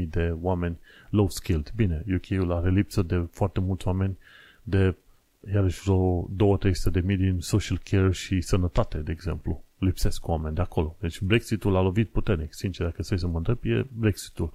de 0.09 0.35
oameni 0.41 0.77
low 1.09 1.29
skilled. 1.29 1.71
Bine, 1.75 2.05
UK-ul 2.15 2.51
are 2.51 2.69
lipsă 2.69 3.01
de 3.01 3.27
foarte 3.31 3.59
mulți 3.59 3.87
oameni 3.87 4.17
de 4.63 4.95
iarăși 5.53 5.81
vreo 5.81 6.29
2-300 6.57 6.91
de 6.91 6.99
mii 6.99 7.17
din 7.17 7.39
social 7.39 7.79
care 7.83 8.11
și 8.11 8.41
sănătate, 8.41 8.97
de 8.97 9.11
exemplu. 9.11 9.63
Lipsesc 9.77 10.27
oameni 10.27 10.55
de 10.55 10.61
acolo. 10.61 10.95
Deci 10.99 11.21
Brexitul 11.21 11.75
a 11.75 11.81
lovit 11.81 12.09
puternic. 12.09 12.53
Sincer, 12.53 12.85
dacă 12.85 13.03
să 13.03 13.27
mă 13.27 13.37
întreb, 13.37 13.57
e 13.61 13.85
Brexitul. 13.93 14.53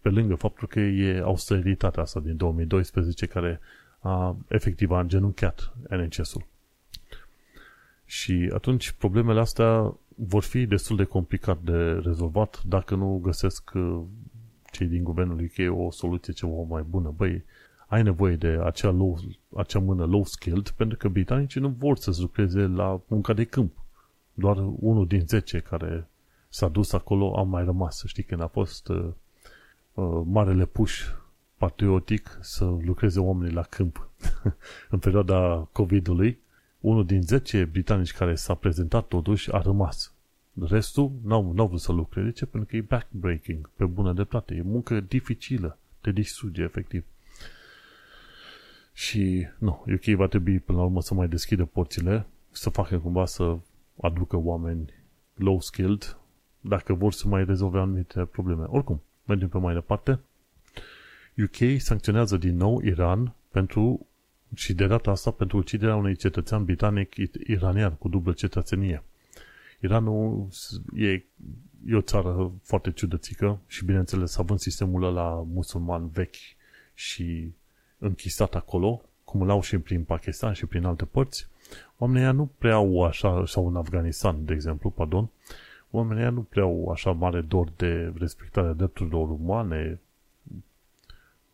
Pe 0.00 0.08
lângă 0.08 0.34
faptul 0.34 0.68
că 0.68 0.80
e 0.80 1.20
austeritatea 1.20 2.02
asta 2.02 2.20
din 2.20 2.36
2012 2.36 3.26
care 3.26 3.60
a 4.00 4.36
efectiv 4.48 4.90
a 4.90 5.00
îngenunchiat 5.00 5.72
NHS-ul. 5.88 6.46
Și 8.04 8.50
atunci 8.54 8.90
problemele 8.90 9.40
astea 9.40 9.94
vor 10.26 10.42
fi 10.42 10.66
destul 10.66 10.96
de 10.96 11.04
complicat 11.04 11.62
de 11.62 11.92
rezolvat 11.92 12.62
dacă 12.66 12.94
nu 12.94 13.20
găsesc 13.22 13.70
uh, 13.74 14.00
cei 14.72 14.86
din 14.86 15.04
guvernul 15.04 15.40
UK 15.44 15.78
o 15.86 15.90
soluție 15.90 16.32
ceva 16.32 16.62
mai 16.68 16.82
bună. 16.82 17.14
Băi, 17.16 17.44
ai 17.86 18.02
nevoie 18.02 18.36
de 18.36 18.58
acea, 18.64 18.90
low, 18.90 19.18
acea 19.56 19.78
mână 19.78 20.04
low-skilled 20.04 20.68
pentru 20.68 20.96
că 20.96 21.08
britanicii 21.08 21.60
nu 21.60 21.68
vor 21.68 21.96
să-ți 21.96 22.20
lucreze 22.20 22.60
la 22.60 23.00
munca 23.06 23.32
de 23.32 23.44
câmp. 23.44 23.72
Doar 24.34 24.56
unul 24.78 25.06
din 25.06 25.26
zece 25.26 25.58
care 25.58 26.08
s-a 26.48 26.68
dus 26.68 26.92
acolo 26.92 27.38
a 27.38 27.42
mai 27.42 27.64
rămas. 27.64 28.02
Știi, 28.06 28.22
când 28.22 28.40
a 28.40 28.46
fost 28.46 28.88
uh, 28.88 29.08
uh, 29.94 30.22
marele 30.24 30.64
puș 30.64 31.02
patriotic 31.56 32.38
să 32.40 32.64
lucreze 32.64 33.20
oamenii 33.20 33.54
la 33.54 33.62
câmp 33.62 34.08
în 34.90 34.98
perioada 34.98 35.68
COVID-ului, 35.72 36.38
unul 36.80 37.06
din 37.06 37.22
10 37.22 37.64
britanici 37.64 38.12
care 38.12 38.34
s-a 38.34 38.54
prezentat 38.54 39.06
totuși 39.06 39.52
a 39.52 39.60
rămas. 39.60 40.14
Restul 40.68 41.12
n-au, 41.24 41.52
n-au 41.52 41.66
vrut 41.66 41.80
să 41.80 41.92
lucreze. 41.92 42.26
De 42.26 42.32
ce? 42.32 42.46
Pentru 42.46 42.68
că 42.70 42.76
e 42.76 42.80
backbreaking, 42.80 43.70
pe 43.76 43.84
bună 43.84 44.12
dreptate. 44.12 44.54
E 44.54 44.62
muncă 44.62 45.00
dificilă. 45.00 45.78
Te 46.00 46.10
distruge, 46.10 46.62
efectiv. 46.62 47.04
Și, 48.92 49.46
nu, 49.58 49.84
UK 49.86 50.04
va 50.16 50.26
trebui 50.26 50.58
până 50.58 50.78
la 50.78 50.84
urmă 50.84 51.00
să 51.00 51.14
mai 51.14 51.28
deschidă 51.28 51.64
porțile, 51.64 52.26
să 52.50 52.70
facă 52.70 52.98
cumva 52.98 53.26
să 53.26 53.58
aducă 54.00 54.36
oameni 54.36 54.92
low-skilled, 55.34 56.18
dacă 56.60 56.94
vor 56.94 57.12
să 57.12 57.28
mai 57.28 57.44
rezolve 57.44 57.78
anumite 57.78 58.24
probleme. 58.24 58.64
Oricum, 58.66 59.02
mergem 59.24 59.48
pe 59.48 59.58
mai 59.58 59.74
departe. 59.74 60.20
UK 61.36 61.80
sancționează 61.80 62.36
din 62.36 62.56
nou 62.56 62.80
Iran 62.84 63.34
pentru 63.50 64.06
și 64.54 64.74
de 64.74 64.86
data 64.86 65.10
asta 65.10 65.30
pentru 65.30 65.56
uciderea 65.56 65.96
unui 65.96 66.16
cetățean 66.16 66.64
britanic 66.64 67.14
iranian 67.46 67.92
cu 67.92 68.08
dublă 68.08 68.32
cetățenie. 68.32 69.02
Iranul 69.80 70.48
e, 70.94 71.10
e 71.86 71.94
o 71.94 72.00
țară 72.00 72.52
foarte 72.62 72.90
ciudățică 72.90 73.60
și 73.66 73.84
bineînțeles 73.84 74.38
având 74.38 74.58
sistemul 74.58 75.04
ăla 75.04 75.46
musulman 75.52 76.08
vechi 76.08 76.36
și 76.94 77.52
închisat 77.98 78.54
acolo, 78.54 79.02
cum 79.24 79.42
îl 79.42 79.50
au 79.50 79.60
și 79.60 79.78
prin 79.78 80.04
Pakistan 80.04 80.52
și 80.52 80.66
prin 80.66 80.84
alte 80.84 81.04
părți, 81.04 81.48
oamenii 81.98 82.32
nu 82.32 82.50
prea 82.58 82.74
au 82.74 83.04
așa, 83.04 83.42
sau 83.46 83.68
în 83.68 83.76
Afganistan, 83.76 84.44
de 84.44 84.52
exemplu, 84.52 84.90
pardon, 84.90 85.30
oamenii 85.90 86.32
nu 86.32 86.42
prea 86.42 86.62
au 86.62 86.88
așa 86.88 87.12
mare 87.12 87.40
dor 87.40 87.72
de 87.76 88.12
respectarea 88.18 88.72
drepturilor 88.72 89.30
umane, 89.30 90.00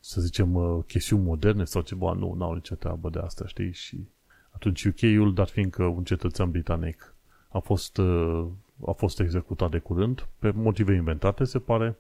să 0.07 0.21
zicem, 0.21 0.55
uh, 0.55 0.85
chestiuni 0.87 1.23
moderne 1.23 1.65
sau 1.65 1.83
ceva, 1.83 2.13
nu, 2.13 2.35
n-au 2.35 2.55
nicio 2.55 2.75
treabă 2.75 3.11
de 3.11 3.19
asta, 3.19 3.47
știi? 3.47 3.73
Și 3.73 4.09
atunci 4.51 4.85
UK-ul, 4.85 5.35
dar 5.35 5.47
fiindcă 5.49 5.85
un 5.85 6.05
cetățean 6.05 6.51
britanic 6.51 7.15
a 7.49 7.59
fost, 7.59 7.97
uh, 7.97 8.47
a 8.87 8.91
fost 8.91 9.21
executat 9.21 9.71
de 9.71 9.79
curând, 9.79 10.29
pe 10.39 10.51
motive 10.51 10.95
inventate, 10.95 11.45
se 11.45 11.59
pare, 11.59 11.97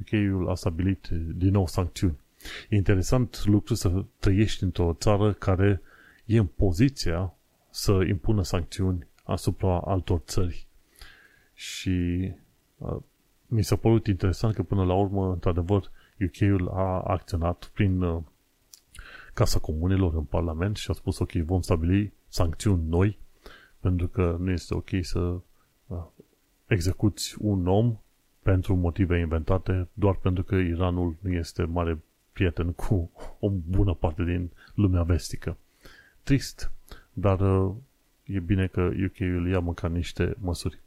UK-ul 0.00 0.48
a 0.50 0.54
stabilit 0.54 1.06
din 1.34 1.50
nou 1.50 1.66
sancțiuni. 1.66 2.18
E 2.68 2.76
interesant 2.76 3.44
lucru 3.44 3.74
să 3.74 4.04
trăiești 4.18 4.62
într-o 4.62 4.96
țară 4.98 5.32
care 5.32 5.82
e 6.24 6.38
în 6.38 6.46
poziția 6.46 7.34
să 7.70 7.92
impună 8.08 8.42
sancțiuni 8.42 9.06
asupra 9.24 9.80
altor 9.80 10.18
țări. 10.18 10.66
Și 11.54 12.30
uh, 12.78 12.96
mi 13.46 13.64
s-a 13.64 13.76
părut 13.76 14.06
interesant 14.06 14.54
că 14.54 14.62
până 14.62 14.84
la 14.84 14.94
urmă, 14.94 15.32
într-adevăr, 15.32 15.90
UK-ul 16.20 16.68
a 16.68 17.00
acționat 17.00 17.70
prin 17.74 18.02
uh, 18.02 18.22
Casa 19.34 19.58
Comunilor 19.58 20.14
în 20.14 20.24
Parlament 20.24 20.76
și 20.76 20.90
a 20.90 20.92
spus 20.92 21.18
ok, 21.18 21.32
vom 21.32 21.60
stabili 21.60 22.12
sancțiuni 22.28 22.88
noi 22.88 23.18
pentru 23.80 24.08
că 24.08 24.36
nu 24.38 24.50
este 24.50 24.74
ok 24.74 24.88
să 25.00 25.18
uh, 25.86 26.02
execuți 26.66 27.36
un 27.38 27.66
om 27.66 27.98
pentru 28.42 28.74
motive 28.74 29.18
inventate 29.18 29.88
doar 29.92 30.14
pentru 30.14 30.42
că 30.42 30.54
Iranul 30.54 31.16
nu 31.20 31.32
este 31.32 31.64
mare 31.64 31.98
prieten 32.32 32.72
cu 32.72 33.10
o 33.38 33.50
bună 33.50 33.94
parte 33.94 34.24
din 34.24 34.50
lumea 34.74 35.02
vestică. 35.02 35.56
Trist, 36.22 36.70
dar 37.12 37.40
uh, 37.40 37.74
e 38.24 38.40
bine 38.40 38.66
că 38.66 38.80
UK-ul 38.80 39.48
ia 39.48 39.60
măcar 39.60 39.90
niște 39.90 40.36
măsuri. 40.40 40.78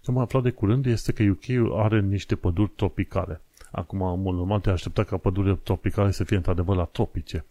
Ce 0.00 0.10
am 0.10 0.18
aflat 0.18 0.42
de 0.42 0.50
curând 0.50 0.86
este 0.86 1.12
că 1.12 1.22
UK-ul 1.22 1.80
are 1.80 2.00
niște 2.00 2.36
păduri 2.36 2.70
tropicale. 2.76 3.40
Acum, 3.72 4.02
în 4.02 4.22
mod 4.22 4.34
normal, 4.34 4.60
te 4.60 4.70
aștepta 4.70 5.04
ca 5.04 5.16
pădurile 5.16 5.54
tropicale 5.54 6.10
să 6.10 6.24
fie 6.24 6.36
într-adevăr 6.36 6.76
la 6.76 6.84
tropice. 6.84 7.44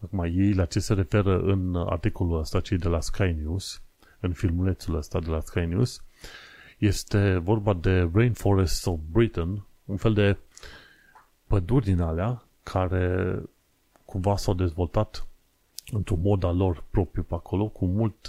Acum, 0.00 0.22
ei 0.22 0.52
la 0.52 0.64
ce 0.64 0.80
se 0.80 0.94
referă 0.94 1.38
în 1.38 1.76
articolul 1.76 2.38
ăsta, 2.38 2.60
cei 2.60 2.78
de 2.78 2.88
la 2.88 3.00
Sky 3.00 3.36
News, 3.42 3.82
în 4.20 4.32
filmulețul 4.32 4.96
ăsta 4.96 5.20
de 5.20 5.30
la 5.30 5.40
Sky 5.40 5.64
News, 5.64 6.02
este 6.78 7.36
vorba 7.36 7.72
de 7.72 8.10
Rainforests 8.14 8.84
of 8.84 8.98
Britain, 9.10 9.64
un 9.84 9.96
fel 9.96 10.12
de 10.12 10.36
păduri 11.46 11.84
din 11.84 12.00
alea 12.00 12.42
care 12.62 13.38
cumva 14.04 14.36
s-au 14.36 14.54
dezvoltat 14.54 15.26
într-un 15.92 16.20
mod 16.20 16.44
al 16.44 16.56
lor 16.56 16.84
propriu 16.90 17.22
pe 17.22 17.34
acolo, 17.34 17.68
cu 17.68 17.86
mult, 17.86 18.28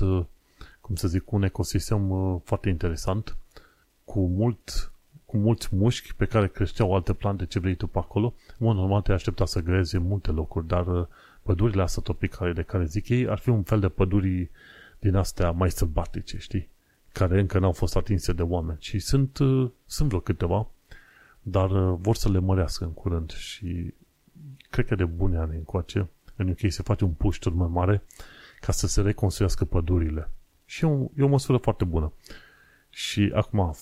cum 0.81 0.95
să 0.95 1.07
zic, 1.07 1.31
un 1.31 1.43
ecosistem 1.43 2.09
uh, 2.09 2.41
foarte 2.43 2.69
interesant, 2.69 3.37
cu 4.05 4.27
mult 4.27 4.92
cu 5.33 5.39
mulți 5.39 5.75
mușchi 5.75 6.13
pe 6.13 6.25
care 6.25 6.47
creșteau 6.47 6.95
alte 6.95 7.13
plante 7.13 7.45
ce 7.45 7.59
vrei 7.59 7.75
tu 7.75 7.87
pe 7.87 7.97
acolo. 7.97 8.33
În 8.57 8.65
mod 8.65 8.75
normal 8.75 9.01
te 9.01 9.11
aștepta 9.11 9.45
să 9.45 9.59
grezi 9.59 9.95
în 9.95 10.01
multe 10.01 10.31
locuri, 10.31 10.67
dar 10.67 10.87
uh, 10.87 11.07
pădurile 11.41 11.81
astea 11.81 12.01
tropicale 12.01 12.53
de 12.53 12.61
care 12.61 12.85
zic 12.85 13.09
ei 13.09 13.27
ar 13.27 13.37
fi 13.37 13.49
un 13.49 13.63
fel 13.63 13.79
de 13.79 13.89
păduri 13.89 14.49
din 14.99 15.15
astea 15.15 15.51
mai 15.51 15.71
sălbatice, 15.71 16.37
știi? 16.37 16.69
Care 17.11 17.39
încă 17.39 17.59
n-au 17.59 17.71
fost 17.71 17.95
atinse 17.95 18.33
de 18.33 18.41
oameni. 18.41 18.77
Și 18.81 18.99
sunt, 18.99 19.37
uh, 19.37 19.69
sunt 19.85 20.07
vreo 20.07 20.19
câteva, 20.19 20.67
dar 21.41 21.67
vor 21.93 22.15
să 22.15 22.29
le 22.29 22.39
mărească 22.39 22.83
în 22.83 22.93
curând 22.93 23.31
și 23.31 23.93
cred 24.69 24.85
că 24.85 24.95
de 24.95 25.05
bune 25.05 25.37
ani 25.37 25.55
încoace, 25.55 26.09
în 26.35 26.49
UK 26.49 26.59
se 26.71 26.83
face 26.83 27.03
un 27.03 27.11
push 27.11 27.39
tot 27.39 27.53
mai 27.53 27.69
mare 27.71 28.03
ca 28.59 28.71
să 28.71 28.87
se 28.87 29.01
reconstruiască 29.01 29.65
pădurile. 29.65 30.29
Și 30.65 30.83
e 30.83 30.87
o, 30.87 31.07
e 31.17 31.23
o 31.23 31.27
măsură 31.27 31.57
foarte 31.57 31.83
bună. 31.83 32.11
Și 32.89 33.31
acum, 33.35 33.75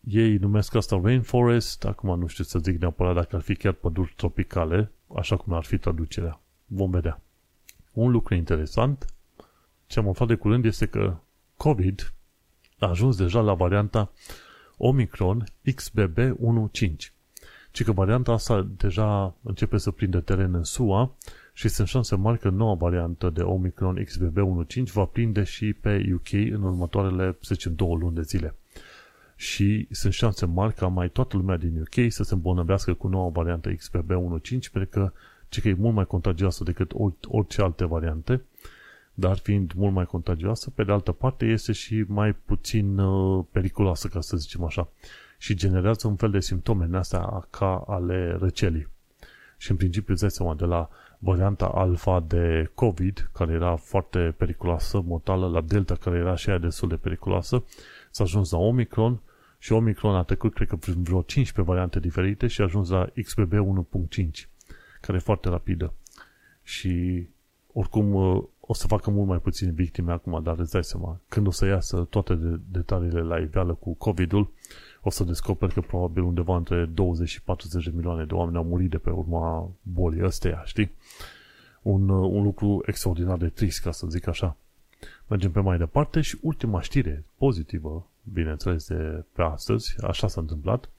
Ei 0.00 0.36
numesc 0.36 0.74
asta 0.74 1.00
rainforest, 1.02 1.84
acum 1.84 2.18
nu 2.18 2.26
știu 2.26 2.44
să 2.44 2.58
zic 2.58 2.80
neapărat 2.80 3.14
dacă 3.14 3.36
ar 3.36 3.42
fi 3.42 3.54
chiar 3.54 3.72
păduri 3.72 4.12
tropicale, 4.16 4.92
așa 5.16 5.36
cum 5.36 5.52
ar 5.52 5.64
fi 5.64 5.78
traducerea. 5.78 6.40
Vom 6.66 6.90
vedea. 6.90 7.20
Un 7.92 8.10
lucru 8.10 8.34
interesant, 8.34 9.14
ce 9.86 9.98
am 9.98 10.08
aflat 10.08 10.28
de 10.28 10.34
curând 10.34 10.64
este 10.64 10.86
că 10.86 11.16
COVID 11.56 12.12
a 12.78 12.88
ajuns 12.88 13.16
deja 13.16 13.40
la 13.40 13.54
varianta 13.54 14.12
Omicron 14.76 15.44
XBB15. 15.70 17.12
Ci 17.70 17.82
că 17.82 17.92
varianta 17.92 18.32
asta 18.32 18.68
deja 18.76 19.36
începe 19.42 19.76
să 19.76 19.90
prinde 19.90 20.20
teren 20.20 20.54
în 20.54 20.64
SUA 20.64 21.16
și 21.52 21.68
sunt 21.68 21.88
șanse 21.88 22.16
mari 22.16 22.38
că 22.38 22.48
noua 22.48 22.74
variantă 22.74 23.30
de 23.30 23.42
Omicron 23.42 24.04
XBB15 24.04 24.92
va 24.92 25.04
prinde 25.04 25.44
și 25.44 25.72
pe 25.72 26.10
UK 26.14 26.32
în 26.32 26.62
următoarele, 26.62 27.36
să 27.40 27.54
zicem, 27.54 27.74
două 27.74 27.96
luni 27.96 28.14
de 28.14 28.22
zile. 28.22 28.54
Și 29.40 29.86
sunt 29.90 30.12
șanse 30.12 30.46
mari 30.46 30.74
ca 30.74 30.86
mai 30.86 31.08
toată 31.08 31.36
lumea 31.36 31.56
din 31.56 31.80
UK 31.80 32.12
să 32.12 32.22
se 32.22 32.34
îmbolnăvească 32.34 32.94
cu 32.94 33.08
noua 33.08 33.28
variantă 33.28 33.70
XBB15 33.74 34.72
pentru 34.72 34.88
că 34.90 35.12
ci 35.48 35.60
că 35.60 35.68
e 35.68 35.74
mult 35.78 35.94
mai 35.94 36.06
contagioasă 36.06 36.64
decât 36.64 36.92
orice 37.28 37.62
alte 37.62 37.84
variante, 37.84 38.44
dar 39.14 39.36
fiind 39.36 39.72
mult 39.72 39.94
mai 39.94 40.04
contagioasă, 40.04 40.70
pe 40.70 40.84
de 40.84 40.92
altă 40.92 41.12
parte 41.12 41.44
este 41.44 41.72
și 41.72 42.04
mai 42.06 42.32
puțin 42.32 42.98
uh, 42.98 43.44
periculoasă, 43.50 44.08
ca 44.08 44.20
să 44.20 44.36
zicem 44.36 44.64
așa, 44.64 44.88
și 45.38 45.54
generează 45.54 46.08
un 46.08 46.16
fel 46.16 46.30
de 46.30 46.40
simptome 46.40 46.84
în 46.84 46.94
astea 46.94 47.46
ca 47.50 47.84
ale 47.86 48.36
răcelii. 48.40 48.88
Și 49.56 49.70
în 49.70 49.76
principiu 49.76 50.12
îți 50.12 50.22
dai 50.22 50.30
seama 50.30 50.54
de 50.54 50.64
la 50.64 50.88
varianta 51.18 51.66
alfa 51.66 52.24
de 52.26 52.70
COVID, 52.74 53.30
care 53.32 53.52
era 53.52 53.76
foarte 53.76 54.34
periculoasă, 54.36 55.02
mortală, 55.06 55.48
la 55.48 55.60
Delta, 55.60 55.94
care 55.94 56.18
era 56.18 56.34
și 56.34 56.48
aia 56.48 56.58
destul 56.58 56.88
de 56.88 56.96
periculoasă, 56.96 57.64
s-a 58.10 58.24
ajuns 58.24 58.50
la 58.50 58.58
Omicron 58.58 59.20
și 59.62 59.72
Omicron 59.72 60.14
a 60.14 60.22
trecut, 60.22 60.54
cred 60.54 60.68
că, 60.68 60.76
prin 60.76 61.02
vreo 61.02 61.22
15 61.22 61.72
variante 61.72 62.00
diferite 62.00 62.46
și 62.46 62.60
a 62.60 62.64
ajuns 62.64 62.88
la 62.88 63.10
XBB 63.22 63.52
1.5 63.52 64.28
care 65.00 65.16
e 65.16 65.20
foarte 65.20 65.48
rapidă. 65.48 65.92
Și 66.62 67.26
oricum 67.72 68.14
uh, 68.14 68.42
o 68.60 68.74
să 68.74 68.86
facă 68.86 69.10
mult 69.10 69.28
mai 69.28 69.38
puține 69.38 69.70
victime 69.70 70.12
acum, 70.12 70.42
dar 70.42 70.58
îți 70.58 70.72
dai 70.72 70.84
seama, 70.84 71.20
când 71.28 71.46
o 71.46 71.50
să 71.50 71.66
iasă 71.66 72.06
toate 72.10 72.34
de, 72.34 72.60
detaliile 72.70 73.20
la 73.20 73.38
iveală 73.38 73.74
cu 73.74 73.94
COVID-ul, 73.94 74.50
o 75.02 75.10
să 75.10 75.24
descoperi 75.24 75.72
că 75.72 75.80
probabil 75.80 76.22
undeva 76.22 76.56
între 76.56 76.84
20 76.84 77.28
și 77.28 77.42
40 77.42 77.84
de 77.84 77.92
milioane 77.94 78.24
de 78.24 78.34
oameni 78.34 78.56
au 78.56 78.64
murit 78.64 78.90
de 78.90 78.98
pe 78.98 79.10
urma 79.10 79.70
bolii 79.82 80.24
ăsteia, 80.24 80.62
știi? 80.64 80.90
Un, 81.82 82.08
uh, 82.08 82.30
un 82.32 82.42
lucru 82.42 82.82
extraordinar 82.86 83.36
de 83.36 83.48
trist, 83.48 83.82
ca 83.82 83.90
să 83.90 84.06
zic 84.06 84.26
așa. 84.26 84.56
Mergem 85.26 85.50
pe 85.50 85.60
mai 85.60 85.78
departe 85.78 86.20
și 86.20 86.38
ultima 86.40 86.80
știre 86.80 87.24
pozitivă, 87.36 88.06
bineînțeles, 88.32 88.88
de 88.88 89.24
pe 89.32 89.42
astăzi, 89.42 89.94
așa 90.02 90.28
s-a 90.28 90.40
întâmplat. 90.40 90.90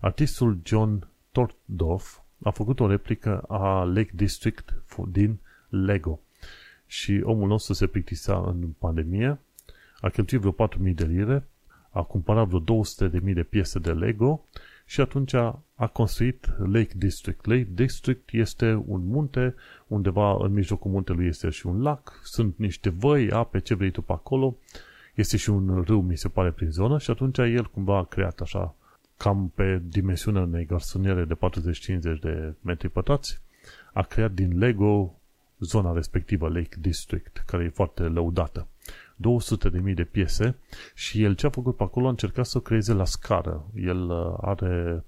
Artistul 0.00 0.58
John 0.62 1.08
Tordoff 1.32 2.20
a 2.42 2.50
făcut 2.50 2.80
o 2.80 2.86
replică 2.86 3.38
a 3.48 3.82
Lake 3.82 4.10
District 4.14 4.82
din 5.08 5.38
Lego. 5.68 6.20
Și 6.86 7.20
omul 7.24 7.48
nostru 7.48 7.72
se 7.72 7.86
plictisea 7.86 8.38
în 8.38 8.68
pandemie, 8.78 9.38
a 10.00 10.08
cheltuit 10.08 10.40
vreo 10.40 10.68
4.000 10.68 10.94
de 10.94 11.04
lire, 11.04 11.46
a 11.90 12.02
cumpărat 12.02 12.48
vreo 12.48 12.82
200.000 13.10 13.32
de 13.34 13.42
piese 13.42 13.78
de 13.78 13.92
Lego 13.92 14.44
și 14.84 15.00
atunci 15.00 15.34
a 15.74 15.86
construit 15.92 16.46
Lake 16.58 16.92
District. 16.96 17.46
Lake 17.46 17.68
District 17.70 18.28
este 18.32 18.82
un 18.86 19.06
munte, 19.06 19.54
undeva 19.86 20.36
în 20.40 20.52
mijlocul 20.52 20.90
muntelui 20.90 21.26
este 21.26 21.48
și 21.48 21.66
un 21.66 21.82
lac, 21.82 22.20
sunt 22.24 22.54
niște 22.58 22.88
văi, 22.88 23.30
ape, 23.30 23.58
ce 23.58 23.74
vrei 23.74 23.90
tu 23.90 24.02
pe 24.02 24.12
acolo, 24.12 24.56
este 25.14 25.36
și 25.36 25.50
un 25.50 25.82
râu, 25.86 26.02
mi 26.02 26.16
se 26.16 26.28
pare, 26.28 26.50
prin 26.50 26.70
zonă 26.70 26.98
și 26.98 27.10
atunci 27.10 27.38
el 27.38 27.66
cumva 27.66 27.98
a 27.98 28.04
creat 28.04 28.40
așa 28.40 28.74
cam 29.22 29.52
pe 29.54 29.82
dimensiunea 29.84 30.42
unei 30.42 30.66
garsoniere 30.66 31.24
de 31.24 31.34
40-50 32.16 32.20
de 32.20 32.54
metri 32.60 32.88
pătrați, 32.88 33.40
a 33.92 34.02
creat 34.02 34.32
din 34.32 34.58
Lego 34.58 35.14
zona 35.58 35.92
respectivă, 35.92 36.48
Lake 36.48 36.76
District, 36.80 37.42
care 37.46 37.64
e 37.64 37.68
foarte 37.68 38.02
lăudată. 38.02 38.66
200.000 39.86 39.94
de 39.94 40.04
piese 40.04 40.56
și 40.94 41.22
el 41.22 41.34
ce 41.34 41.46
a 41.46 41.50
făcut 41.50 41.76
pe 41.76 41.82
acolo 41.82 42.06
a 42.06 42.10
încercat 42.10 42.46
să 42.46 42.58
o 42.58 42.60
creeze 42.60 42.92
la 42.92 43.04
scară. 43.04 43.66
El 43.74 44.10
uh, 44.10 44.34
are, 44.40 45.04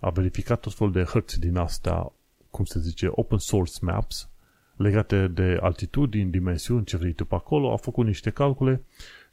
a 0.00 0.10
verificat 0.10 0.60
tot 0.60 0.74
felul 0.74 0.92
de 0.92 1.02
hărți 1.02 1.40
din 1.40 1.56
astea, 1.56 2.12
cum 2.50 2.64
se 2.64 2.80
zice, 2.80 3.08
open 3.10 3.38
source 3.38 3.78
maps, 3.80 4.28
legate 4.76 5.26
de 5.26 5.58
altitudini, 5.60 6.30
dimensiuni, 6.30 6.84
ce 6.84 6.96
vrei 6.96 7.12
tu 7.12 7.24
pe 7.24 7.34
acolo, 7.34 7.72
a 7.72 7.76
făcut 7.76 8.06
niște 8.06 8.30
calcule 8.30 8.82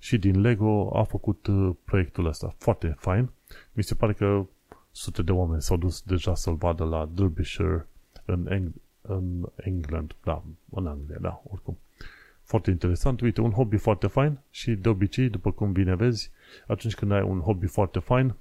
și 0.05 0.17
din 0.17 0.41
Lego 0.41 0.97
a 0.97 1.03
făcut 1.03 1.47
uh, 1.47 1.75
proiectul 1.83 2.25
ăsta. 2.25 2.53
Foarte 2.57 2.95
fain. 2.97 3.29
Mi 3.71 3.83
se 3.83 3.95
pare 3.95 4.13
că 4.13 4.45
sute 4.91 5.21
de 5.21 5.31
oameni 5.31 5.61
s-au 5.61 5.77
dus 5.77 6.01
deja 6.01 6.35
să-l 6.35 6.55
vadă 6.55 6.83
la 6.83 7.09
Derbyshire 7.13 7.87
în, 8.25 8.47
Eng- 8.49 8.81
în 9.01 9.49
England, 9.55 10.15
da, 10.23 10.43
în 10.69 10.87
Anglia, 10.87 11.17
da, 11.21 11.41
oricum. 11.51 11.77
Foarte 12.43 12.69
interesant, 12.69 13.21
uite, 13.21 13.41
un 13.41 13.51
hobby 13.51 13.77
foarte 13.77 14.07
fain 14.07 14.39
și 14.49 14.71
de 14.71 14.89
obicei, 14.89 15.29
după 15.29 15.51
cum 15.51 15.71
bine 15.71 15.95
vezi, 15.95 16.31
atunci 16.67 16.95
când 16.95 17.11
ai 17.11 17.21
un 17.21 17.39
hobby 17.39 17.67
foarte 17.67 17.99
fain, 17.99 18.33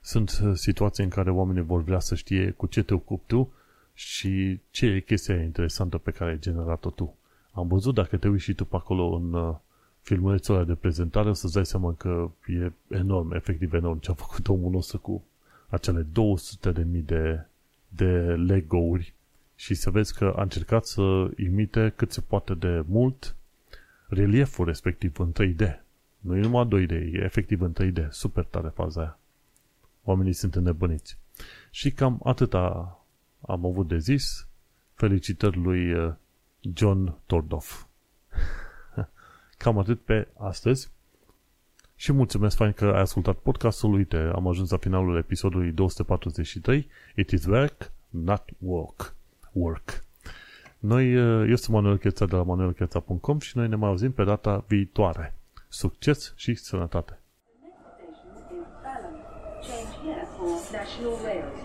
sunt 0.00 0.40
uh, 0.44 0.52
situații 0.54 1.04
în 1.04 1.10
care 1.10 1.30
oamenii 1.30 1.62
vor 1.62 1.82
vrea 1.82 2.00
să 2.00 2.14
știe 2.14 2.50
cu 2.50 2.66
ce 2.66 2.82
te 2.82 2.94
ocupi 2.94 3.26
tu 3.26 3.52
și 3.94 4.60
ce 4.70 4.86
e 4.86 5.00
chestia 5.00 5.42
interesantă 5.42 5.98
pe 5.98 6.10
care 6.10 6.30
ai 6.30 6.38
generat-o 6.38 6.90
tu. 6.90 7.14
Am 7.52 7.68
văzut 7.68 7.94
dacă 7.94 8.16
te 8.16 8.28
uiți 8.28 8.44
și 8.44 8.54
tu 8.54 8.64
pe 8.64 8.76
acolo 8.76 9.14
în 9.14 9.32
uh, 9.32 9.54
filmulețul 10.02 10.54
ăla 10.54 10.64
de 10.64 10.74
prezentare, 10.74 11.28
o 11.28 11.32
să-ți 11.32 11.54
dai 11.54 11.66
seama 11.66 11.94
că 11.94 12.30
e 12.46 12.72
enorm, 12.88 13.32
efectiv 13.32 13.72
enorm 13.72 13.98
ce 13.98 14.10
a 14.10 14.14
făcut 14.14 14.48
omul 14.48 14.70
nostru 14.70 14.98
cu 14.98 15.24
acele 15.68 16.00
200 16.00 16.72
de 16.72 16.82
mii 16.82 17.02
de, 17.02 17.46
de 17.88 18.34
Lego-uri 18.34 19.14
și 19.54 19.74
să 19.74 19.90
vezi 19.90 20.14
că 20.14 20.34
a 20.36 20.42
încercat 20.42 20.84
să 20.84 21.30
imite 21.36 21.92
cât 21.96 22.12
se 22.12 22.20
poate 22.20 22.54
de 22.54 22.84
mult 22.86 23.36
relieful 24.08 24.64
respectiv 24.64 25.18
în 25.18 25.32
3D. 25.32 25.80
Nu 26.18 26.36
e 26.36 26.40
numai 26.40 26.66
2D, 26.66 26.90
e 26.90 27.20
efectiv 27.22 27.60
în 27.60 27.72
3D. 27.80 28.08
Super 28.08 28.44
tare 28.44 28.68
faza 28.68 29.00
aia. 29.00 29.18
Oamenii 30.04 30.32
sunt 30.32 30.54
înnebuniți. 30.54 31.18
Și 31.70 31.90
cam 31.90 32.20
atâta 32.24 32.98
am 33.40 33.66
avut 33.66 33.88
de 33.88 33.98
zis. 33.98 34.46
Felicitări 34.94 35.56
lui 35.56 35.92
uh, 35.92 36.12
John 36.74 37.14
Tordoff. 37.26 37.86
Cam 39.62 39.78
atât 39.78 40.00
pe 40.00 40.28
astăzi. 40.38 40.90
Și 41.94 42.12
mulțumesc 42.12 42.56
fain 42.56 42.72
că 42.72 42.84
ai 42.84 43.00
ascultat 43.00 43.36
podcastul. 43.36 43.92
Uite, 43.92 44.30
am 44.34 44.48
ajuns 44.48 44.70
la 44.70 44.76
finalul 44.76 45.16
episodului 45.16 45.72
243. 45.72 46.88
It 47.16 47.30
is 47.30 47.44
work, 47.44 47.92
not 48.08 48.42
work. 48.58 49.14
Work. 49.52 50.04
Noi, 50.78 51.12
eu 51.48 51.56
sunt 51.56 51.76
Manuel 51.76 51.98
Cheța 51.98 52.26
de 52.26 52.36
la 52.36 52.42
manuelcheța.com 52.42 53.38
și 53.38 53.56
noi 53.56 53.68
ne 53.68 53.76
mai 53.76 53.88
auzim 53.88 54.12
pe 54.12 54.24
data 54.24 54.64
viitoare. 54.68 55.34
Succes 55.68 56.32
și 56.36 56.54
sănătate! 56.54 57.18
Change 59.60 59.94
here 60.02 60.26
for 60.36 60.48
National 60.72 61.16
Rail 61.24 61.44
Service. 61.44 61.59